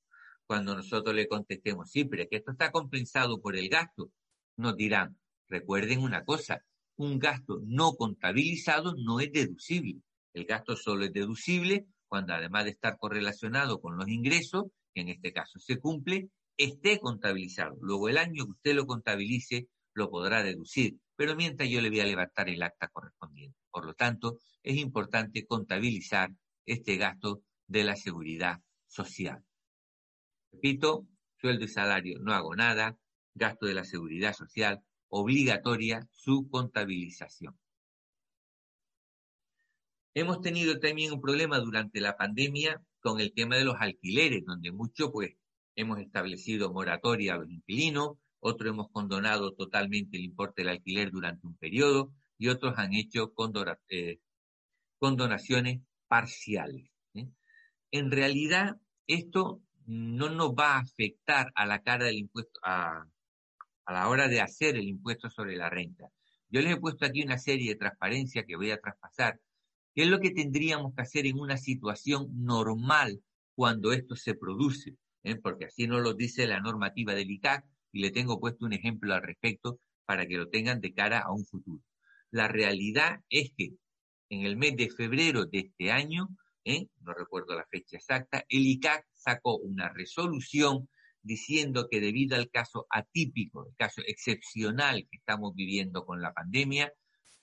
Cuando 0.46 0.74
nosotros 0.74 1.14
le 1.14 1.28
contestemos, 1.28 1.90
sí, 1.90 2.04
pero 2.04 2.22
es 2.22 2.28
que 2.30 2.36
esto 2.36 2.52
está 2.52 2.72
compensado 2.72 3.40
por 3.40 3.54
el 3.54 3.68
gasto, 3.68 4.10
nos 4.56 4.76
dirán, 4.76 5.18
recuerden 5.46 6.00
una 6.00 6.24
cosa, 6.24 6.64
un 6.96 7.18
gasto 7.18 7.60
no 7.64 7.92
contabilizado 7.92 8.94
no 8.96 9.20
es 9.20 9.30
deducible. 9.30 10.00
El 10.32 10.46
gasto 10.46 10.74
solo 10.74 11.04
es 11.04 11.12
deducible 11.12 11.86
cuando 12.08 12.32
además 12.32 12.64
de 12.64 12.70
estar 12.70 12.96
correlacionado 12.98 13.80
con 13.80 13.98
los 13.98 14.08
ingresos, 14.08 14.64
que 14.94 15.02
en 15.02 15.10
este 15.10 15.32
caso 15.34 15.58
se 15.58 15.78
cumple, 15.78 16.30
esté 16.56 16.98
contabilizado. 16.98 17.76
Luego 17.82 18.08
el 18.08 18.16
año 18.16 18.46
que 18.46 18.52
usted 18.52 18.74
lo 18.74 18.86
contabilice 18.86 19.68
lo 19.92 20.10
podrá 20.10 20.42
deducir, 20.42 20.98
pero 21.18 21.34
mientras 21.34 21.68
yo 21.68 21.80
le 21.80 21.90
voy 21.90 21.98
a 21.98 22.04
levantar 22.04 22.48
el 22.48 22.62
acta 22.62 22.86
correspondiente. 22.86 23.58
Por 23.72 23.84
lo 23.84 23.94
tanto, 23.94 24.38
es 24.62 24.76
importante 24.76 25.44
contabilizar 25.46 26.30
este 26.64 26.96
gasto 26.96 27.42
de 27.66 27.82
la 27.82 27.96
seguridad 27.96 28.62
social. 28.86 29.44
Repito, 30.52 31.08
sueldo 31.40 31.64
y 31.64 31.68
salario 31.68 32.20
no 32.20 32.34
hago 32.34 32.54
nada, 32.54 32.96
gasto 33.34 33.66
de 33.66 33.74
la 33.74 33.82
seguridad 33.82 34.32
social 34.32 34.80
obligatoria 35.08 36.08
su 36.12 36.48
contabilización. 36.48 37.58
Hemos 40.14 40.40
tenido 40.40 40.78
también 40.78 41.12
un 41.12 41.20
problema 41.20 41.58
durante 41.58 42.00
la 42.00 42.16
pandemia 42.16 42.80
con 43.00 43.18
el 43.18 43.32
tema 43.32 43.56
de 43.56 43.64
los 43.64 43.74
alquileres, 43.80 44.44
donde 44.44 44.70
mucho 44.70 45.10
pues 45.10 45.34
hemos 45.74 45.98
establecido 45.98 46.72
moratoria 46.72 47.34
a 47.34 47.38
los 47.38 47.50
inquilinos, 47.50 48.18
otros 48.40 48.70
hemos 48.70 48.90
condonado 48.90 49.52
totalmente 49.52 50.16
el 50.16 50.24
importe 50.24 50.62
del 50.62 50.70
alquiler 50.70 51.10
durante 51.10 51.46
un 51.46 51.56
periodo 51.56 52.12
y 52.38 52.48
otros 52.48 52.78
han 52.78 52.94
hecho 52.94 53.32
eh, 53.88 54.20
condonaciones 54.98 55.80
parciales. 56.06 56.90
¿eh? 57.14 57.28
En 57.90 58.10
realidad, 58.10 58.76
esto 59.06 59.60
no 59.86 60.28
nos 60.28 60.50
va 60.50 60.74
a 60.74 60.80
afectar 60.80 61.50
a 61.54 61.66
la 61.66 61.82
cara 61.82 62.06
del 62.06 62.18
impuesto, 62.18 62.60
a, 62.62 63.04
a 63.86 63.92
la 63.92 64.08
hora 64.08 64.28
de 64.28 64.40
hacer 64.40 64.76
el 64.76 64.86
impuesto 64.86 65.30
sobre 65.30 65.56
la 65.56 65.70
renta. 65.70 66.10
Yo 66.50 66.60
les 66.60 66.72
he 66.72 66.80
puesto 66.80 67.04
aquí 67.04 67.22
una 67.22 67.38
serie 67.38 67.70
de 67.70 67.78
transparencias 67.78 68.44
que 68.46 68.56
voy 68.56 68.70
a 68.70 68.80
traspasar, 68.80 69.40
que 69.94 70.02
es 70.02 70.08
lo 70.08 70.20
que 70.20 70.30
tendríamos 70.30 70.94
que 70.94 71.02
hacer 71.02 71.26
en 71.26 71.38
una 71.38 71.56
situación 71.56 72.28
normal 72.32 73.22
cuando 73.54 73.92
esto 73.92 74.14
se 74.14 74.34
produce, 74.34 74.96
¿eh? 75.24 75.36
porque 75.36 75.64
así 75.66 75.86
nos 75.86 76.02
lo 76.02 76.14
dice 76.14 76.46
la 76.46 76.60
normativa 76.60 77.14
del 77.14 77.30
ICAC 77.30 77.64
y 77.92 78.00
le 78.00 78.10
tengo 78.10 78.40
puesto 78.40 78.66
un 78.66 78.72
ejemplo 78.72 79.14
al 79.14 79.22
respecto 79.22 79.80
para 80.04 80.26
que 80.26 80.36
lo 80.36 80.48
tengan 80.48 80.80
de 80.80 80.94
cara 80.94 81.20
a 81.20 81.32
un 81.32 81.44
futuro. 81.46 81.82
La 82.30 82.48
realidad 82.48 83.20
es 83.30 83.52
que 83.56 83.72
en 84.30 84.44
el 84.44 84.56
mes 84.56 84.76
de 84.76 84.90
febrero 84.90 85.46
de 85.46 85.58
este 85.60 85.90
año, 85.90 86.28
¿eh? 86.64 86.88
no 87.00 87.14
recuerdo 87.14 87.54
la 87.54 87.66
fecha 87.70 87.96
exacta, 87.96 88.44
el 88.48 88.66
ICAC 88.66 89.06
sacó 89.14 89.56
una 89.56 89.88
resolución 89.88 90.88
diciendo 91.22 91.88
que 91.90 92.00
debido 92.00 92.36
al 92.36 92.50
caso 92.50 92.86
atípico, 92.90 93.66
el 93.66 93.76
caso 93.76 94.02
excepcional 94.06 95.06
que 95.10 95.16
estamos 95.18 95.54
viviendo 95.54 96.04
con 96.04 96.20
la 96.20 96.32
pandemia, 96.32 96.92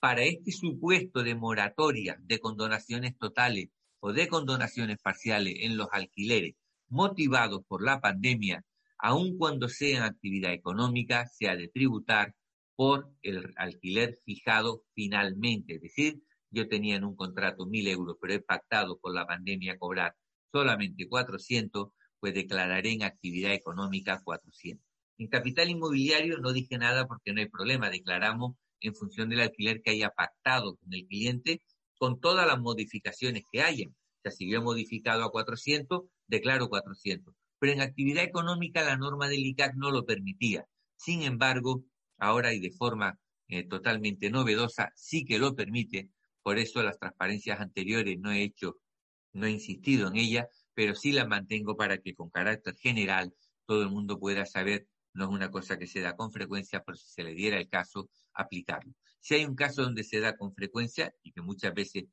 para 0.00 0.22
este 0.22 0.52
supuesto 0.52 1.22
de 1.22 1.34
moratoria 1.34 2.16
de 2.20 2.38
condonaciones 2.38 3.16
totales 3.16 3.68
o 4.00 4.12
de 4.12 4.28
condonaciones 4.28 4.98
parciales 4.98 5.54
en 5.60 5.76
los 5.76 5.88
alquileres 5.92 6.54
motivados 6.88 7.62
por 7.66 7.82
la 7.82 8.00
pandemia, 8.00 8.64
aun 8.98 9.36
cuando 9.38 9.68
sean 9.68 10.02
actividad 10.02 10.52
económica, 10.52 11.26
se 11.26 11.48
ha 11.48 11.56
de 11.56 11.68
tributar 11.68 12.34
por 12.76 13.10
el 13.22 13.52
alquiler 13.56 14.18
fijado 14.24 14.84
finalmente. 14.94 15.76
Es 15.76 15.82
decir, 15.82 16.22
yo 16.50 16.68
tenía 16.68 16.96
en 16.96 17.04
un 17.04 17.16
contrato 17.16 17.66
mil 17.66 17.88
euros, 17.88 18.16
pero 18.20 18.34
he 18.34 18.40
pactado 18.40 18.98
por 18.98 19.14
la 19.14 19.26
pandemia 19.26 19.78
cobrar 19.78 20.14
solamente 20.52 21.08
400, 21.08 21.88
pues 22.20 22.34
declararé 22.34 22.92
en 22.92 23.02
actividad 23.02 23.52
económica 23.52 24.20
400. 24.22 24.84
En 25.18 25.28
capital 25.28 25.70
inmobiliario 25.70 26.38
no 26.38 26.52
dije 26.52 26.78
nada 26.78 27.06
porque 27.06 27.32
no 27.32 27.40
hay 27.40 27.48
problema, 27.48 27.90
declaramos 27.90 28.56
en 28.80 28.94
función 28.94 29.30
del 29.30 29.40
alquiler 29.40 29.80
que 29.82 29.92
haya 29.92 30.10
pactado 30.10 30.76
con 30.76 30.92
el 30.92 31.06
cliente, 31.06 31.62
con 31.98 32.20
todas 32.20 32.46
las 32.46 32.60
modificaciones 32.60 33.44
que 33.50 33.62
hayan. 33.62 33.90
O 33.90 34.20
sea, 34.22 34.32
si 34.32 34.50
yo 34.50 34.58
he 34.58 34.62
modificado 34.62 35.24
a 35.24 35.30
400, 35.30 36.02
declaro 36.26 36.68
400. 36.68 37.34
Pero 37.58 37.72
en 37.72 37.80
actividad 37.80 38.24
económica 38.24 38.82
la 38.82 38.96
norma 38.96 39.28
del 39.28 39.46
ICAC 39.46 39.74
no 39.74 39.90
lo 39.90 40.04
permitía. 40.04 40.66
Sin 40.96 41.22
embargo, 41.22 41.84
ahora 42.18 42.52
y 42.54 42.60
de 42.60 42.70
forma 42.70 43.18
eh, 43.48 43.64
totalmente 43.64 44.30
novedosa, 44.30 44.92
sí 44.94 45.24
que 45.24 45.38
lo 45.38 45.54
permite. 45.54 46.10
Por 46.42 46.58
eso 46.58 46.82
las 46.82 46.98
transparencias 46.98 47.60
anteriores 47.60 48.18
no 48.18 48.32
he 48.32 48.42
hecho, 48.42 48.76
no 49.32 49.46
he 49.46 49.50
insistido 49.50 50.08
en 50.08 50.16
ellas, 50.16 50.46
pero 50.74 50.94
sí 50.94 51.12
la 51.12 51.26
mantengo 51.26 51.76
para 51.76 51.98
que 51.98 52.14
con 52.14 52.30
carácter 52.30 52.74
general 52.76 53.34
todo 53.66 53.82
el 53.82 53.90
mundo 53.90 54.18
pueda 54.18 54.46
saber, 54.46 54.86
no 55.12 55.24
es 55.24 55.30
una 55.30 55.50
cosa 55.50 55.78
que 55.78 55.86
se 55.86 56.00
da 56.00 56.14
con 56.16 56.30
frecuencia, 56.30 56.82
pero 56.84 56.96
si 56.96 57.08
se 57.08 57.24
le 57.24 57.34
diera 57.34 57.58
el 57.58 57.68
caso, 57.68 58.08
aplicarlo. 58.32 58.92
Si 59.20 59.34
hay 59.34 59.44
un 59.44 59.56
caso 59.56 59.82
donde 59.82 60.04
se 60.04 60.20
da 60.20 60.36
con 60.36 60.54
frecuencia 60.54 61.12
y 61.22 61.32
que 61.32 61.42
muchas 61.42 61.74
veces 61.74 62.04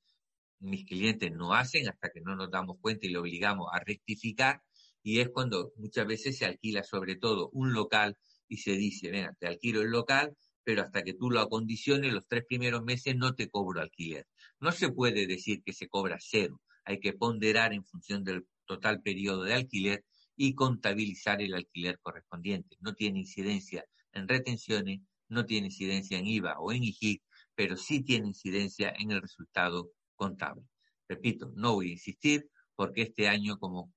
mis 0.59 0.85
clientes 0.85 1.31
no 1.31 1.53
hacen 1.53 1.89
hasta 1.89 2.09
que 2.09 2.21
no 2.21 2.35
nos 2.35 2.49
damos 2.49 2.77
cuenta 2.79 3.05
y 3.05 3.09
le 3.09 3.19
obligamos 3.19 3.67
a 3.71 3.79
rectificar, 3.79 4.61
y 5.03 5.19
es 5.19 5.29
cuando 5.29 5.73
muchas 5.75 6.07
veces 6.07 6.37
se 6.37 6.45
alquila 6.45 6.83
sobre 6.83 7.17
todo 7.17 7.49
un 7.51 7.73
local 7.73 8.17
y 8.47 8.57
se 8.57 8.71
dice, 8.71 9.11
venga, 9.11 9.35
te 9.39 9.47
alquilo 9.47 9.81
el 9.81 9.91
local, 9.91 10.35
pero 10.63 10.81
hasta 10.81 11.03
que 11.03 11.13
tú 11.13 11.29
lo 11.29 11.41
acondiciones, 11.41 12.13
los 12.13 12.25
tres 12.27 12.45
primeros 12.47 12.83
meses 12.83 13.15
no 13.17 13.35
te 13.35 13.49
cobro 13.49 13.81
alquiler. 13.81 14.25
No 14.61 14.71
se 14.71 14.89
puede 14.89 15.27
decir 15.27 15.61
que 15.63 15.73
se 15.73 15.89
cobra 15.89 16.17
cero, 16.19 16.61
hay 16.85 16.99
que 16.99 17.13
ponderar 17.13 17.73
en 17.73 17.83
función 17.83 18.23
del 18.23 18.47
total 18.65 19.01
periodo 19.01 19.43
de 19.43 19.53
alquiler 19.53 20.05
y 20.35 20.55
contabilizar 20.55 21.41
el 21.41 21.53
alquiler 21.53 21.99
correspondiente. 21.99 22.77
No 22.79 22.93
tiene 22.93 23.19
incidencia 23.19 23.85
en 24.13 24.27
retenciones, 24.27 25.01
no 25.27 25.45
tiene 25.45 25.67
incidencia 25.67 26.17
en 26.17 26.27
IVA 26.27 26.59
o 26.59 26.71
en 26.71 26.83
IGIC, 26.83 27.21
pero 27.55 27.75
sí 27.75 28.01
tiene 28.01 28.27
incidencia 28.27 28.93
en 28.97 29.11
el 29.11 29.21
resultado 29.21 29.91
contable. 30.15 30.63
Repito, 31.07 31.51
no 31.55 31.73
voy 31.73 31.89
a 31.89 31.93
insistir 31.93 32.49
porque 32.75 33.03
este 33.03 33.27
año 33.27 33.57
como 33.59 33.93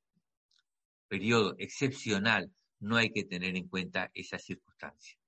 periodo 1.07 1.55
excepcional 1.59 2.53
no 2.81 2.97
hay 2.97 3.11
que 3.11 3.25
tener 3.25 3.57
en 3.57 3.69
cuenta 3.69 4.11
esa 4.15 4.39
circunstancia. 4.39 5.19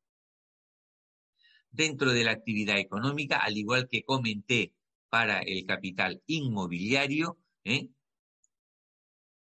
Dentro 1.71 2.13
de 2.13 2.25
la 2.25 2.33
actividad 2.33 2.79
económica, 2.79 3.39
al 3.39 3.57
igual 3.57 3.89
que 3.91 4.03
comenté 4.03 4.73
para 5.09 5.41
el 5.41 5.65
capital 5.65 6.23
inmobiliario, 6.27 7.39
¿eh? 7.65 7.89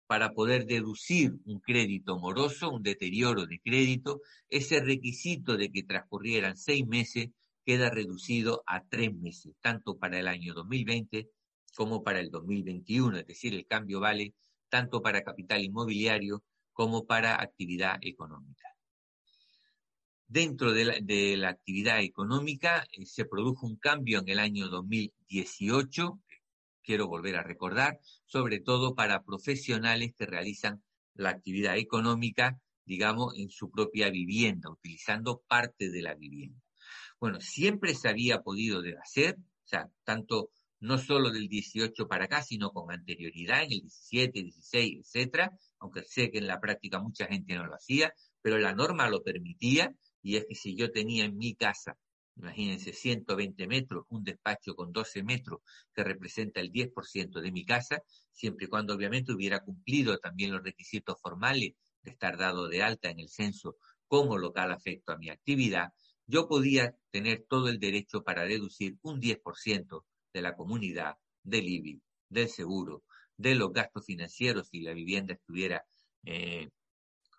para 0.07 0.33
poder 0.33 0.67
deducir 0.67 1.33
un 1.45 1.61
crédito 1.61 2.19
moroso, 2.19 2.71
un 2.71 2.83
deterioro 2.83 3.47
de 3.47 3.59
crédito, 3.61 4.21
ese 4.49 4.81
requisito 4.81 5.57
de 5.57 5.71
que 5.71 5.83
transcurrieran 5.83 6.57
seis 6.57 6.87
meses 6.87 7.31
queda 7.65 7.91
reducido 7.91 8.63
a 8.67 8.85
tres 8.85 9.15
meses, 9.15 9.55
tanto 9.61 9.97
para 9.99 10.19
el 10.19 10.29
año 10.29 10.53
2020 10.55 11.29
como 11.75 12.03
para 12.05 12.21
el 12.21 12.31
2021, 12.31 13.19
es 13.19 13.27
decir, 13.27 13.55
el 13.55 13.67
cambio 13.67 14.01
vale 14.01 14.35
tanto 14.75 15.01
para 15.01 15.23
capital 15.23 15.63
inmobiliario 15.63 16.43
como 16.73 17.07
para 17.07 17.41
actividad 17.41 17.97
económica. 18.01 18.75
Dentro 20.27 20.73
de 20.73 21.37
la, 21.37 21.49
actividad 21.49 22.01
económica 22.01 22.85
eh, 22.91 23.07
se 23.07 23.25
produjo 23.25 23.69
un 23.69 23.77
cambio 23.77 24.19
en 24.19 24.29
el 24.31 24.41
año 24.41 24.67
2018, 24.67 26.21
quiero 26.83 27.07
volver 27.07 27.37
a 27.37 27.45
recordar, 27.45 28.01
sobre 28.27 28.59
todo 28.59 28.97
para 28.97 29.23
profesionales 29.23 30.13
que 30.19 30.27
realizan 30.27 30.83
la 31.15 31.31
actividad 31.31 31.77
económica, 31.77 32.59
digamos, 32.85 33.39
en 33.39 33.51
su 33.51 33.71
propia 33.71 34.11
vivienda, 34.11 34.71
utilizando 34.71 35.45
parte 35.47 35.89
de 35.89 36.03
la 36.03 36.17
vivienda. 36.17 36.61
Bueno, 37.21 37.41
siempre 37.41 37.95
se 37.95 38.09
había 38.09 38.43
podido 38.43 38.83
hacer, 39.01 39.37
o 39.39 39.69
sea, 39.69 39.89
tanto 40.03 40.51
no 40.85 40.99
solo 40.99 41.31
del 41.31 41.49
18 41.49 42.07
para 42.07 42.27
acá, 42.27 42.43
sino 42.43 42.71
con 42.71 42.93
anterioridad, 42.93 43.63
en 43.63 43.73
el 43.73 43.81
17, 43.81 44.43
16, 44.43 44.99
etcétera, 45.01 45.59
aunque 45.79 46.05
sé 46.05 46.31
que 46.31 46.37
en 46.37 46.47
la 46.47 46.61
práctica 46.61 47.01
mucha 47.01 47.27
gente 47.27 47.55
no 47.55 47.65
lo 47.65 47.75
hacía, 47.75 48.13
pero 48.43 48.59
la 48.59 48.75
norma 48.75 49.09
lo 49.09 49.23
permitía, 49.23 49.95
y 50.21 50.37
es 50.37 50.45
que 50.47 50.55
si 50.55 50.77
yo 50.77 50.91
tenía 50.91 51.25
en 51.25 51.39
mi 51.39 51.55
casa, 51.55 51.97
imagínense, 52.37 52.93
120 52.93 53.67
metros, 53.67 54.05
un 54.11 54.25
despacho 54.25 54.75
con 54.75 54.93
12 54.93 55.23
metros, 55.23 55.61
que 55.95 56.05
representa 56.05 56.61
el 56.61 56.71
10% 56.71 57.41
de 57.41 57.51
mi 57.51 57.65
casa, 57.65 58.03
siempre 58.31 58.67
y 58.67 58.69
cuando 58.69 58.95
obviamente 58.95 59.33
hubiera 59.33 59.61
cumplido 59.61 60.19
también 60.19 60.53
los 60.53 60.63
requisitos 60.63 61.19
formales 61.19 61.73
de 62.03 62.11
estar 62.11 62.37
dado 62.37 62.69
de 62.69 62.83
alta 62.83 63.09
en 63.09 63.21
el 63.21 63.31
censo 63.31 63.79
como 64.07 64.37
local 64.37 64.71
afecto 64.71 65.13
a 65.13 65.17
mi 65.17 65.31
actividad, 65.31 65.95
yo 66.27 66.47
podía 66.47 66.95
tener 67.11 67.47
todo 67.49 67.71
el 67.71 67.79
derecho 67.79 68.23
para 68.23 68.45
deducir 68.45 68.99
un 69.01 69.19
10% 69.19 70.05
de 70.35 70.43
la 70.43 70.55
comunidad, 70.55 71.17
del 71.43 71.67
IBI, 71.67 72.03
del 72.29 72.49
seguro, 72.49 73.05
de 73.37 73.55
los 73.55 73.73
gastos 73.73 74.05
financieros 74.05 74.69
si 74.69 74.81
la 74.81 74.93
vivienda 74.93 75.35
estuviera, 75.35 75.87
eh, 76.25 76.69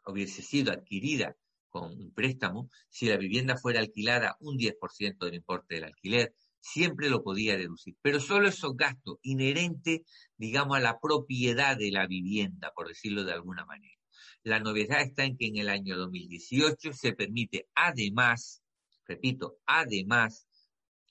hubiese 0.07 0.41
sido 0.41 0.71
adquirida 0.71 1.35
con 1.69 1.91
un 1.91 2.13
préstamo, 2.13 2.69
si 2.89 3.07
la 3.07 3.17
vivienda 3.17 3.57
fuera 3.57 3.81
alquilada 3.81 4.37
un 4.39 4.57
10% 4.57 5.25
del 5.25 5.35
importe 5.35 5.75
del 5.75 5.83
alquiler, 5.83 6.33
siempre 6.61 7.09
lo 7.09 7.21
podía 7.21 7.57
deducir, 7.57 7.95
pero 8.01 8.19
solo 8.19 8.47
esos 8.47 8.75
gastos 8.75 9.17
inherentes, 9.21 10.01
digamos, 10.37 10.77
a 10.77 10.79
la 10.79 10.99
propiedad 10.99 11.77
de 11.77 11.91
la 11.91 12.07
vivienda, 12.07 12.71
por 12.73 12.87
decirlo 12.87 13.23
de 13.23 13.33
alguna 13.33 13.65
manera. 13.65 13.99
La 14.43 14.59
novedad 14.59 15.01
está 15.01 15.25
en 15.25 15.37
que 15.37 15.47
en 15.47 15.57
el 15.57 15.69
año 15.69 15.97
2018 15.97 16.93
se 16.93 17.13
permite 17.13 17.67
además, 17.75 18.63
repito, 19.05 19.57
además, 19.65 20.47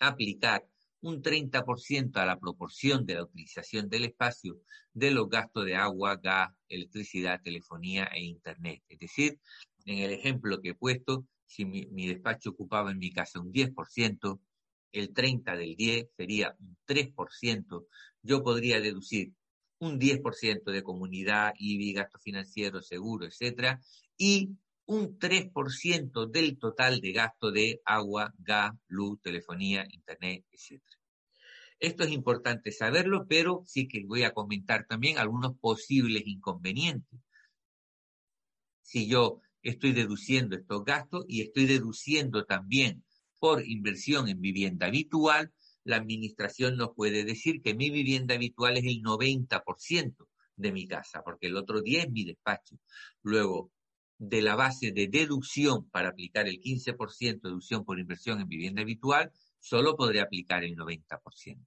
aplicar 0.00 0.66
un 1.04 1.20
30% 1.22 2.16
a 2.16 2.24
la 2.24 2.38
proporción 2.38 3.04
de 3.04 3.16
la 3.16 3.24
utilización 3.24 3.90
del 3.90 4.06
espacio 4.06 4.62
de 4.94 5.10
los 5.10 5.28
gastos 5.28 5.66
de 5.66 5.76
agua, 5.76 6.16
gas, 6.16 6.50
electricidad, 6.66 7.42
telefonía 7.42 8.04
e 8.06 8.22
internet. 8.24 8.82
Es 8.88 8.98
decir, 9.00 9.38
en 9.84 9.98
el 9.98 10.12
ejemplo 10.12 10.62
que 10.62 10.70
he 10.70 10.74
puesto, 10.74 11.26
si 11.44 11.66
mi, 11.66 12.06
despacho 12.06 12.50
ocupaba 12.50 12.90
en 12.90 12.98
mi 12.98 13.12
casa 13.12 13.38
un 13.38 13.52
10%, 13.52 14.40
el 14.92 15.12
30 15.12 15.56
del 15.56 15.76
10 15.76 16.08
sería 16.16 16.56
un 16.58 16.78
3%, 16.86 17.86
yo 18.22 18.42
podría 18.42 18.80
deducir 18.80 19.34
un 19.80 20.00
10% 20.00 20.70
de 20.72 20.82
comunidad, 20.82 21.52
IBI, 21.58 21.92
gasto 21.92 22.18
financiero, 22.18 22.80
seguro, 22.80 23.26
etcétera, 23.26 23.78
y 24.16 24.56
un 24.86 25.18
3% 25.18 26.26
del 26.26 26.58
total 26.58 27.00
de 27.00 27.12
gasto 27.12 27.50
de 27.50 27.80
agua, 27.84 28.34
gas, 28.38 28.72
luz, 28.88 29.20
telefonía, 29.22 29.86
internet, 29.90 30.44
etcétera. 30.50 30.98
Esto 31.80 32.04
es 32.04 32.12
importante 32.12 32.70
saberlo, 32.70 33.26
pero 33.28 33.62
sí 33.66 33.88
que 33.88 34.04
voy 34.06 34.22
a 34.22 34.32
comentar 34.32 34.86
también 34.86 35.18
algunos 35.18 35.56
posibles 35.58 36.22
inconvenientes. 36.26 37.20
Si 38.82 39.06
yo 39.06 39.40
estoy 39.62 39.92
deduciendo 39.92 40.56
estos 40.56 40.84
gastos 40.84 41.24
y 41.28 41.42
estoy 41.42 41.66
deduciendo 41.66 42.44
también 42.44 43.04
por 43.38 43.66
inversión 43.66 44.28
en 44.28 44.40
vivienda 44.40 44.86
habitual, 44.86 45.52
la 45.84 45.96
administración 45.96 46.76
nos 46.76 46.94
puede 46.94 47.24
decir 47.24 47.60
que 47.62 47.74
mi 47.74 47.90
vivienda 47.90 48.34
habitual 48.34 48.76
es 48.76 48.84
el 48.84 49.02
90% 49.02 50.28
de 50.56 50.72
mi 50.72 50.86
casa, 50.86 51.22
porque 51.22 51.48
el 51.48 51.56
otro 51.56 51.82
día 51.82 52.02
es 52.02 52.10
mi 52.10 52.24
despacho. 52.24 52.76
Luego, 53.22 53.72
de 54.18 54.42
la 54.42 54.56
base 54.56 54.92
de 54.92 55.08
deducción 55.08 55.88
para 55.90 56.10
aplicar 56.10 56.48
el 56.48 56.60
15% 56.60 57.42
de 57.42 57.48
deducción 57.50 57.84
por 57.84 57.98
inversión 57.98 58.40
en 58.40 58.48
vivienda 58.48 58.82
habitual, 58.82 59.32
solo 59.60 59.96
podré 59.96 60.20
aplicar 60.20 60.64
el 60.64 60.76
90%. 60.76 61.58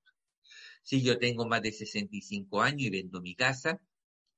Si 0.83 1.03
yo 1.03 1.19
tengo 1.19 1.47
más 1.47 1.61
de 1.61 1.71
65 1.71 2.61
años 2.61 2.81
y 2.83 2.89
vendo 2.89 3.21
mi 3.21 3.35
casa, 3.35 3.81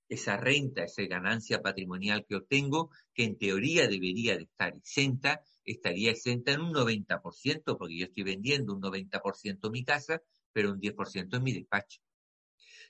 esa 0.09 0.37
renta, 0.37 0.83
esa 0.83 1.03
ganancia 1.03 1.61
patrimonial 1.61 2.25
que 2.27 2.35
obtengo, 2.35 2.89
que 3.13 3.23
en 3.23 3.37
teoría 3.37 3.87
debería 3.87 4.35
de 4.35 4.43
estar 4.43 4.75
exenta, 4.75 5.43
estaría 5.63 6.09
exenta 6.09 6.51
en 6.51 6.61
un 6.61 6.73
90%, 6.73 7.77
porque 7.77 7.97
yo 7.97 8.05
estoy 8.05 8.23
vendiendo 8.23 8.73
un 8.73 8.81
90% 8.81 9.69
mi 9.69 9.83
casa, 9.83 10.21
pero 10.51 10.71
un 10.71 10.79
10% 10.79 11.37
en 11.37 11.43
mi 11.43 11.53
despacho. 11.53 12.01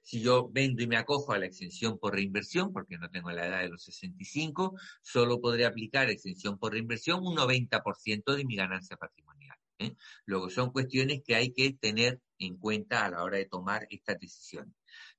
Si 0.02 0.22
yo 0.22 0.50
vendo 0.52 0.82
y 0.82 0.88
me 0.88 0.98
acojo 0.98 1.34
a 1.34 1.38
la 1.38 1.46
exención 1.46 2.00
por 2.00 2.16
reinversión, 2.16 2.74
porque 2.74 2.98
no 2.98 3.10
tengo 3.10 3.32
la 3.32 3.46
edad 3.46 3.62
de 3.62 3.70
los 3.70 3.84
65, 3.84 4.78
solo 5.02 5.40
podré 5.40 5.66
aplicar 5.66 6.10
exención 6.10 6.58
por 6.58 6.74
reinversión 6.74 7.26
un 7.26 7.36
90% 7.36 8.36
de 8.36 8.46
mi 8.46 8.56
ganancia 8.56 8.98
patrimonial. 8.98 9.58
¿eh? 9.80 9.96
Luego 10.26 10.50
son 10.50 10.72
cuestiones 10.72 11.22
que 11.26 11.36
hay 11.36 11.54
que 11.54 11.74
tener 11.74 12.20
en 12.38 12.58
cuenta 12.58 13.06
a 13.06 13.10
la 13.12 13.24
hora 13.24 13.38
de 13.38 13.46
tomar 13.46 13.86
estas 13.90 14.20
decisiones. 14.20 14.74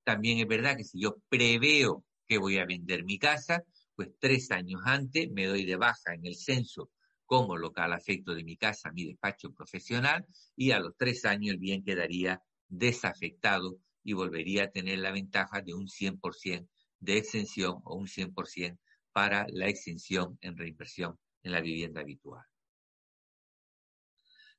También 0.04 0.38
es 0.38 0.46
verdad 0.46 0.76
que 0.76 0.84
si 0.84 1.00
yo 1.00 1.18
preveo 1.28 2.04
que 2.26 2.38
voy 2.38 2.58
a 2.58 2.66
vender 2.66 3.04
mi 3.04 3.18
casa, 3.18 3.62
pues 3.94 4.10
tres 4.18 4.50
años 4.50 4.80
antes 4.84 5.30
me 5.30 5.46
doy 5.46 5.64
de 5.64 5.76
baja 5.76 6.14
en 6.14 6.24
el 6.24 6.36
censo 6.36 6.90
como 7.26 7.56
local 7.56 7.92
afecto 7.92 8.34
de 8.34 8.42
mi 8.42 8.56
casa, 8.56 8.90
mi 8.90 9.04
despacho 9.04 9.52
profesional, 9.52 10.26
y 10.56 10.72
a 10.72 10.80
los 10.80 10.96
tres 10.96 11.24
años 11.24 11.52
el 11.52 11.58
bien 11.58 11.84
quedaría 11.84 12.42
desafectado 12.66 13.78
y 14.02 14.12
volvería 14.12 14.64
a 14.64 14.70
tener 14.70 14.98
la 14.98 15.12
ventaja 15.12 15.60
de 15.62 15.74
un 15.74 15.86
100% 15.88 16.68
de 17.00 17.16
exención 17.16 17.80
o 17.84 17.96
un 17.96 18.06
100% 18.06 18.78
para 19.12 19.46
la 19.48 19.68
exención 19.68 20.38
en 20.40 20.56
reinversión 20.56 21.18
en 21.42 21.52
la 21.52 21.60
vivienda 21.60 22.00
habitual. 22.00 22.44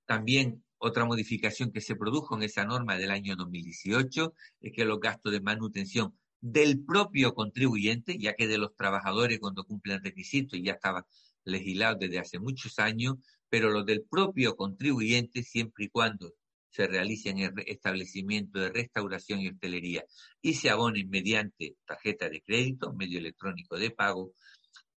También 0.05 0.63
otra 0.77 1.05
modificación 1.05 1.71
que 1.71 1.79
se 1.79 1.95
produjo 1.95 2.35
en 2.35 2.43
esa 2.43 2.65
norma 2.65 2.97
del 2.97 3.11
año 3.11 3.35
2018 3.35 4.33
es 4.61 4.73
que 4.73 4.83
los 4.83 4.99
gastos 4.99 5.31
de 5.31 5.39
manutención 5.39 6.17
del 6.41 6.83
propio 6.83 7.35
contribuyente, 7.35 8.17
ya 8.17 8.33
que 8.33 8.47
de 8.47 8.57
los 8.57 8.75
trabajadores 8.75 9.39
cuando 9.39 9.63
cumplen 9.63 10.03
requisitos 10.03 10.59
ya 10.61 10.73
estaba 10.73 11.05
legislado 11.45 11.97
desde 11.99 12.19
hace 12.19 12.39
muchos 12.39 12.79
años, 12.79 13.17
pero 13.47 13.69
los 13.69 13.85
del 13.85 14.03
propio 14.03 14.55
contribuyente, 14.55 15.43
siempre 15.43 15.85
y 15.85 15.89
cuando 15.89 16.33
se 16.71 16.87
realicen 16.87 17.37
en 17.39 17.53
establecimiento 17.67 18.59
de 18.59 18.69
restauración 18.69 19.41
y 19.41 19.49
hostelería 19.49 20.05
y 20.41 20.53
se 20.53 20.69
abonen 20.69 21.09
mediante 21.09 21.75
tarjeta 21.85 22.29
de 22.29 22.41
crédito, 22.41 22.93
medio 22.93 23.19
electrónico 23.19 23.77
de 23.77 23.91
pago, 23.91 24.33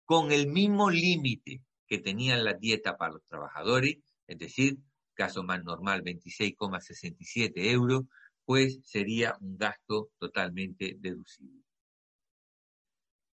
con 0.04 0.32
el 0.32 0.46
mismo 0.46 0.90
límite 0.90 1.62
que 1.86 1.98
tenían 1.98 2.44
la 2.44 2.54
dieta 2.54 2.96
para 2.96 3.14
los 3.14 3.24
trabajadores, 3.26 3.96
es 4.26 4.38
decir, 4.38 4.78
caso 5.14 5.42
más 5.42 5.62
normal 5.64 6.02
26,67 6.02 7.52
euros, 7.56 8.04
pues 8.44 8.78
sería 8.84 9.36
un 9.40 9.56
gasto 9.56 10.10
totalmente 10.18 10.96
deducible. 10.98 11.62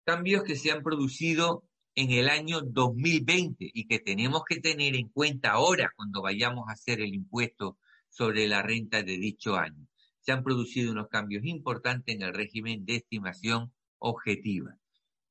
Cambios 0.03 0.43
que 0.43 0.55
se 0.55 0.71
han 0.71 0.81
producido 0.81 1.63
en 1.95 2.11
el 2.11 2.29
año 2.29 2.61
2020 2.61 3.69
y 3.73 3.85
que 3.85 3.99
tenemos 3.99 4.43
que 4.47 4.59
tener 4.59 4.95
en 4.95 5.09
cuenta 5.09 5.51
ahora 5.51 5.91
cuando 5.95 6.21
vayamos 6.21 6.67
a 6.67 6.73
hacer 6.73 7.01
el 7.01 7.13
impuesto 7.13 7.77
sobre 8.11 8.47
la 8.47 8.61
renta 8.61 9.01
de 9.01 9.17
dicho 9.17 9.55
año. 9.55 9.87
Se 10.19 10.31
han 10.31 10.43
producido 10.43 10.91
unos 10.91 11.07
cambios 11.07 11.43
importantes 11.45 12.13
en 12.13 12.21
el 12.21 12.33
régimen 12.33 12.85
de 12.85 12.97
estimación 12.97 13.73
objetiva. 13.97 14.77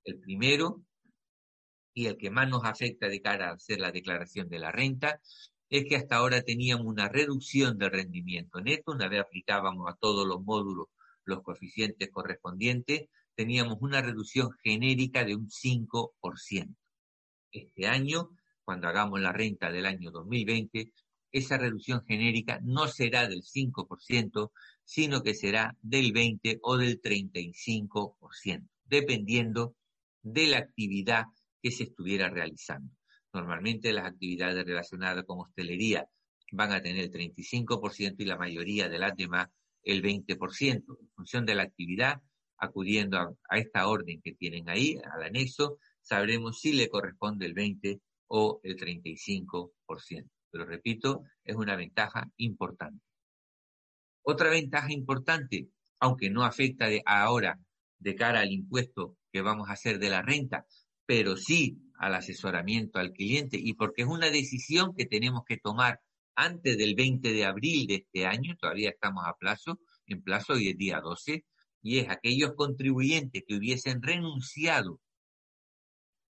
El 0.03 0.18
primero, 0.18 0.83
y 1.95 2.07
el 2.07 2.16
que 2.16 2.31
más 2.31 2.49
nos 2.49 2.64
afecta 2.64 3.09
de 3.09 3.20
cara 3.20 3.51
a 3.51 3.55
hacer 3.55 3.78
la 3.81 3.93
declaración 3.93 4.49
de 4.49 4.59
la 4.59 4.72
renta, 4.72 5.20
es 5.68 5.85
que 5.85 5.97
hasta 5.97 6.16
ahora 6.16 6.43
teníamos 6.43 6.87
una 6.87 7.09
reducción 7.09 7.78
del 7.78 7.93
rendimiento 7.93 8.61
neto, 8.61 8.93
una 8.93 9.09
vez 9.09 9.20
aplicábamos 9.20 9.89
a 9.89 9.97
todos 9.97 10.26
los 10.26 10.43
módulos 10.43 10.89
los 11.24 11.43
coeficientes 11.43 12.11
correspondientes, 12.11 13.09
teníamos 13.35 13.78
una 13.81 14.03
reducción 14.03 14.51
genérica 14.64 15.24
de 15.24 15.37
un 15.37 15.49
5%. 15.49 16.76
Este 17.53 17.87
año, 17.87 18.31
cuando 18.64 18.89
hagamos 18.89 19.20
la 19.20 19.33
renta 19.33 19.70
del 19.70 19.87
año 19.87 20.11
2020, 20.11 20.93
esa 21.33 21.59
reducción 21.59 22.05
genérica 22.05 22.61
no 22.62 22.89
será 22.89 23.28
del 23.28 23.43
5%, 23.43 24.51
sino 24.85 25.22
que 25.22 25.35
será 25.35 25.76
del 25.83 26.12
20 26.12 26.59
o 26.62 26.76
del 26.76 27.01
35%, 27.01 28.68
dependiendo 28.85 29.76
de 30.22 30.47
la 30.49 30.59
actividad 30.59 31.24
que 31.62 31.70
se 31.70 31.85
estuviera 31.85 32.28
realizando. 32.28 32.93
Normalmente 33.33 33.93
las 33.93 34.07
actividades 34.07 34.64
relacionadas 34.64 35.24
con 35.24 35.41
hostelería 35.41 36.09
van 36.53 36.72
a 36.72 36.83
tener 36.83 37.05
el 37.05 37.12
35% 37.12 38.16
y 38.18 38.24
la 38.24 38.37
mayoría 38.37 38.89
de 38.89 38.99
las 38.99 39.16
demás 39.16 39.49
el 39.83 40.03
20%. 40.03 40.85
En 41.01 41.09
función 41.14 41.47
de 41.47 41.55
la 41.55 41.62
actividad, 41.62 42.20
acudiendo 42.59 43.18
a, 43.18 43.59
esta 43.59 43.89
orden 43.89 44.20
que 44.20 44.33
tienen 44.33 44.68
ahí, 44.68 44.99
al 45.12 45.22
anexo, 45.22 45.78
sabremos 46.03 46.61
si 46.61 46.72
le 46.72 46.89
corresponde 46.89 47.47
el 47.47 47.55
20 47.55 48.01
o 48.28 48.61
el 48.62 48.76
35%. 48.76 50.28
Pero 50.51 50.64
repito, 50.64 51.24
es 51.44 51.57
una 51.57 51.76
ventaja 51.76 52.30
importante. 52.36 53.05
Otra 54.22 54.51
ventaja 54.51 54.92
importante 54.92 55.68
aunque 56.01 56.30
no 56.30 56.44
afecta 56.44 56.88
de 56.88 57.03
ahora 57.07 57.61
de 57.98 58.16
cara 58.16 58.40
al 58.40 58.51
impuesto 58.51 59.16
que 59.30 59.42
vamos 59.42 59.68
a 59.68 59.74
hacer 59.74 59.98
de 59.98 60.09
la 60.09 60.22
renta, 60.22 60.66
pero 61.07 61.36
sí 61.36 61.78
al 61.98 62.14
asesoramiento 62.14 62.98
al 62.98 63.12
cliente 63.12 63.59
y 63.61 63.74
porque 63.74 64.03
es 64.03 64.09
una 64.09 64.30
decisión 64.30 64.94
que 64.96 65.05
tenemos 65.05 65.44
que 65.46 65.59
tomar 65.59 66.01
antes 66.34 66.78
del 66.78 66.94
20 66.94 67.32
de 67.32 67.44
abril 67.44 67.86
de 67.86 67.96
este 67.96 68.26
año, 68.26 68.57
todavía 68.59 68.90
estamos 68.90 69.24
a 69.26 69.34
plazo, 69.34 69.78
en 70.07 70.22
plazo 70.22 70.55
hoy 70.55 70.68
es 70.68 70.78
día 70.78 71.01
12, 71.01 71.44
y 71.82 71.98
es 71.98 72.09
aquellos 72.09 72.55
contribuyentes 72.55 73.42
que 73.46 73.57
hubiesen 73.57 74.03
renunciado 74.03 75.01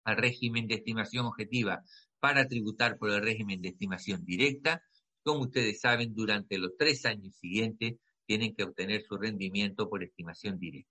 al 0.04 0.18
régimen 0.18 0.68
de 0.68 0.76
estimación 0.76 1.26
objetiva 1.26 1.82
para 2.24 2.48
tributar 2.48 2.98
por 2.98 3.10
el 3.12 3.22
régimen 3.22 3.62
de 3.62 3.68
estimación 3.68 4.24
directa, 4.24 4.82
como 5.24 5.42
ustedes 5.42 5.82
saben, 5.82 6.16
durante 6.16 6.58
los 6.58 6.72
tres 6.80 7.06
años 7.06 7.36
siguientes 7.36 7.96
tienen 8.26 8.56
que 8.56 8.64
obtener 8.64 9.04
su 9.04 9.18
rendimiento 9.18 9.90
por 9.90 10.06
estimación 10.06 10.58
directa. 10.58 10.90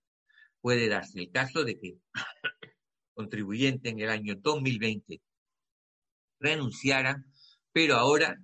Puede 0.61 0.87
darse 0.87 1.19
el 1.19 1.31
caso 1.31 1.63
de 1.63 1.79
que 1.79 1.97
contribuyente 3.15 3.89
en 3.89 4.01
el 4.01 4.11
año 4.11 4.35
2020 4.35 5.23
renunciaran, 6.39 7.25
pero 7.71 7.95
ahora, 7.95 8.39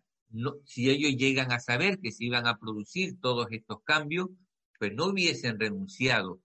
si 0.65 0.89
ellos 0.89 1.11
llegan 1.15 1.51
a 1.51 1.59
saber 1.59 1.99
que 1.99 2.11
se 2.11 2.25
iban 2.25 2.47
a 2.47 2.57
producir 2.57 3.19
todos 3.21 3.49
estos 3.51 3.83
cambios, 3.83 4.29
pues 4.79 4.95
no 4.95 5.05
hubiesen 5.05 5.59
renunciado 5.59 6.41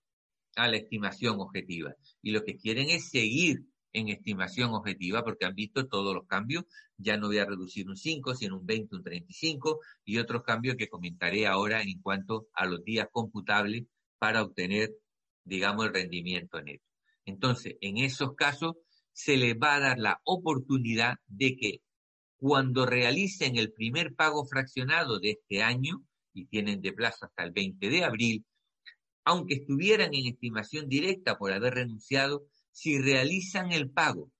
a 0.57 0.69
la 0.69 0.77
estimación 0.77 1.41
objetiva. 1.41 1.95
Y 2.21 2.33
lo 2.33 2.45
que 2.45 2.59
quieren 2.59 2.91
es 2.91 3.09
seguir 3.09 3.65
en 3.95 4.09
estimación 4.09 4.75
objetiva 4.75 5.25
porque 5.25 5.47
han 5.47 5.55
visto 5.55 5.87
todos 5.87 6.15
los 6.15 6.27
cambios. 6.27 6.65
Ya 6.99 7.17
no 7.17 7.29
voy 7.29 7.39
a 7.39 7.47
reducir 7.47 7.89
un 7.89 7.97
5, 7.97 8.35
sino 8.35 8.59
un 8.59 8.67
20, 8.67 8.97
un 8.97 9.03
35 9.03 9.81
y 10.05 10.19
otros 10.19 10.43
cambios 10.43 10.77
que 10.77 10.89
comentaré 10.89 11.47
ahora 11.47 11.81
en 11.81 12.03
cuanto 12.03 12.49
a 12.53 12.67
los 12.67 12.85
días 12.85 13.09
computables 13.11 13.85
para 14.19 14.43
obtener, 14.43 14.91
digamos, 15.45 15.87
el 15.87 15.95
rendimiento 15.95 16.61
neto. 16.61 16.85
Entonces, 17.25 17.77
en 17.81 17.97
esos 17.97 18.35
casos, 18.35 18.75
se 19.13 19.37
les 19.37 19.55
va 19.55 19.77
a 19.77 19.81
dar 19.81 19.99
la 19.99 20.21
oportunidad 20.25 21.15
de 21.27 21.57
que 21.57 21.81
cuando 22.37 22.85
realicen 22.85 23.57
el 23.57 23.73
primer 23.73 24.15
pago 24.15 24.45
fraccionado 24.45 25.19
de 25.21 25.31
este 25.31 25.63
año, 25.63 26.05
y 26.35 26.47
tienen 26.47 26.83
de 26.83 26.93
plazo 26.93 27.27
hasta 27.27 27.45
el 27.45 27.53
20 27.53 27.89
de 27.89 28.05
abril, 28.05 28.45
aunque 29.25 29.55
estuvieran 29.55 30.13
en 30.13 30.27
estimación 30.27 30.89
directa 30.89 31.39
por 31.39 31.53
haber 31.53 31.75
renunciado, 31.75 32.45
si 32.75 32.99
realizan 32.99 33.71
el 33.71 33.89
pago 33.89 34.33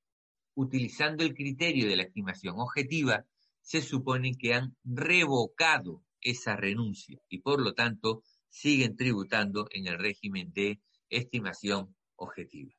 utilizando 0.55 1.23
el 1.23 1.35
criterio 1.35 1.89
de 1.89 1.95
la 1.95 2.03
estimación 2.03 2.57
objetiva, 2.59 3.25
se 3.61 3.81
supone 3.81 4.37
que 4.37 4.55
han 4.55 4.77
revocado 4.83 6.03
esa 6.21 6.57
renuncia 6.57 7.21
y 7.29 7.39
por 7.39 7.61
lo 7.61 7.75
tanto 7.75 8.25
siguen 8.49 8.97
tributando 8.97 9.69
en 9.71 9.87
el 9.87 10.01
régimen 10.01 10.53
de 10.53 10.81
estimación 11.09 11.95
objetiva. 12.17 12.73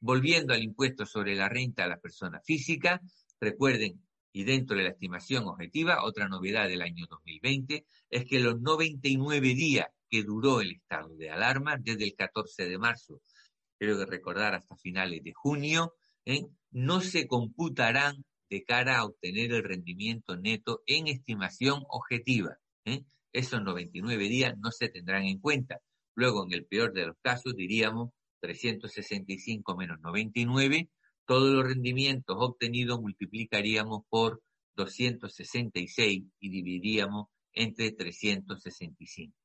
Volviendo 0.00 0.52
al 0.52 0.64
impuesto 0.64 1.06
sobre 1.06 1.36
la 1.36 1.48
renta 1.48 1.84
a 1.84 1.88
la 1.88 2.00
persona 2.00 2.40
física, 2.40 3.00
recuerden, 3.40 4.04
y 4.32 4.42
dentro 4.42 4.76
de 4.76 4.82
la 4.82 4.90
estimación 4.90 5.46
objetiva, 5.46 6.02
otra 6.04 6.28
novedad 6.28 6.66
del 6.66 6.82
año 6.82 7.06
2020 7.08 7.86
es 8.10 8.24
que 8.24 8.40
los 8.40 8.60
99 8.60 9.54
días 9.54 9.86
que 10.08 10.24
duró 10.24 10.60
el 10.60 10.72
estado 10.72 11.16
de 11.16 11.30
alarma, 11.30 11.76
desde 11.78 12.04
el 12.04 12.14
14 12.16 12.68
de 12.68 12.78
marzo 12.78 13.22
creo 13.80 13.98
que 13.98 14.04
recordar 14.04 14.54
hasta 14.54 14.76
finales 14.76 15.24
de 15.24 15.32
junio, 15.32 15.94
¿eh? 16.26 16.46
no 16.70 17.00
se 17.00 17.26
computarán 17.26 18.24
de 18.50 18.62
cara 18.62 18.98
a 18.98 19.06
obtener 19.06 19.52
el 19.52 19.64
rendimiento 19.64 20.36
neto 20.36 20.82
en 20.86 21.08
estimación 21.08 21.82
objetiva. 21.88 22.58
¿eh? 22.84 23.04
Esos 23.32 23.62
99 23.62 24.28
días 24.28 24.54
no 24.58 24.70
se 24.70 24.90
tendrán 24.90 25.24
en 25.24 25.38
cuenta. 25.38 25.80
Luego, 26.14 26.44
en 26.44 26.52
el 26.52 26.66
peor 26.66 26.92
de 26.92 27.06
los 27.06 27.16
casos, 27.22 27.56
diríamos 27.56 28.10
365 28.40 29.76
menos 29.76 29.98
99, 30.00 30.90
todos 31.24 31.48
los 31.50 31.64
rendimientos 31.64 32.36
obtenidos 32.38 33.00
multiplicaríamos 33.00 34.02
por 34.10 34.42
266 34.76 36.24
y 36.38 36.50
dividiríamos 36.50 37.28
entre 37.54 37.92
365. 37.92 39.39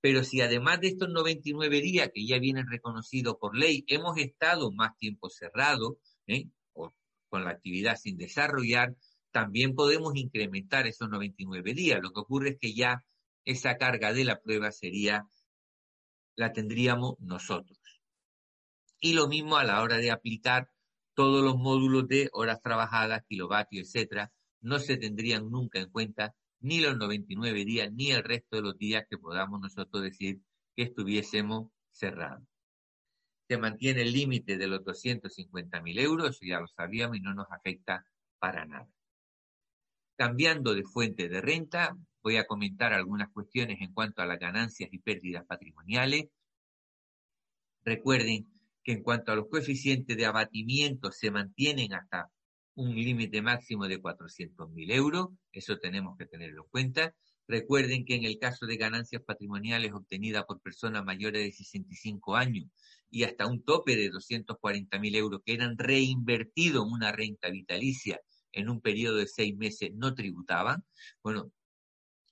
Pero 0.00 0.22
si 0.22 0.40
además 0.40 0.80
de 0.80 0.88
estos 0.88 1.08
99 1.08 1.80
días 1.80 2.10
que 2.14 2.26
ya 2.26 2.38
vienen 2.38 2.68
reconocidos 2.68 3.36
por 3.40 3.56
ley, 3.56 3.84
hemos 3.88 4.16
estado 4.18 4.70
más 4.70 4.96
tiempo 4.96 5.28
cerrados, 5.28 5.94
¿eh? 6.26 6.46
o 6.72 6.94
con 7.28 7.44
la 7.44 7.50
actividad 7.50 7.96
sin 7.96 8.16
desarrollar, 8.16 8.94
también 9.32 9.74
podemos 9.74 10.14
incrementar 10.16 10.86
esos 10.86 11.08
99 11.08 11.74
días. 11.74 12.00
Lo 12.00 12.12
que 12.12 12.20
ocurre 12.20 12.50
es 12.50 12.58
que 12.60 12.74
ya 12.74 13.04
esa 13.44 13.76
carga 13.76 14.12
de 14.12 14.24
la 14.24 14.40
prueba 14.40 14.70
sería, 14.70 15.26
la 16.36 16.52
tendríamos 16.52 17.18
nosotros. 17.18 17.78
Y 19.00 19.14
lo 19.14 19.28
mismo 19.28 19.56
a 19.56 19.64
la 19.64 19.82
hora 19.82 19.96
de 19.96 20.10
aplicar 20.10 20.70
todos 21.14 21.42
los 21.42 21.56
módulos 21.56 22.06
de 22.06 22.28
horas 22.32 22.62
trabajadas, 22.62 23.24
kilovatios, 23.28 23.88
etcétera, 23.88 24.32
no 24.60 24.78
se 24.78 24.96
tendrían 24.96 25.50
nunca 25.50 25.80
en 25.80 25.90
cuenta 25.90 26.34
ni 26.60 26.80
los 26.80 26.96
99 26.96 27.64
días, 27.64 27.92
ni 27.92 28.10
el 28.10 28.24
resto 28.24 28.56
de 28.56 28.62
los 28.62 28.78
días 28.78 29.04
que 29.08 29.18
podamos 29.18 29.60
nosotros 29.60 30.02
decir 30.02 30.40
que 30.74 30.84
estuviésemos 30.84 31.70
cerrados. 31.90 32.46
Se 33.48 33.58
mantiene 33.58 34.02
el 34.02 34.12
límite 34.12 34.58
de 34.58 34.66
los 34.66 34.84
250 34.84 35.80
mil 35.80 35.98
euros, 35.98 36.38
ya 36.40 36.60
lo 36.60 36.68
sabíamos 36.68 37.16
y 37.16 37.20
no 37.20 37.34
nos 37.34 37.50
afecta 37.50 38.04
para 38.38 38.64
nada. 38.66 38.88
Cambiando 40.16 40.74
de 40.74 40.84
fuente 40.84 41.28
de 41.28 41.40
renta, 41.40 41.96
voy 42.22 42.36
a 42.36 42.46
comentar 42.46 42.92
algunas 42.92 43.30
cuestiones 43.30 43.80
en 43.80 43.92
cuanto 43.92 44.20
a 44.20 44.26
las 44.26 44.38
ganancias 44.38 44.90
y 44.92 44.98
pérdidas 44.98 45.46
patrimoniales. 45.46 46.28
Recuerden 47.84 48.46
que 48.82 48.92
en 48.92 49.02
cuanto 49.02 49.32
a 49.32 49.36
los 49.36 49.48
coeficientes 49.48 50.16
de 50.16 50.26
abatimiento 50.26 51.12
se 51.12 51.30
mantienen 51.30 51.94
hasta 51.94 52.30
un 52.78 52.94
límite 52.94 53.42
máximo 53.42 53.88
de 53.88 54.00
400.000 54.00 54.92
euros, 54.92 55.28
eso 55.50 55.78
tenemos 55.78 56.16
que 56.16 56.26
tenerlo 56.26 56.62
en 56.62 56.70
cuenta. 56.70 57.14
Recuerden 57.48 58.04
que 58.04 58.14
en 58.14 58.24
el 58.24 58.38
caso 58.38 58.66
de 58.66 58.76
ganancias 58.76 59.22
patrimoniales 59.22 59.92
obtenidas 59.92 60.44
por 60.44 60.60
personas 60.60 61.04
mayores 61.04 61.42
de 61.42 61.50
65 61.50 62.36
años 62.36 62.66
y 63.10 63.24
hasta 63.24 63.46
un 63.48 63.64
tope 63.64 63.96
de 63.96 64.12
240.000 64.12 65.16
euros 65.16 65.40
que 65.44 65.54
eran 65.54 65.76
reinvertidos 65.76 66.86
en 66.86 66.92
una 66.92 67.10
renta 67.10 67.50
vitalicia 67.50 68.20
en 68.52 68.68
un 68.68 68.80
periodo 68.80 69.16
de 69.16 69.26
seis 69.26 69.56
meses 69.56 69.90
no 69.94 70.14
tributaban. 70.14 70.84
Bueno, 71.22 71.50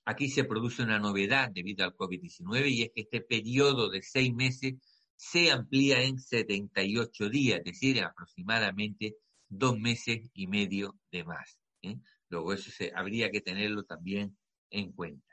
aquí 0.05 0.29
se 0.29 0.45
produce 0.45 0.81
una 0.81 0.97
novedad 0.97 1.51
debido 1.51 1.83
al 1.83 1.93
COVID-19 1.93 2.71
y 2.71 2.83
es 2.83 2.91
que 2.95 3.01
este 3.01 3.19
periodo 3.19 3.89
de 3.89 4.01
seis 4.01 4.33
meses 4.33 4.75
se 5.17 5.51
amplía 5.51 6.03
en 6.03 6.19
78 6.19 7.29
días, 7.29 7.59
es 7.59 7.65
decir, 7.65 8.01
aproximadamente 8.01 9.17
dos 9.49 9.77
meses 9.79 10.29
y 10.33 10.47
medio 10.47 10.95
de 11.11 11.23
más. 11.23 11.59
¿eh? 11.81 11.97
Luego 12.29 12.53
eso 12.53 12.71
se, 12.71 12.91
habría 12.95 13.29
que 13.31 13.41
tenerlo 13.41 13.83
también 13.83 14.37
en 14.69 14.91
cuenta. 14.91 15.25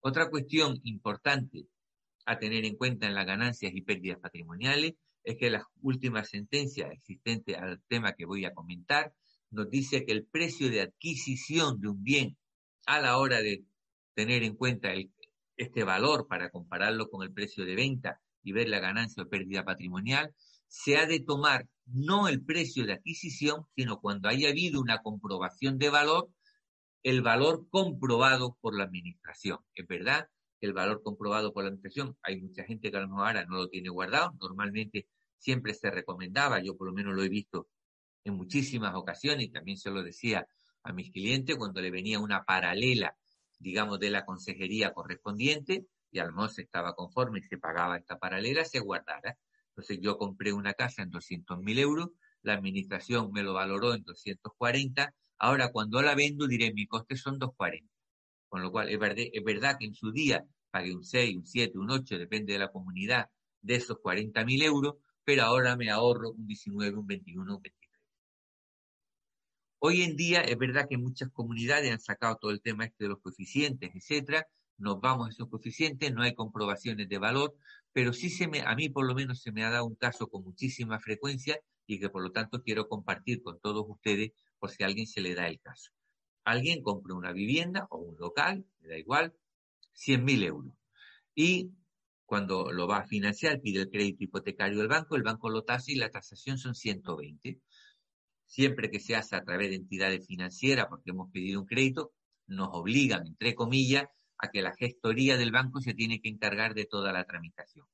Otra 0.00 0.28
cuestión 0.28 0.80
importante 0.84 1.66
a 2.26 2.38
tener 2.38 2.64
en 2.64 2.76
cuenta 2.76 3.06
en 3.06 3.14
las 3.14 3.26
ganancias 3.26 3.72
y 3.74 3.82
pérdidas 3.82 4.18
patrimoniales 4.18 4.94
es 5.22 5.36
que 5.38 5.50
las 5.50 5.64
últimas 5.80 6.28
sentencias 6.28 6.92
existentes 6.92 7.56
al 7.56 7.82
tema 7.88 8.12
que 8.12 8.26
voy 8.26 8.44
a 8.44 8.52
comentar 8.52 9.14
nos 9.50 9.70
dice 9.70 10.04
que 10.04 10.12
el 10.12 10.26
precio 10.26 10.68
de 10.68 10.82
adquisición 10.82 11.80
de 11.80 11.88
un 11.88 12.02
bien 12.02 12.36
a 12.86 13.00
la 13.00 13.18
hora 13.18 13.40
de 13.40 13.64
tener 14.14 14.42
en 14.42 14.56
cuenta 14.56 14.90
este 15.56 15.84
valor 15.84 16.26
para 16.28 16.50
compararlo 16.50 17.08
con 17.08 17.22
el 17.22 17.32
precio 17.32 17.64
de 17.64 17.74
venta 17.74 18.20
y 18.42 18.52
ver 18.52 18.68
la 18.68 18.80
ganancia 18.80 19.22
o 19.22 19.28
pérdida 19.28 19.64
patrimonial, 19.64 20.34
se 20.68 20.98
ha 20.98 21.06
de 21.06 21.20
tomar 21.20 21.66
no 21.86 22.28
el 22.28 22.44
precio 22.44 22.86
de 22.86 22.94
adquisición, 22.94 23.66
sino 23.76 24.00
cuando 24.00 24.28
haya 24.28 24.48
habido 24.48 24.80
una 24.80 25.02
comprobación 25.02 25.78
de 25.78 25.90
valor, 25.90 26.30
el 27.02 27.22
valor 27.22 27.68
comprobado 27.70 28.56
por 28.60 28.76
la 28.76 28.84
administración. 28.84 29.58
Es 29.74 29.86
verdad 29.86 30.28
que 30.58 30.66
el 30.66 30.72
valor 30.72 31.02
comprobado 31.02 31.52
por 31.52 31.64
la 31.64 31.68
administración, 31.68 32.16
hay 32.22 32.40
mucha 32.40 32.64
gente 32.64 32.90
que 32.90 32.96
a 32.96 33.00
lo 33.00 33.08
mejor 33.08 33.26
ahora 33.26 33.44
no 33.44 33.56
lo 33.56 33.68
tiene 33.68 33.90
guardado, 33.90 34.34
normalmente 34.40 35.06
siempre 35.36 35.74
se 35.74 35.90
recomendaba, 35.90 36.60
yo 36.62 36.76
por 36.76 36.86
lo 36.86 36.94
menos 36.94 37.14
lo 37.14 37.22
he 37.22 37.28
visto 37.28 37.68
en 38.24 38.34
muchísimas 38.34 38.94
ocasiones 38.94 39.46
y 39.46 39.50
también 39.50 39.76
se 39.76 39.90
lo 39.90 40.02
decía 40.02 40.48
a 40.82 40.92
mis 40.92 41.10
clientes 41.10 41.56
cuando 41.56 41.80
le 41.80 41.90
venía 41.90 42.18
una 42.18 42.44
paralela, 42.44 43.16
digamos, 43.58 43.98
de 44.00 44.10
la 44.10 44.24
consejería 44.24 44.92
correspondiente 44.92 45.86
y 46.10 46.18
al 46.18 46.32
menos 46.32 46.58
estaba 46.58 46.94
conforme 46.94 47.40
y 47.40 47.42
se 47.42 47.58
pagaba 47.58 47.96
esta 47.96 48.18
paralela, 48.18 48.64
se 48.64 48.80
guardara. 48.80 49.36
Entonces 49.76 49.98
yo 50.00 50.18
compré 50.18 50.52
una 50.52 50.72
casa 50.74 51.02
en 51.02 51.10
200 51.10 51.58
mil 51.58 51.80
euros, 51.80 52.10
la 52.42 52.54
administración 52.54 53.32
me 53.32 53.42
lo 53.42 53.54
valoró 53.54 53.92
en 53.92 54.04
240, 54.04 55.12
ahora 55.38 55.72
cuando 55.72 56.00
la 56.00 56.14
vendo 56.14 56.46
diré 56.46 56.72
mi 56.72 56.86
coste 56.86 57.16
son 57.16 57.40
240. 57.40 57.92
Con 58.48 58.62
lo 58.62 58.70
cual 58.70 58.88
es 58.88 59.00
verdad, 59.00 59.76
que 59.76 59.86
en 59.86 59.94
su 59.94 60.12
día 60.12 60.44
pagué 60.70 60.94
un 60.94 61.02
6, 61.02 61.36
un 61.36 61.46
7, 61.46 61.76
un 61.76 61.90
8, 61.90 62.18
depende 62.18 62.52
de 62.52 62.60
la 62.60 62.70
comunidad, 62.70 63.28
de 63.62 63.74
esos 63.74 63.98
40 63.98 64.44
mil 64.44 64.62
euros, 64.62 64.94
pero 65.24 65.42
ahora 65.42 65.74
me 65.76 65.90
ahorro 65.90 66.30
un 66.30 66.46
19, 66.46 66.96
un 66.96 67.06
21, 67.06 67.56
un 67.56 67.62
23. 67.62 68.00
Hoy 69.80 70.02
en 70.02 70.14
día 70.14 70.42
es 70.42 70.56
verdad 70.56 70.86
que 70.88 70.98
muchas 70.98 71.30
comunidades 71.30 71.90
han 71.90 72.00
sacado 72.00 72.36
todo 72.36 72.52
el 72.52 72.62
tema 72.62 72.84
este 72.84 73.04
de 73.04 73.08
los 73.08 73.20
coeficientes, 73.20 73.90
etcétera, 73.92 74.46
nos 74.78 75.00
vamos 75.00 75.26
a 75.26 75.30
esos 75.30 75.48
coeficientes, 75.48 76.12
no 76.12 76.22
hay 76.22 76.34
comprobaciones 76.34 77.08
de 77.08 77.18
valor, 77.18 77.54
pero 77.94 78.12
sí 78.12 78.28
se 78.28 78.48
me, 78.48 78.60
a 78.60 78.74
mí 78.74 78.88
por 78.88 79.06
lo 79.06 79.14
menos 79.14 79.40
se 79.40 79.52
me 79.52 79.64
ha 79.64 79.70
dado 79.70 79.86
un 79.86 79.94
caso 79.94 80.26
con 80.26 80.42
muchísima 80.42 80.98
frecuencia 80.98 81.60
y 81.86 82.00
que 82.00 82.10
por 82.10 82.24
lo 82.24 82.32
tanto 82.32 82.60
quiero 82.60 82.88
compartir 82.88 83.40
con 83.40 83.60
todos 83.60 83.86
ustedes 83.88 84.32
por 84.58 84.70
si 84.70 84.82
a 84.82 84.86
alguien 84.86 85.06
se 85.06 85.20
le 85.20 85.34
da 85.34 85.46
el 85.46 85.60
caso. 85.60 85.92
Alguien 86.42 86.82
compra 86.82 87.14
una 87.14 87.32
vivienda 87.32 87.86
o 87.90 87.98
un 87.98 88.16
local, 88.18 88.66
me 88.80 88.88
da 88.88 88.98
igual, 88.98 89.32
100.000 89.94 90.42
euros. 90.42 90.74
Y 91.36 91.70
cuando 92.26 92.72
lo 92.72 92.88
va 92.88 92.98
a 92.98 93.06
financiar, 93.06 93.60
pide 93.60 93.82
el 93.82 93.90
crédito 93.90 94.24
hipotecario 94.24 94.78
del 94.78 94.88
banco, 94.88 95.14
el 95.14 95.22
banco 95.22 95.48
lo 95.48 95.62
tasa 95.62 95.92
y 95.92 95.94
la 95.94 96.10
tasación 96.10 96.58
son 96.58 96.74
120. 96.74 97.60
Siempre 98.44 98.90
que 98.90 98.98
se 98.98 99.14
hace 99.14 99.36
a 99.36 99.44
través 99.44 99.70
de 99.70 99.76
entidades 99.76 100.26
financieras, 100.26 100.86
porque 100.88 101.10
hemos 101.10 101.30
pedido 101.30 101.60
un 101.60 101.66
crédito, 101.66 102.12
nos 102.48 102.70
obligan, 102.72 103.24
entre 103.24 103.54
comillas, 103.54 104.08
a 104.38 104.50
que 104.50 104.62
la 104.62 104.74
gestoría 104.74 105.36
del 105.36 105.52
banco 105.52 105.80
se 105.80 105.94
tiene 105.94 106.20
que 106.20 106.28
encargar 106.28 106.74
de 106.74 106.86
toda 106.86 107.12
la 107.12 107.24
tramitación. 107.24 107.86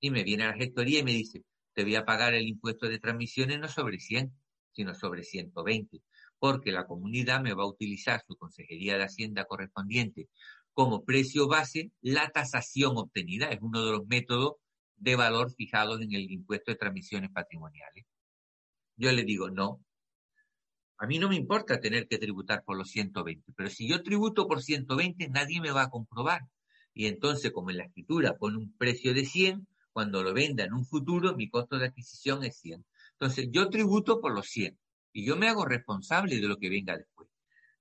Y 0.00 0.10
me 0.10 0.24
viene 0.24 0.46
la 0.46 0.54
gestoría 0.54 1.00
y 1.00 1.04
me 1.04 1.12
dice, 1.12 1.44
te 1.72 1.82
voy 1.82 1.96
a 1.96 2.04
pagar 2.04 2.34
el 2.34 2.46
impuesto 2.46 2.88
de 2.88 2.98
transmisiones 2.98 3.58
no 3.58 3.68
sobre 3.68 3.98
100, 3.98 4.32
sino 4.72 4.94
sobre 4.94 5.22
120, 5.22 6.02
porque 6.38 6.72
la 6.72 6.86
comunidad 6.86 7.40
me 7.40 7.54
va 7.54 7.62
a 7.62 7.68
utilizar 7.68 8.22
su 8.26 8.36
consejería 8.36 8.96
de 8.98 9.04
hacienda 9.04 9.44
correspondiente 9.44 10.28
como 10.72 11.04
precio 11.04 11.46
base 11.46 11.92
la 12.00 12.28
tasación 12.30 12.96
obtenida. 12.96 13.46
Es 13.46 13.60
uno 13.62 13.84
de 13.84 13.92
los 13.92 14.06
métodos 14.06 14.54
de 14.96 15.16
valor 15.16 15.52
fijados 15.54 16.00
en 16.00 16.12
el 16.12 16.30
impuesto 16.30 16.72
de 16.72 16.76
transmisiones 16.76 17.30
patrimoniales. 17.30 18.04
Yo 18.96 19.12
le 19.12 19.24
digo, 19.24 19.50
no, 19.50 19.80
a 20.98 21.06
mí 21.06 21.18
no 21.18 21.28
me 21.28 21.36
importa 21.36 21.80
tener 21.80 22.06
que 22.06 22.18
tributar 22.18 22.62
por 22.64 22.76
los 22.76 22.90
120, 22.90 23.52
pero 23.56 23.68
si 23.68 23.88
yo 23.88 24.02
tributo 24.02 24.46
por 24.46 24.62
120, 24.62 25.28
nadie 25.28 25.60
me 25.60 25.70
va 25.70 25.82
a 25.82 25.90
comprobar. 25.90 26.42
Y 26.92 27.06
entonces, 27.06 27.52
como 27.52 27.70
en 27.70 27.78
la 27.78 27.84
escritura 27.84 28.36
pone 28.36 28.58
un 28.58 28.76
precio 28.76 29.12
de 29.12 29.24
100, 29.24 29.66
cuando 29.92 30.22
lo 30.22 30.32
venda 30.32 30.64
en 30.64 30.72
un 30.72 30.84
futuro, 30.84 31.34
mi 31.36 31.48
costo 31.48 31.78
de 31.78 31.86
adquisición 31.86 32.44
es 32.44 32.56
100. 32.58 32.84
Entonces, 33.12 33.48
yo 33.50 33.68
tributo 33.68 34.20
por 34.20 34.34
los 34.34 34.46
100 34.46 34.78
y 35.12 35.24
yo 35.24 35.36
me 35.36 35.48
hago 35.48 35.64
responsable 35.64 36.40
de 36.40 36.48
lo 36.48 36.58
que 36.58 36.68
venga 36.68 36.96
después. 36.96 37.28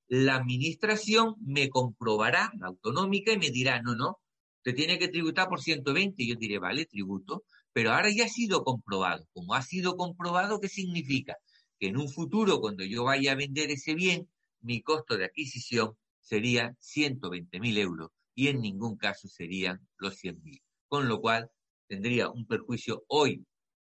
La 0.07 0.35
administración 0.35 1.35
me 1.39 1.69
comprobará, 1.69 2.51
la 2.59 2.67
autonómica, 2.67 3.33
y 3.33 3.37
me 3.37 3.49
dirá, 3.49 3.81
no, 3.81 3.95
no, 3.95 4.19
te 4.61 4.73
tiene 4.73 4.99
que 4.99 5.07
tributar 5.07 5.49
por 5.49 5.61
120. 5.61 6.23
Y 6.23 6.29
yo 6.29 6.35
diré, 6.35 6.59
vale, 6.59 6.85
tributo, 6.85 7.43
pero 7.71 7.91
ahora 7.91 8.09
ya 8.11 8.25
ha 8.25 8.29
sido 8.29 8.63
comprobado. 8.63 9.27
Como 9.33 9.55
ha 9.55 9.61
sido 9.61 9.97
comprobado, 9.97 10.59
¿qué 10.59 10.69
significa? 10.69 11.37
Que 11.83 11.89
en 11.89 11.97
un 11.97 12.07
futuro, 12.07 12.61
cuando 12.61 12.85
yo 12.85 13.03
vaya 13.03 13.33
a 13.33 13.35
vender 13.35 13.69
ese 13.69 13.93
bien, 13.93 14.29
mi 14.61 14.81
costo 14.81 15.17
de 15.17 15.25
adquisición 15.25 15.97
sería 16.21 16.73
120 16.79 17.59
mil 17.59 17.77
euros 17.77 18.09
y 18.33 18.47
en 18.47 18.61
ningún 18.61 18.95
caso 18.95 19.27
serían 19.27 19.85
los 19.97 20.15
100 20.15 20.41
mil. 20.43 20.61
Con 20.87 21.09
lo 21.09 21.19
cual, 21.19 21.51
tendría 21.89 22.29
un 22.29 22.47
perjuicio 22.47 23.03
hoy, 23.09 23.45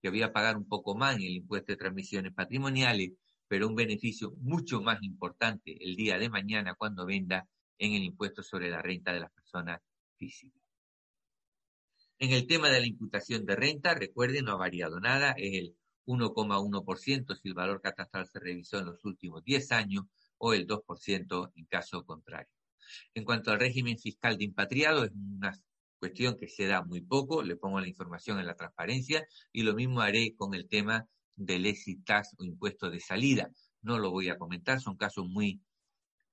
que 0.03 0.11
voy 0.11 0.21
a 0.21 0.31
pagar 0.31 0.55
un 0.55 0.67
poco 0.67 0.93
más 0.93 1.15
en 1.15 1.23
el 1.23 1.37
impuesto 1.37 1.71
de 1.71 1.77
transmisiones 1.77 2.31
patrimoniales, 2.31 3.13
pero 3.47 3.67
un 3.67 3.73
beneficio 3.73 4.35
mucho 4.37 4.83
más 4.83 5.01
importante 5.01 5.75
el 5.83 5.95
día 5.95 6.19
de 6.19 6.29
mañana 6.29 6.75
cuando 6.75 7.07
venda 7.07 7.47
en 7.79 7.93
el 7.93 8.03
impuesto 8.03 8.43
sobre 8.43 8.69
la 8.69 8.83
renta 8.83 9.13
de 9.13 9.21
las 9.21 9.31
personas 9.31 9.81
físicas. 10.15 10.61
En 12.19 12.33
el 12.33 12.45
tema 12.45 12.69
de 12.69 12.81
la 12.81 12.85
imputación 12.85 13.47
de 13.47 13.55
renta, 13.55 13.95
recuerden, 13.95 14.45
no 14.45 14.51
ha 14.51 14.57
variado 14.57 14.99
nada, 14.99 15.31
es 15.31 15.55
el 15.55 15.78
1,1% 16.09 17.35
si 17.35 17.47
el 17.47 17.53
valor 17.53 17.81
catastral 17.81 18.27
se 18.27 18.39
revisó 18.39 18.79
en 18.79 18.85
los 18.85 19.05
últimos 19.05 19.43
10 19.43 19.71
años 19.71 20.05
o 20.39 20.53
el 20.53 20.65
2% 20.65 21.51
en 21.55 21.65
caso 21.65 22.03
contrario. 22.03 22.51
En 23.13 23.23
cuanto 23.23 23.51
al 23.51 23.59
régimen 23.59 23.99
fiscal 23.99 24.37
de 24.37 24.45
impatriado, 24.45 25.03
es 25.03 25.11
una 25.11 25.53
cuestión 25.99 26.35
que 26.35 26.47
se 26.47 26.65
da 26.65 26.83
muy 26.83 27.01
poco, 27.01 27.43
le 27.43 27.57
pongo 27.57 27.79
la 27.79 27.87
información 27.87 28.39
en 28.39 28.47
la 28.47 28.55
transparencia 28.55 29.27
y 29.51 29.61
lo 29.61 29.75
mismo 29.75 30.01
haré 30.01 30.33
con 30.35 30.55
el 30.55 30.67
tema 30.67 31.05
del 31.35 31.67
exit 31.67 32.03
tax 32.03 32.35
o 32.39 32.43
impuesto 32.43 32.89
de 32.89 32.99
salida. 32.99 33.51
No 33.83 33.99
lo 33.99 34.09
voy 34.09 34.29
a 34.29 34.37
comentar, 34.37 34.81
son 34.81 34.97
casos 34.97 35.27
muy 35.27 35.61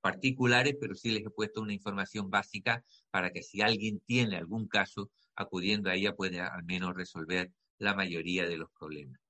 particulares, 0.01 0.77
pero 0.81 0.95
sí 0.95 1.11
les 1.11 1.27
he 1.27 1.31
puesto 1.31 1.61
una 1.61 1.75
información 1.75 2.31
básica 2.31 2.83
para 3.11 3.31
que 3.31 3.43
si 3.43 3.61
alguien 3.61 4.01
tiene 4.07 4.37
algún 4.37 4.69
caso, 4.69 5.11
acudiendo 5.35 5.91
a 5.91 5.95
ella 5.95 6.15
puede 6.15 6.41
al 6.41 6.65
menos 6.65 6.95
resolver 6.95 7.53
la 7.79 7.95
mayoría 7.95 8.49
de 8.49 8.57
los 8.57 8.71
problemas. 8.71 9.26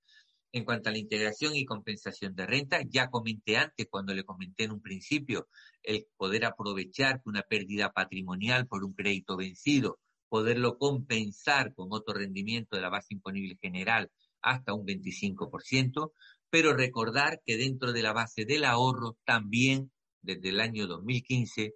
En 0.56 0.64
cuanto 0.64 0.88
a 0.88 0.92
la 0.92 0.96
integración 0.96 1.54
y 1.54 1.66
compensación 1.66 2.34
de 2.34 2.46
renta, 2.46 2.80
ya 2.88 3.10
comenté 3.10 3.58
antes, 3.58 3.88
cuando 3.90 4.14
le 4.14 4.24
comenté 4.24 4.64
en 4.64 4.70
un 4.70 4.80
principio, 4.80 5.48
el 5.82 6.06
poder 6.16 6.46
aprovechar 6.46 7.20
una 7.26 7.42
pérdida 7.42 7.92
patrimonial 7.92 8.66
por 8.66 8.82
un 8.82 8.94
crédito 8.94 9.36
vencido, 9.36 9.98
poderlo 10.30 10.78
compensar 10.78 11.74
con 11.74 11.88
otro 11.90 12.14
rendimiento 12.14 12.74
de 12.74 12.80
la 12.80 12.88
base 12.88 13.08
imponible 13.12 13.58
general 13.60 14.10
hasta 14.40 14.72
un 14.72 14.86
25%, 14.86 16.12
pero 16.48 16.72
recordar 16.72 17.42
que 17.44 17.58
dentro 17.58 17.92
de 17.92 18.02
la 18.02 18.14
base 18.14 18.46
del 18.46 18.64
ahorro 18.64 19.18
también 19.26 19.92
desde 20.22 20.48
el 20.48 20.60
año 20.62 20.86
2015, 20.86 21.74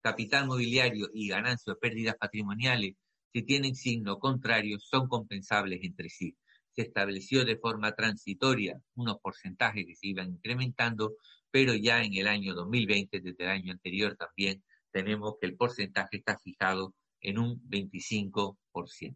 capital 0.00 0.46
mobiliario 0.46 1.10
y 1.12 1.28
ganancias 1.28 1.76
o 1.76 1.78
pérdidas 1.78 2.16
patrimoniales, 2.18 2.94
si 3.30 3.42
tienen 3.42 3.74
signo 3.74 4.18
contrario, 4.18 4.78
son 4.78 5.06
compensables 5.06 5.80
entre 5.82 6.08
sí 6.08 6.34
se 6.80 6.86
estableció 6.88 7.44
de 7.44 7.58
forma 7.58 7.92
transitoria 7.94 8.80
unos 8.94 9.18
porcentajes 9.20 9.84
que 9.86 9.94
se 9.94 10.08
iban 10.08 10.30
incrementando, 10.30 11.16
pero 11.50 11.74
ya 11.74 12.02
en 12.02 12.14
el 12.14 12.26
año 12.26 12.54
2020, 12.54 13.20
desde 13.20 13.44
el 13.44 13.50
año 13.50 13.72
anterior 13.72 14.16
también, 14.16 14.62
tenemos 14.90 15.34
que 15.40 15.46
el 15.46 15.56
porcentaje 15.56 16.16
está 16.16 16.38
fijado 16.38 16.94
en 17.20 17.38
un 17.38 17.60
25%. 17.68 19.14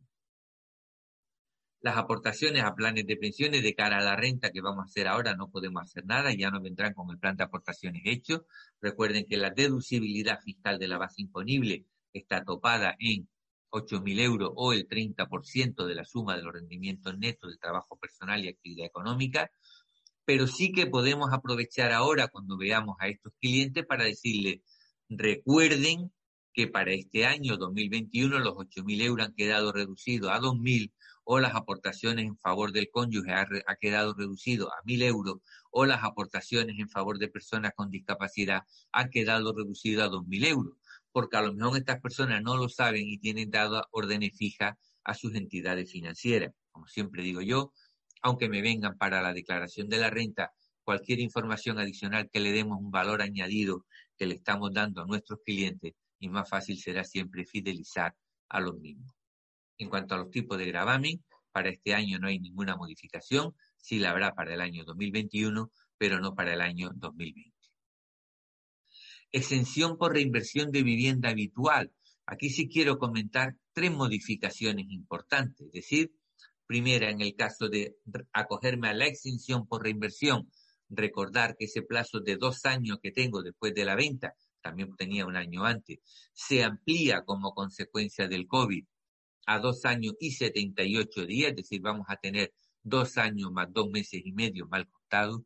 Las 1.80 1.96
aportaciones 1.96 2.64
a 2.64 2.74
planes 2.74 3.06
de 3.06 3.16
pensiones 3.16 3.62
de 3.62 3.74
cara 3.74 3.98
a 3.98 4.02
la 4.02 4.16
renta 4.16 4.50
que 4.50 4.62
vamos 4.62 4.82
a 4.84 4.86
hacer 4.86 5.06
ahora 5.06 5.34
no 5.34 5.50
podemos 5.50 5.82
hacer 5.82 6.04
nada, 6.06 6.34
ya 6.34 6.50
no 6.50 6.60
vendrán 6.60 6.94
con 6.94 7.10
el 7.10 7.18
plan 7.18 7.36
de 7.36 7.44
aportaciones 7.44 8.02
hecho. 8.04 8.46
Recuerden 8.80 9.26
que 9.26 9.36
la 9.36 9.50
deducibilidad 9.50 10.40
fiscal 10.40 10.78
de 10.78 10.88
la 10.88 10.98
base 10.98 11.22
imponible 11.22 11.86
está 12.12 12.44
topada 12.44 12.96
en 12.98 13.28
8.000 13.74 14.20
euros 14.20 14.52
o 14.54 14.72
el 14.72 14.86
30% 14.88 15.84
de 15.84 15.94
la 15.94 16.04
suma 16.04 16.36
de 16.36 16.42
los 16.42 16.52
rendimientos 16.52 17.18
netos 17.18 17.50
del 17.50 17.58
trabajo 17.58 17.96
personal 17.96 18.44
y 18.44 18.48
actividad 18.48 18.86
económica, 18.86 19.50
pero 20.24 20.46
sí 20.46 20.72
que 20.72 20.86
podemos 20.86 21.32
aprovechar 21.32 21.92
ahora 21.92 22.28
cuando 22.28 22.56
veamos 22.56 22.96
a 23.00 23.08
estos 23.08 23.32
clientes 23.40 23.84
para 23.84 24.04
decirles, 24.04 24.60
recuerden 25.08 26.12
que 26.52 26.68
para 26.68 26.92
este 26.92 27.26
año 27.26 27.56
2021 27.56 28.38
los 28.38 28.54
8.000 28.54 29.02
euros 29.02 29.26
han 29.26 29.34
quedado 29.34 29.72
reducidos 29.72 30.30
a 30.30 30.38
2.000 30.38 30.92
o 31.24 31.40
las 31.40 31.54
aportaciones 31.54 32.26
en 32.26 32.38
favor 32.38 32.70
del 32.70 32.90
cónyuge 32.90 33.32
ha, 33.32 33.76
quedado 33.80 34.14
reducido 34.14 34.72
a 34.72 34.82
1.000 34.84 35.02
euros 35.02 35.36
o 35.72 35.84
las 35.84 36.04
aportaciones 36.04 36.78
en 36.78 36.88
favor 36.88 37.18
de 37.18 37.28
personas 37.28 37.72
con 37.74 37.90
discapacidad 37.90 38.62
han 38.92 39.10
quedado 39.10 39.52
reducidas 39.52 40.08
a 40.08 40.12
2.000 40.12 40.46
euros 40.46 40.76
porque 41.14 41.36
a 41.36 41.42
lo 41.42 41.54
mejor 41.54 41.78
estas 41.78 42.00
personas 42.00 42.42
no 42.42 42.56
lo 42.56 42.68
saben 42.68 43.06
y 43.06 43.18
tienen 43.18 43.48
dado 43.48 43.86
órdenes 43.92 44.36
fijas 44.36 44.74
a 45.04 45.14
sus 45.14 45.36
entidades 45.36 45.88
financieras. 45.88 46.52
Como 46.72 46.88
siempre 46.88 47.22
digo 47.22 47.40
yo, 47.40 47.72
aunque 48.20 48.48
me 48.48 48.62
vengan 48.62 48.98
para 48.98 49.22
la 49.22 49.32
declaración 49.32 49.88
de 49.88 49.98
la 49.98 50.10
renta 50.10 50.52
cualquier 50.82 51.20
información 51.20 51.78
adicional 51.78 52.28
que 52.32 52.40
le 52.40 52.50
demos 52.50 52.80
un 52.80 52.90
valor 52.90 53.22
añadido 53.22 53.86
que 54.18 54.26
le 54.26 54.34
estamos 54.34 54.72
dando 54.72 55.02
a 55.02 55.06
nuestros 55.06 55.38
clientes 55.44 55.94
y 56.18 56.28
más 56.28 56.48
fácil 56.48 56.78
será 56.78 57.04
siempre 57.04 57.44
fidelizar 57.44 58.12
a 58.48 58.58
los 58.58 58.76
mismos. 58.80 59.14
En 59.78 59.88
cuanto 59.88 60.16
a 60.16 60.18
los 60.18 60.30
tipos 60.30 60.58
de 60.58 60.66
gravamen, 60.66 61.24
para 61.52 61.68
este 61.68 61.94
año 61.94 62.18
no 62.18 62.26
hay 62.26 62.40
ninguna 62.40 62.76
modificación, 62.76 63.54
sí 63.76 64.00
la 64.00 64.10
habrá 64.10 64.34
para 64.34 64.54
el 64.54 64.60
año 64.60 64.84
2021, 64.84 65.70
pero 65.96 66.18
no 66.18 66.34
para 66.34 66.54
el 66.54 66.60
año 66.60 66.90
2020. 66.96 67.53
Exención 69.36 69.98
por 69.98 70.12
reinversión 70.12 70.70
de 70.70 70.84
vivienda 70.84 71.30
habitual. 71.30 71.90
Aquí 72.24 72.50
sí 72.50 72.68
quiero 72.68 72.98
comentar 72.98 73.56
tres 73.72 73.90
modificaciones 73.90 74.86
importantes. 74.90 75.66
Es 75.66 75.72
decir, 75.72 76.12
primera, 76.68 77.10
en 77.10 77.20
el 77.20 77.34
caso 77.34 77.68
de 77.68 77.96
acogerme 78.32 78.90
a 78.90 78.94
la 78.94 79.06
exención 79.06 79.66
por 79.66 79.82
reinversión, 79.82 80.48
recordar 80.88 81.56
que 81.58 81.64
ese 81.64 81.82
plazo 81.82 82.20
de 82.20 82.36
dos 82.36 82.64
años 82.64 82.98
que 83.02 83.10
tengo 83.10 83.42
después 83.42 83.74
de 83.74 83.84
la 83.84 83.96
venta, 83.96 84.36
también 84.62 84.94
tenía 84.94 85.26
un 85.26 85.34
año 85.34 85.64
antes, 85.64 85.98
se 86.32 86.62
amplía 86.62 87.24
como 87.24 87.54
consecuencia 87.54 88.28
del 88.28 88.46
COVID 88.46 88.84
a 89.46 89.58
dos 89.58 89.84
años 89.84 90.14
y 90.20 90.30
78 90.30 91.26
días, 91.26 91.50
es 91.50 91.56
decir, 91.56 91.80
vamos 91.80 92.06
a 92.08 92.18
tener 92.18 92.54
dos 92.84 93.18
años 93.18 93.50
más 93.50 93.66
dos 93.72 93.90
meses 93.90 94.22
y 94.24 94.30
medio 94.32 94.68
mal 94.68 94.88
contados. 94.88 95.42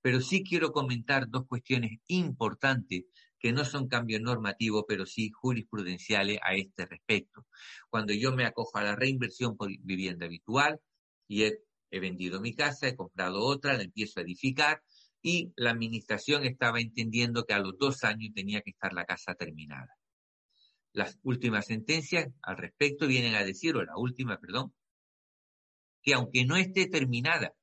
Pero 0.00 0.22
sí 0.22 0.42
quiero 0.42 0.72
comentar 0.72 1.28
dos 1.28 1.46
cuestiones 1.46 1.98
importantes 2.06 3.04
que 3.46 3.52
no 3.52 3.64
son 3.64 3.86
cambios 3.86 4.20
normativos, 4.22 4.86
pero 4.88 5.06
sí 5.06 5.30
jurisprudenciales 5.30 6.40
a 6.42 6.56
este 6.56 6.84
respecto. 6.84 7.46
Cuando 7.88 8.12
yo 8.12 8.32
me 8.32 8.44
acojo 8.44 8.76
a 8.76 8.82
la 8.82 8.96
reinversión 8.96 9.56
por 9.56 9.70
vivienda 9.82 10.26
habitual 10.26 10.80
y 11.28 11.44
he, 11.44 11.60
vendido 11.92 12.40
mi 12.40 12.56
casa, 12.56 12.88
he 12.88 12.96
comprado 12.96 13.38
otra, 13.44 13.74
la 13.74 13.84
empiezo 13.84 14.18
a 14.18 14.24
edificar 14.24 14.82
y 15.22 15.52
la 15.54 15.70
administración 15.70 16.44
estaba 16.44 16.80
entendiendo 16.80 17.44
que 17.44 17.54
a 17.54 17.60
los 17.60 17.78
dos 17.78 18.02
años 18.02 18.34
tenía 18.34 18.62
que 18.62 18.70
estar 18.70 18.92
la 18.92 19.04
casa 19.04 19.36
terminada. 19.36 19.94
Las 20.92 21.16
últimas 21.22 21.66
sentencias 21.66 22.26
al 22.42 22.56
respecto 22.56 23.06
vienen 23.06 23.36
a 23.36 23.44
decir, 23.44 23.76
o 23.76 23.84
la 23.84 23.96
última, 23.96 24.40
perdón, 24.40 24.74
que 26.02 26.14
aunque 26.14 26.44
no 26.44 26.56
esté 26.56 26.88
terminada, 26.88 27.54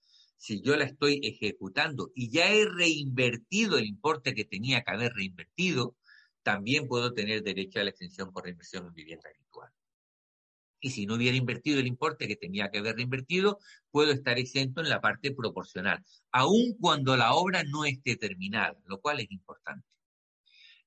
si 0.43 0.61
yo 0.61 0.75
la 0.75 0.83
estoy 0.83 1.21
ejecutando 1.23 2.11
y 2.13 2.29
ya 2.29 2.51
he 2.51 2.65
reinvertido 2.65 3.77
el 3.77 3.85
importe 3.85 4.35
que 4.35 4.43
tenía 4.43 4.83
que 4.83 4.91
haber 4.91 5.13
reinvertido, 5.13 5.95
también 6.41 6.89
puedo 6.89 7.13
tener 7.13 7.43
derecho 7.43 7.79
a 7.79 7.85
la 7.85 7.91
extensión 7.91 8.33
por 8.33 8.43
reinversión 8.43 8.85
en 8.85 8.93
vivienda 8.93 9.29
habitual. 9.29 9.71
Y 10.81 10.89
si 10.89 11.05
no 11.05 11.15
hubiera 11.15 11.37
invertido 11.37 11.79
el 11.79 11.87
importe 11.87 12.27
que 12.27 12.35
tenía 12.35 12.69
que 12.69 12.79
haber 12.79 12.97
reinvertido, 12.97 13.57
puedo 13.89 14.11
estar 14.11 14.37
exento 14.37 14.81
en 14.81 14.89
la 14.89 14.99
parte 14.99 15.31
proporcional, 15.31 16.03
aun 16.33 16.75
cuando 16.77 17.15
la 17.15 17.35
obra 17.35 17.63
no 17.63 17.85
esté 17.85 18.17
terminada, 18.17 18.77
lo 18.83 18.99
cual 18.99 19.21
es 19.21 19.31
importante. 19.31 19.87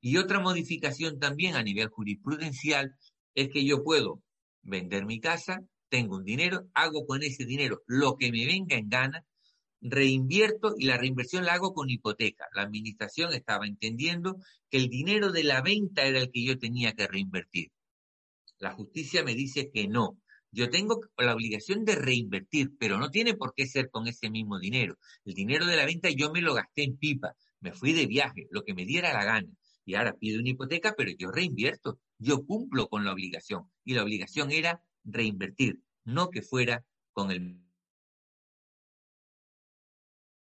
Y 0.03 0.19
otra 0.19 0.39
modificación 0.39 1.19
también 1.19 1.55
a 1.55 1.63
nivel 1.63 1.89
jurisprudencial 1.89 2.95
es 3.35 3.49
que 3.49 3.65
yo 3.65 3.83
puedo 3.83 4.23
vender 4.61 5.07
mi 5.07 5.19
casa, 5.19 5.63
tengo 5.89 6.17
un 6.17 6.25
dinero, 6.25 6.69
hago 6.75 7.07
con 7.07 7.23
ese 7.23 7.47
dinero 7.47 7.83
lo 7.87 8.19
que 8.19 8.31
me 8.31 8.45
venga 8.45 8.77
en 8.77 8.91
gana, 8.91 9.25
reinvierto 9.81 10.75
y 10.79 10.87
la 10.87 10.97
reinversión 10.97 11.45
la 11.45 11.55
hago 11.55 11.75
con 11.75 11.91
hipoteca. 11.91 12.47
La 12.55 12.63
administración 12.63 13.33
estaba 13.33 13.67
entendiendo 13.67 14.37
que 14.71 14.79
el 14.79 14.89
dinero 14.89 15.33
de 15.33 15.45
la 15.45 15.63
venta 15.63 16.05
era 16.05 16.21
el 16.21 16.31
que 16.31 16.45
yo 16.45 16.59
tenía 16.59 16.93
que 16.93 17.07
reinvertir. 17.07 17.71
La 18.59 18.73
justicia 18.73 19.23
me 19.23 19.35
dice 19.35 19.71
que 19.71 19.87
no. 19.87 20.19
Yo 20.51 20.71
tengo 20.71 21.01
la 21.19 21.35
obligación 21.35 21.85
de 21.85 21.97
reinvertir, 21.97 22.73
pero 22.79 22.99
no 22.99 23.11
tiene 23.11 23.35
por 23.35 23.53
qué 23.55 23.67
ser 23.67 23.91
con 23.91 24.07
ese 24.07 24.31
mismo 24.31 24.59
dinero. 24.59 24.97
El 25.25 25.35
dinero 25.35 25.67
de 25.67 25.77
la 25.77 25.85
venta 25.85 26.09
yo 26.11 26.33
me 26.33 26.41
lo 26.41 26.55
gasté 26.55 26.85
en 26.85 26.97
pipa, 26.97 27.35
me 27.61 27.73
fui 27.73 27.93
de 27.93 28.07
viaje, 28.07 28.47
lo 28.51 28.65
que 28.65 28.73
me 28.73 28.87
diera 28.87 29.13
la 29.13 29.25
gana. 29.25 29.49
Y 29.85 29.95
ahora 29.95 30.15
pido 30.15 30.41
una 30.41 30.49
hipoteca, 30.49 30.95
pero 30.97 31.11
yo 31.17 31.31
reinvierto, 31.31 32.01
yo 32.19 32.45
cumplo 32.45 32.89
con 32.89 33.05
la 33.05 33.13
obligación. 33.13 33.71
Y 33.85 33.95
la 33.95 34.03
obligación 34.03 34.51
era 34.51 34.83
reinvertir, 35.05 35.81
no 36.05 36.31
que 36.31 36.43
fuera 36.43 36.85
con 37.13 37.31
el 37.31 37.66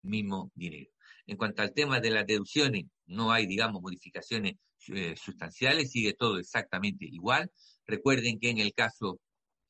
mismo 0.03 0.51
dinero. 0.55 0.91
En 1.25 1.37
cuanto 1.37 1.61
al 1.61 1.73
tema 1.73 1.99
de 1.99 2.11
las 2.11 2.25
deducciones, 2.25 2.85
no 3.05 3.31
hay, 3.31 3.47
digamos, 3.47 3.81
modificaciones 3.81 4.55
eh, 4.89 5.15
sustanciales, 5.15 5.91
sigue 5.91 6.13
todo 6.13 6.37
exactamente 6.37 7.05
igual. 7.05 7.51
Recuerden 7.85 8.39
que 8.39 8.49
en 8.49 8.59
el 8.59 8.73
caso 8.73 9.19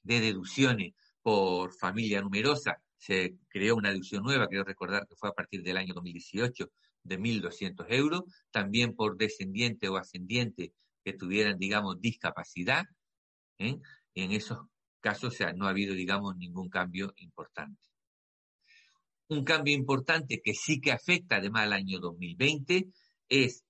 de 0.02 0.20
deducciones 0.20 0.94
por 1.22 1.74
familia 1.74 2.22
numerosa, 2.22 2.78
se 2.98 3.36
creó 3.50 3.76
una 3.76 3.90
deducción 3.90 4.24
nueva, 4.24 4.48
quiero 4.48 4.64
recordar 4.64 5.06
que 5.08 5.16
fue 5.16 5.30
a 5.30 5.34
partir 5.34 5.62
del 5.62 5.78
año 5.78 5.94
2018, 5.94 6.70
de 7.04 7.20
1.200 7.20 7.86
euros, 7.90 8.22
también 8.52 8.96
por 8.96 9.18
descendiente 9.18 9.90
o 9.90 9.98
ascendiente 9.98 10.74
que 11.04 11.14
tuvieran, 11.14 11.58
digamos, 11.58 12.00
discapacidad. 12.00 12.86
¿eh? 13.58 13.78
En 14.16 14.32
esos 14.32 14.60
casos, 15.02 15.34
o 15.34 15.38
sea, 15.38 15.54
no 15.54 15.66
ha 15.66 15.72
habido, 15.72 15.94
digamos, 15.94 16.38
ningún 16.38 16.70
cambio 16.70 17.14
importante. 17.18 17.82
Un 19.34 19.44
cambio 19.44 19.74
importante 19.74 20.42
que 20.44 20.54
sí 20.54 20.80
que 20.80 20.92
afecta 20.92 21.38
además 21.38 21.64
al 21.64 21.74
año 21.74 22.00
2020 22.00 22.88
es 23.30 23.64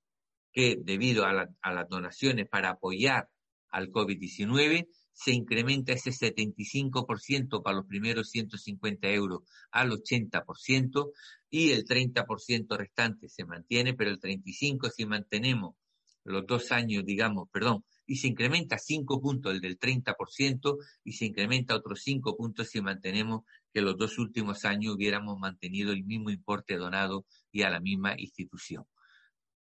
que 0.51 0.77
debido 0.77 1.25
a, 1.25 1.31
las 1.31 1.89
donaciones 1.89 2.49
para 2.49 2.71
apoyar 2.71 3.29
al 3.69 3.89
COVID-19, 3.89 4.89
se 5.13 5.31
incrementa 5.31 5.93
ese 5.93 6.11
75% 6.11 7.63
para 7.63 7.77
los 7.77 7.85
primeros 7.85 8.29
150 8.31 9.07
euros 9.11 9.43
al 9.71 9.91
80% 9.91 11.11
y 11.49 11.71
el 11.71 11.85
30% 11.85 12.77
restante 12.77 13.29
se 13.29 13.45
mantiene, 13.45 13.93
pero 13.93 14.09
el 14.09 14.19
35% 14.19 14.91
si 14.93 15.05
mantenemos 15.05 15.75
los 16.25 16.45
dos 16.45 16.73
años, 16.73 17.05
digamos, 17.05 17.47
perdón, 17.49 17.85
y 18.05 18.17
se 18.17 18.27
incrementa 18.27 18.77
5 18.77 19.21
puntos 19.21 19.53
el 19.53 19.61
del 19.61 19.79
30% 19.79 20.77
y 21.03 21.13
se 21.13 21.25
incrementa 21.25 21.75
otros 21.75 22.01
5 22.03 22.35
puntos 22.35 22.69
si 22.69 22.81
mantenemos 22.81 23.43
que 23.73 23.81
los 23.81 23.97
dos 23.97 24.17
últimos 24.17 24.65
años 24.65 24.95
hubiéramos 24.95 25.39
mantenido 25.39 25.91
el 25.91 26.03
mismo 26.03 26.29
importe 26.29 26.77
donado 26.77 27.25
y 27.51 27.63
a 27.63 27.69
la 27.69 27.79
misma 27.79 28.15
institución. 28.17 28.85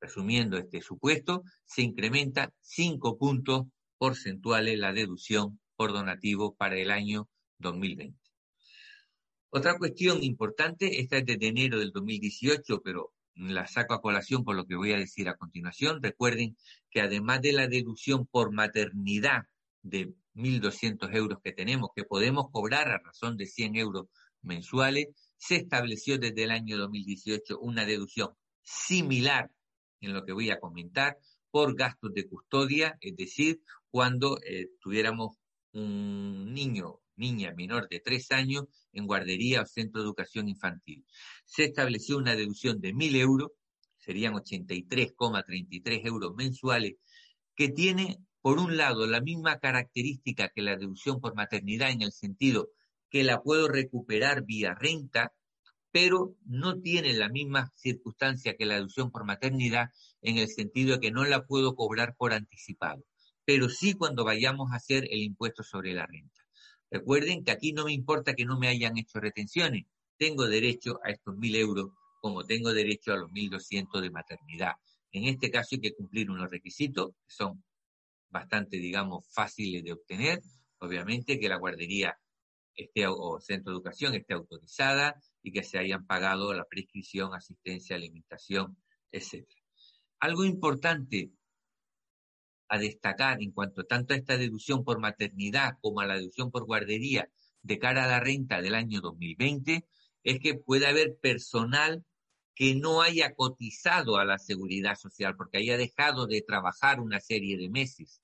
Resumiendo 0.00 0.58
este 0.58 0.82
supuesto, 0.82 1.42
se 1.64 1.82
incrementa 1.82 2.52
5 2.60 3.18
puntos 3.18 3.66
porcentuales 3.98 4.78
la 4.78 4.92
deducción 4.92 5.58
por 5.74 5.92
donativo 5.92 6.54
para 6.54 6.76
el 6.76 6.90
año 6.90 7.28
2020. 7.58 8.18
Otra 9.50 9.78
cuestión 9.78 10.22
importante, 10.22 11.00
esta 11.00 11.16
es 11.16 11.24
desde 11.24 11.46
enero 11.46 11.78
del 11.78 11.90
2018, 11.92 12.82
pero 12.82 13.14
la 13.36 13.66
saco 13.66 13.94
a 13.94 14.00
colación 14.00 14.44
por 14.44 14.56
lo 14.56 14.66
que 14.66 14.76
voy 14.76 14.92
a 14.92 14.98
decir 14.98 15.28
a 15.28 15.36
continuación. 15.36 16.02
Recuerden 16.02 16.56
que 16.90 17.00
además 17.00 17.42
de 17.42 17.52
la 17.52 17.68
deducción 17.68 18.26
por 18.26 18.52
maternidad 18.52 19.42
de 19.82 20.14
1.200 20.34 21.14
euros 21.14 21.38
que 21.42 21.52
tenemos, 21.52 21.90
que 21.94 22.04
podemos 22.04 22.50
cobrar 22.50 22.88
a 22.88 22.98
razón 22.98 23.36
de 23.36 23.46
100 23.46 23.76
euros 23.76 24.06
mensuales, 24.42 25.08
se 25.36 25.56
estableció 25.56 26.18
desde 26.18 26.44
el 26.44 26.50
año 26.50 26.78
2018 26.78 27.58
una 27.60 27.84
deducción 27.84 28.30
similar 28.62 29.50
en 30.00 30.12
lo 30.12 30.24
que 30.24 30.32
voy 30.32 30.50
a 30.50 30.58
comentar 30.58 31.18
por 31.50 31.74
gastos 31.76 32.12
de 32.12 32.28
custodia, 32.28 32.96
es 33.00 33.16
decir, 33.16 33.60
cuando 33.90 34.38
eh, 34.42 34.68
tuviéramos 34.80 35.36
un 35.72 36.52
niño, 36.52 37.00
niña 37.16 37.52
menor 37.56 37.88
de 37.88 38.00
tres 38.00 38.30
años 38.30 38.64
en 38.92 39.06
guardería 39.06 39.62
o 39.62 39.66
centro 39.66 40.00
de 40.00 40.06
educación 40.06 40.48
infantil. 40.48 41.04
Se 41.44 41.64
estableció 41.64 42.18
una 42.18 42.36
deducción 42.36 42.80
de 42.80 42.92
1.000 42.94 43.16
euros, 43.16 43.50
serían 43.98 44.34
83,33 44.34 46.06
euros 46.06 46.34
mensuales, 46.36 46.94
que 47.54 47.68
tiene, 47.68 48.18
por 48.40 48.58
un 48.58 48.76
lado, 48.76 49.06
la 49.06 49.20
misma 49.20 49.58
característica 49.58 50.50
que 50.54 50.62
la 50.62 50.76
deducción 50.76 51.20
por 51.20 51.34
maternidad 51.34 51.90
en 51.90 52.02
el 52.02 52.12
sentido 52.12 52.68
que 53.10 53.24
la 53.24 53.42
puedo 53.42 53.68
recuperar 53.68 54.44
vía 54.44 54.74
renta, 54.74 55.32
pero 55.90 56.36
no 56.44 56.80
tiene 56.80 57.14
la 57.14 57.28
misma 57.28 57.72
circunstancia 57.74 58.54
que 58.56 58.66
la 58.66 58.74
deducción 58.74 59.10
por 59.10 59.24
maternidad 59.24 59.90
en 60.20 60.38
el 60.38 60.48
sentido 60.48 60.94
de 60.94 61.00
que 61.00 61.10
no 61.10 61.24
la 61.24 61.46
puedo 61.46 61.74
cobrar 61.74 62.14
por 62.16 62.32
anticipado, 62.32 63.04
pero 63.44 63.68
sí 63.70 63.94
cuando 63.94 64.24
vayamos 64.24 64.72
a 64.72 64.76
hacer 64.76 65.04
el 65.10 65.22
impuesto 65.22 65.62
sobre 65.62 65.94
la 65.94 66.06
renta. 66.06 66.35
Recuerden 66.90 67.44
que 67.44 67.50
aquí 67.50 67.72
no 67.72 67.84
me 67.84 67.92
importa 67.92 68.34
que 68.34 68.44
no 68.44 68.58
me 68.58 68.68
hayan 68.68 68.96
hecho 68.96 69.20
retenciones, 69.20 69.86
tengo 70.16 70.46
derecho 70.46 71.00
a 71.04 71.10
estos 71.10 71.36
mil 71.36 71.54
euros 71.56 71.90
como 72.20 72.44
tengo 72.44 72.72
derecho 72.72 73.12
a 73.12 73.16
los 73.16 73.30
mil 73.30 73.50
doscientos 73.50 74.02
de 74.02 74.10
maternidad. 74.10 74.72
En 75.12 75.24
este 75.24 75.50
caso 75.50 75.70
hay 75.72 75.80
que 75.80 75.94
cumplir 75.94 76.30
unos 76.30 76.50
requisitos 76.50 77.10
que 77.10 77.30
son 77.30 77.62
bastante, 78.28 78.78
digamos, 78.78 79.26
fáciles 79.32 79.84
de 79.84 79.92
obtener. 79.92 80.40
Obviamente 80.78 81.38
que 81.38 81.48
la 81.48 81.56
guardería 81.56 82.18
esté, 82.74 83.06
o 83.06 83.40
centro 83.40 83.72
de 83.72 83.76
educación 83.76 84.14
esté 84.14 84.34
autorizada 84.34 85.14
y 85.42 85.52
que 85.52 85.62
se 85.62 85.78
hayan 85.78 86.06
pagado 86.06 86.52
la 86.52 86.64
prescripción, 86.64 87.34
asistencia, 87.34 87.96
alimentación, 87.96 88.76
etc. 89.12 89.46
Algo 90.18 90.44
importante 90.44 91.30
a 92.68 92.78
destacar 92.78 93.42
en 93.42 93.52
cuanto 93.52 93.84
tanto 93.84 94.14
a 94.14 94.16
esta 94.16 94.36
deducción 94.36 94.84
por 94.84 95.00
maternidad 95.00 95.78
como 95.80 96.00
a 96.00 96.06
la 96.06 96.16
deducción 96.16 96.50
por 96.50 96.64
guardería 96.64 97.30
de 97.62 97.78
cara 97.78 98.04
a 98.04 98.08
la 98.08 98.20
renta 98.20 98.60
del 98.62 98.74
año 98.74 99.00
2020 99.00 99.86
es 100.24 100.40
que 100.40 100.54
puede 100.54 100.86
haber 100.86 101.16
personal 101.20 102.04
que 102.54 102.74
no 102.74 103.02
haya 103.02 103.34
cotizado 103.34 104.16
a 104.16 104.24
la 104.24 104.38
seguridad 104.38 104.96
social 104.96 105.36
porque 105.36 105.58
haya 105.58 105.76
dejado 105.76 106.26
de 106.26 106.42
trabajar 106.42 107.00
una 107.00 107.20
serie 107.20 107.56
de 107.58 107.68
meses 107.68 108.22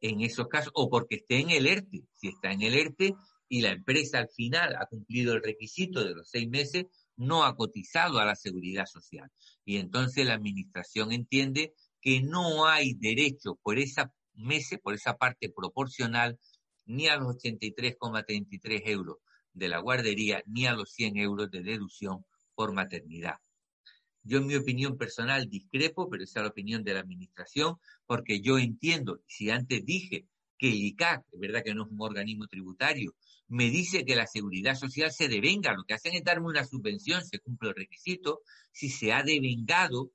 en 0.00 0.22
esos 0.22 0.48
casos 0.48 0.72
o 0.74 0.88
porque 0.88 1.16
esté 1.16 1.38
en 1.40 1.50
el 1.50 1.66
ERTE. 1.66 2.02
Si 2.14 2.28
está 2.28 2.52
en 2.52 2.62
el 2.62 2.74
ERTE 2.74 3.14
y 3.48 3.60
la 3.60 3.70
empresa 3.70 4.18
al 4.18 4.28
final 4.30 4.74
ha 4.76 4.86
cumplido 4.86 5.34
el 5.34 5.42
requisito 5.42 6.02
de 6.02 6.14
los 6.14 6.28
seis 6.28 6.48
meses, 6.48 6.86
no 7.16 7.44
ha 7.44 7.56
cotizado 7.56 8.18
a 8.18 8.24
la 8.24 8.36
seguridad 8.36 8.86
social. 8.86 9.30
Y 9.64 9.76
entonces 9.76 10.26
la 10.26 10.34
administración 10.34 11.12
entiende 11.12 11.74
que 12.04 12.20
no 12.20 12.66
hay 12.66 12.92
derecho 12.92 13.58
por 13.62 13.78
esa 13.78 14.12
meses, 14.34 14.78
por 14.78 14.92
esa 14.92 15.16
parte 15.16 15.48
proporcional, 15.48 16.38
ni 16.84 17.08
a 17.08 17.16
los 17.16 17.36
83,33 17.36 18.82
euros 18.84 19.16
de 19.54 19.68
la 19.68 19.78
guardería, 19.78 20.42
ni 20.46 20.66
a 20.66 20.74
los 20.74 20.92
100 20.92 21.16
euros 21.16 21.50
de 21.50 21.62
deducción 21.62 22.26
por 22.54 22.74
maternidad. 22.74 23.36
Yo 24.22 24.38
en 24.38 24.46
mi 24.46 24.54
opinión 24.54 24.98
personal 24.98 25.48
discrepo, 25.48 26.10
pero 26.10 26.24
esa 26.24 26.40
es 26.40 26.44
la 26.44 26.50
opinión 26.50 26.84
de 26.84 26.92
la 26.92 27.00
administración, 27.00 27.76
porque 28.06 28.42
yo 28.42 28.58
entiendo, 28.58 29.22
si 29.26 29.48
antes 29.48 29.82
dije 29.86 30.26
que 30.58 30.68
el 30.68 30.82
ICAC, 30.84 31.24
es 31.32 31.40
verdad 31.40 31.62
que 31.64 31.74
no 31.74 31.84
es 31.84 31.90
un 31.90 32.02
organismo 32.02 32.46
tributario, 32.48 33.14
me 33.48 33.70
dice 33.70 34.04
que 34.04 34.16
la 34.16 34.26
seguridad 34.26 34.74
social 34.74 35.10
se 35.10 35.28
devenga, 35.28 35.72
lo 35.72 35.84
que 35.84 35.94
hacen 35.94 36.14
es 36.14 36.24
darme 36.24 36.48
una 36.48 36.64
subvención, 36.64 37.24
se 37.24 37.38
cumple 37.38 37.70
el 37.70 37.76
requisito, 37.76 38.42
si 38.72 38.90
se 38.90 39.12
ha 39.12 39.22
devengado, 39.22 40.10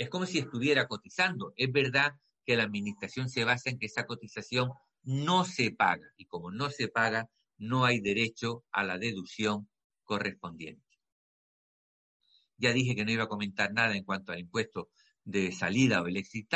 es 0.00 0.08
como 0.08 0.24
si 0.24 0.38
estuviera 0.38 0.88
cotizando. 0.88 1.52
Es 1.56 1.70
verdad 1.70 2.14
que 2.46 2.56
la 2.56 2.62
administración 2.62 3.28
se 3.28 3.44
basa 3.44 3.68
en 3.68 3.78
que 3.78 3.84
esa 3.84 4.06
cotización 4.06 4.70
no 5.02 5.44
se 5.44 5.72
paga 5.72 6.06
y 6.16 6.24
como 6.24 6.50
no 6.50 6.70
se 6.70 6.88
paga, 6.88 7.28
no 7.58 7.84
hay 7.84 8.00
derecho 8.00 8.64
a 8.72 8.82
la 8.82 8.96
deducción 8.96 9.68
correspondiente. 10.04 10.98
Ya 12.56 12.72
dije 12.72 12.96
que 12.96 13.04
no 13.04 13.10
iba 13.10 13.24
a 13.24 13.28
comentar 13.28 13.74
nada 13.74 13.94
en 13.94 14.04
cuanto 14.04 14.32
al 14.32 14.40
impuesto 14.40 14.88
de 15.24 15.52
salida 15.52 16.00
o 16.00 16.06
el 16.06 16.16
exit 16.16 16.50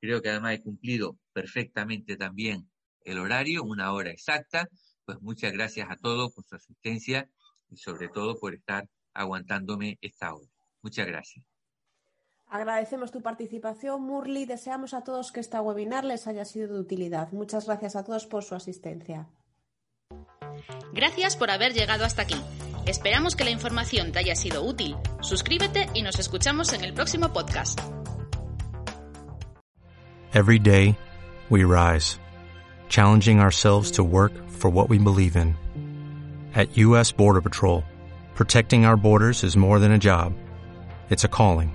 Creo 0.00 0.20
que 0.20 0.30
además 0.30 0.54
he 0.54 0.62
cumplido 0.62 1.20
perfectamente 1.32 2.16
también 2.16 2.68
el 3.04 3.20
horario, 3.20 3.62
una 3.62 3.92
hora 3.92 4.10
exacta. 4.10 4.68
Pues 5.04 5.20
muchas 5.20 5.52
gracias 5.52 5.88
a 5.88 5.94
todos 5.94 6.34
por 6.34 6.44
su 6.44 6.56
asistencia 6.56 7.30
y 7.70 7.76
sobre 7.76 8.08
todo 8.08 8.40
por 8.40 8.54
estar 8.54 8.90
aguantándome 9.14 9.98
esta 10.00 10.34
hora. 10.34 10.50
Muchas 10.82 11.06
gracias. 11.06 11.51
Agradecemos 12.52 13.10
tu 13.10 13.22
participación, 13.22 14.02
Murli. 14.02 14.44
Deseamos 14.44 14.92
a 14.92 15.00
todos 15.00 15.32
que 15.32 15.40
esta 15.40 15.62
webinar 15.62 16.04
les 16.04 16.26
haya 16.26 16.44
sido 16.44 16.74
de 16.74 16.80
utilidad. 16.80 17.32
Muchas 17.32 17.64
gracias 17.64 17.96
a 17.96 18.04
todos 18.04 18.26
por 18.26 18.44
su 18.44 18.54
asistencia. 18.54 19.26
Gracias 20.92 21.34
por 21.34 21.50
haber 21.50 21.72
llegado 21.72 22.04
hasta 22.04 22.20
aquí. 22.20 22.36
Esperamos 22.84 23.36
que 23.36 23.44
la 23.44 23.50
información 23.50 24.12
te 24.12 24.18
haya 24.18 24.36
sido 24.36 24.62
útil. 24.64 24.96
Suscríbete 25.22 25.88
y 25.94 26.02
nos 26.02 26.18
escuchamos 26.18 26.74
en 26.74 26.84
el 26.84 26.92
próximo 26.92 27.32
podcast. 27.32 27.80
Every 30.34 30.58
day, 30.58 30.94
we 31.48 31.64
rise, 31.64 32.18
challenging 32.90 33.40
ourselves 33.40 33.90
to 33.92 34.04
work 34.04 34.34
for 34.50 34.70
what 34.70 34.90
we 34.90 34.98
believe 34.98 35.38
in. 35.38 35.56
At 36.54 36.76
U.S. 36.76 37.12
Border 37.16 37.40
Patrol, 37.40 37.82
protecting 38.34 38.84
our 38.84 38.98
borders 38.98 39.42
is 39.42 39.56
more 39.56 39.78
than 39.80 39.92
a 39.92 39.98
job, 39.98 40.34
it's 41.08 41.24
a 41.24 41.28
calling. 41.28 41.74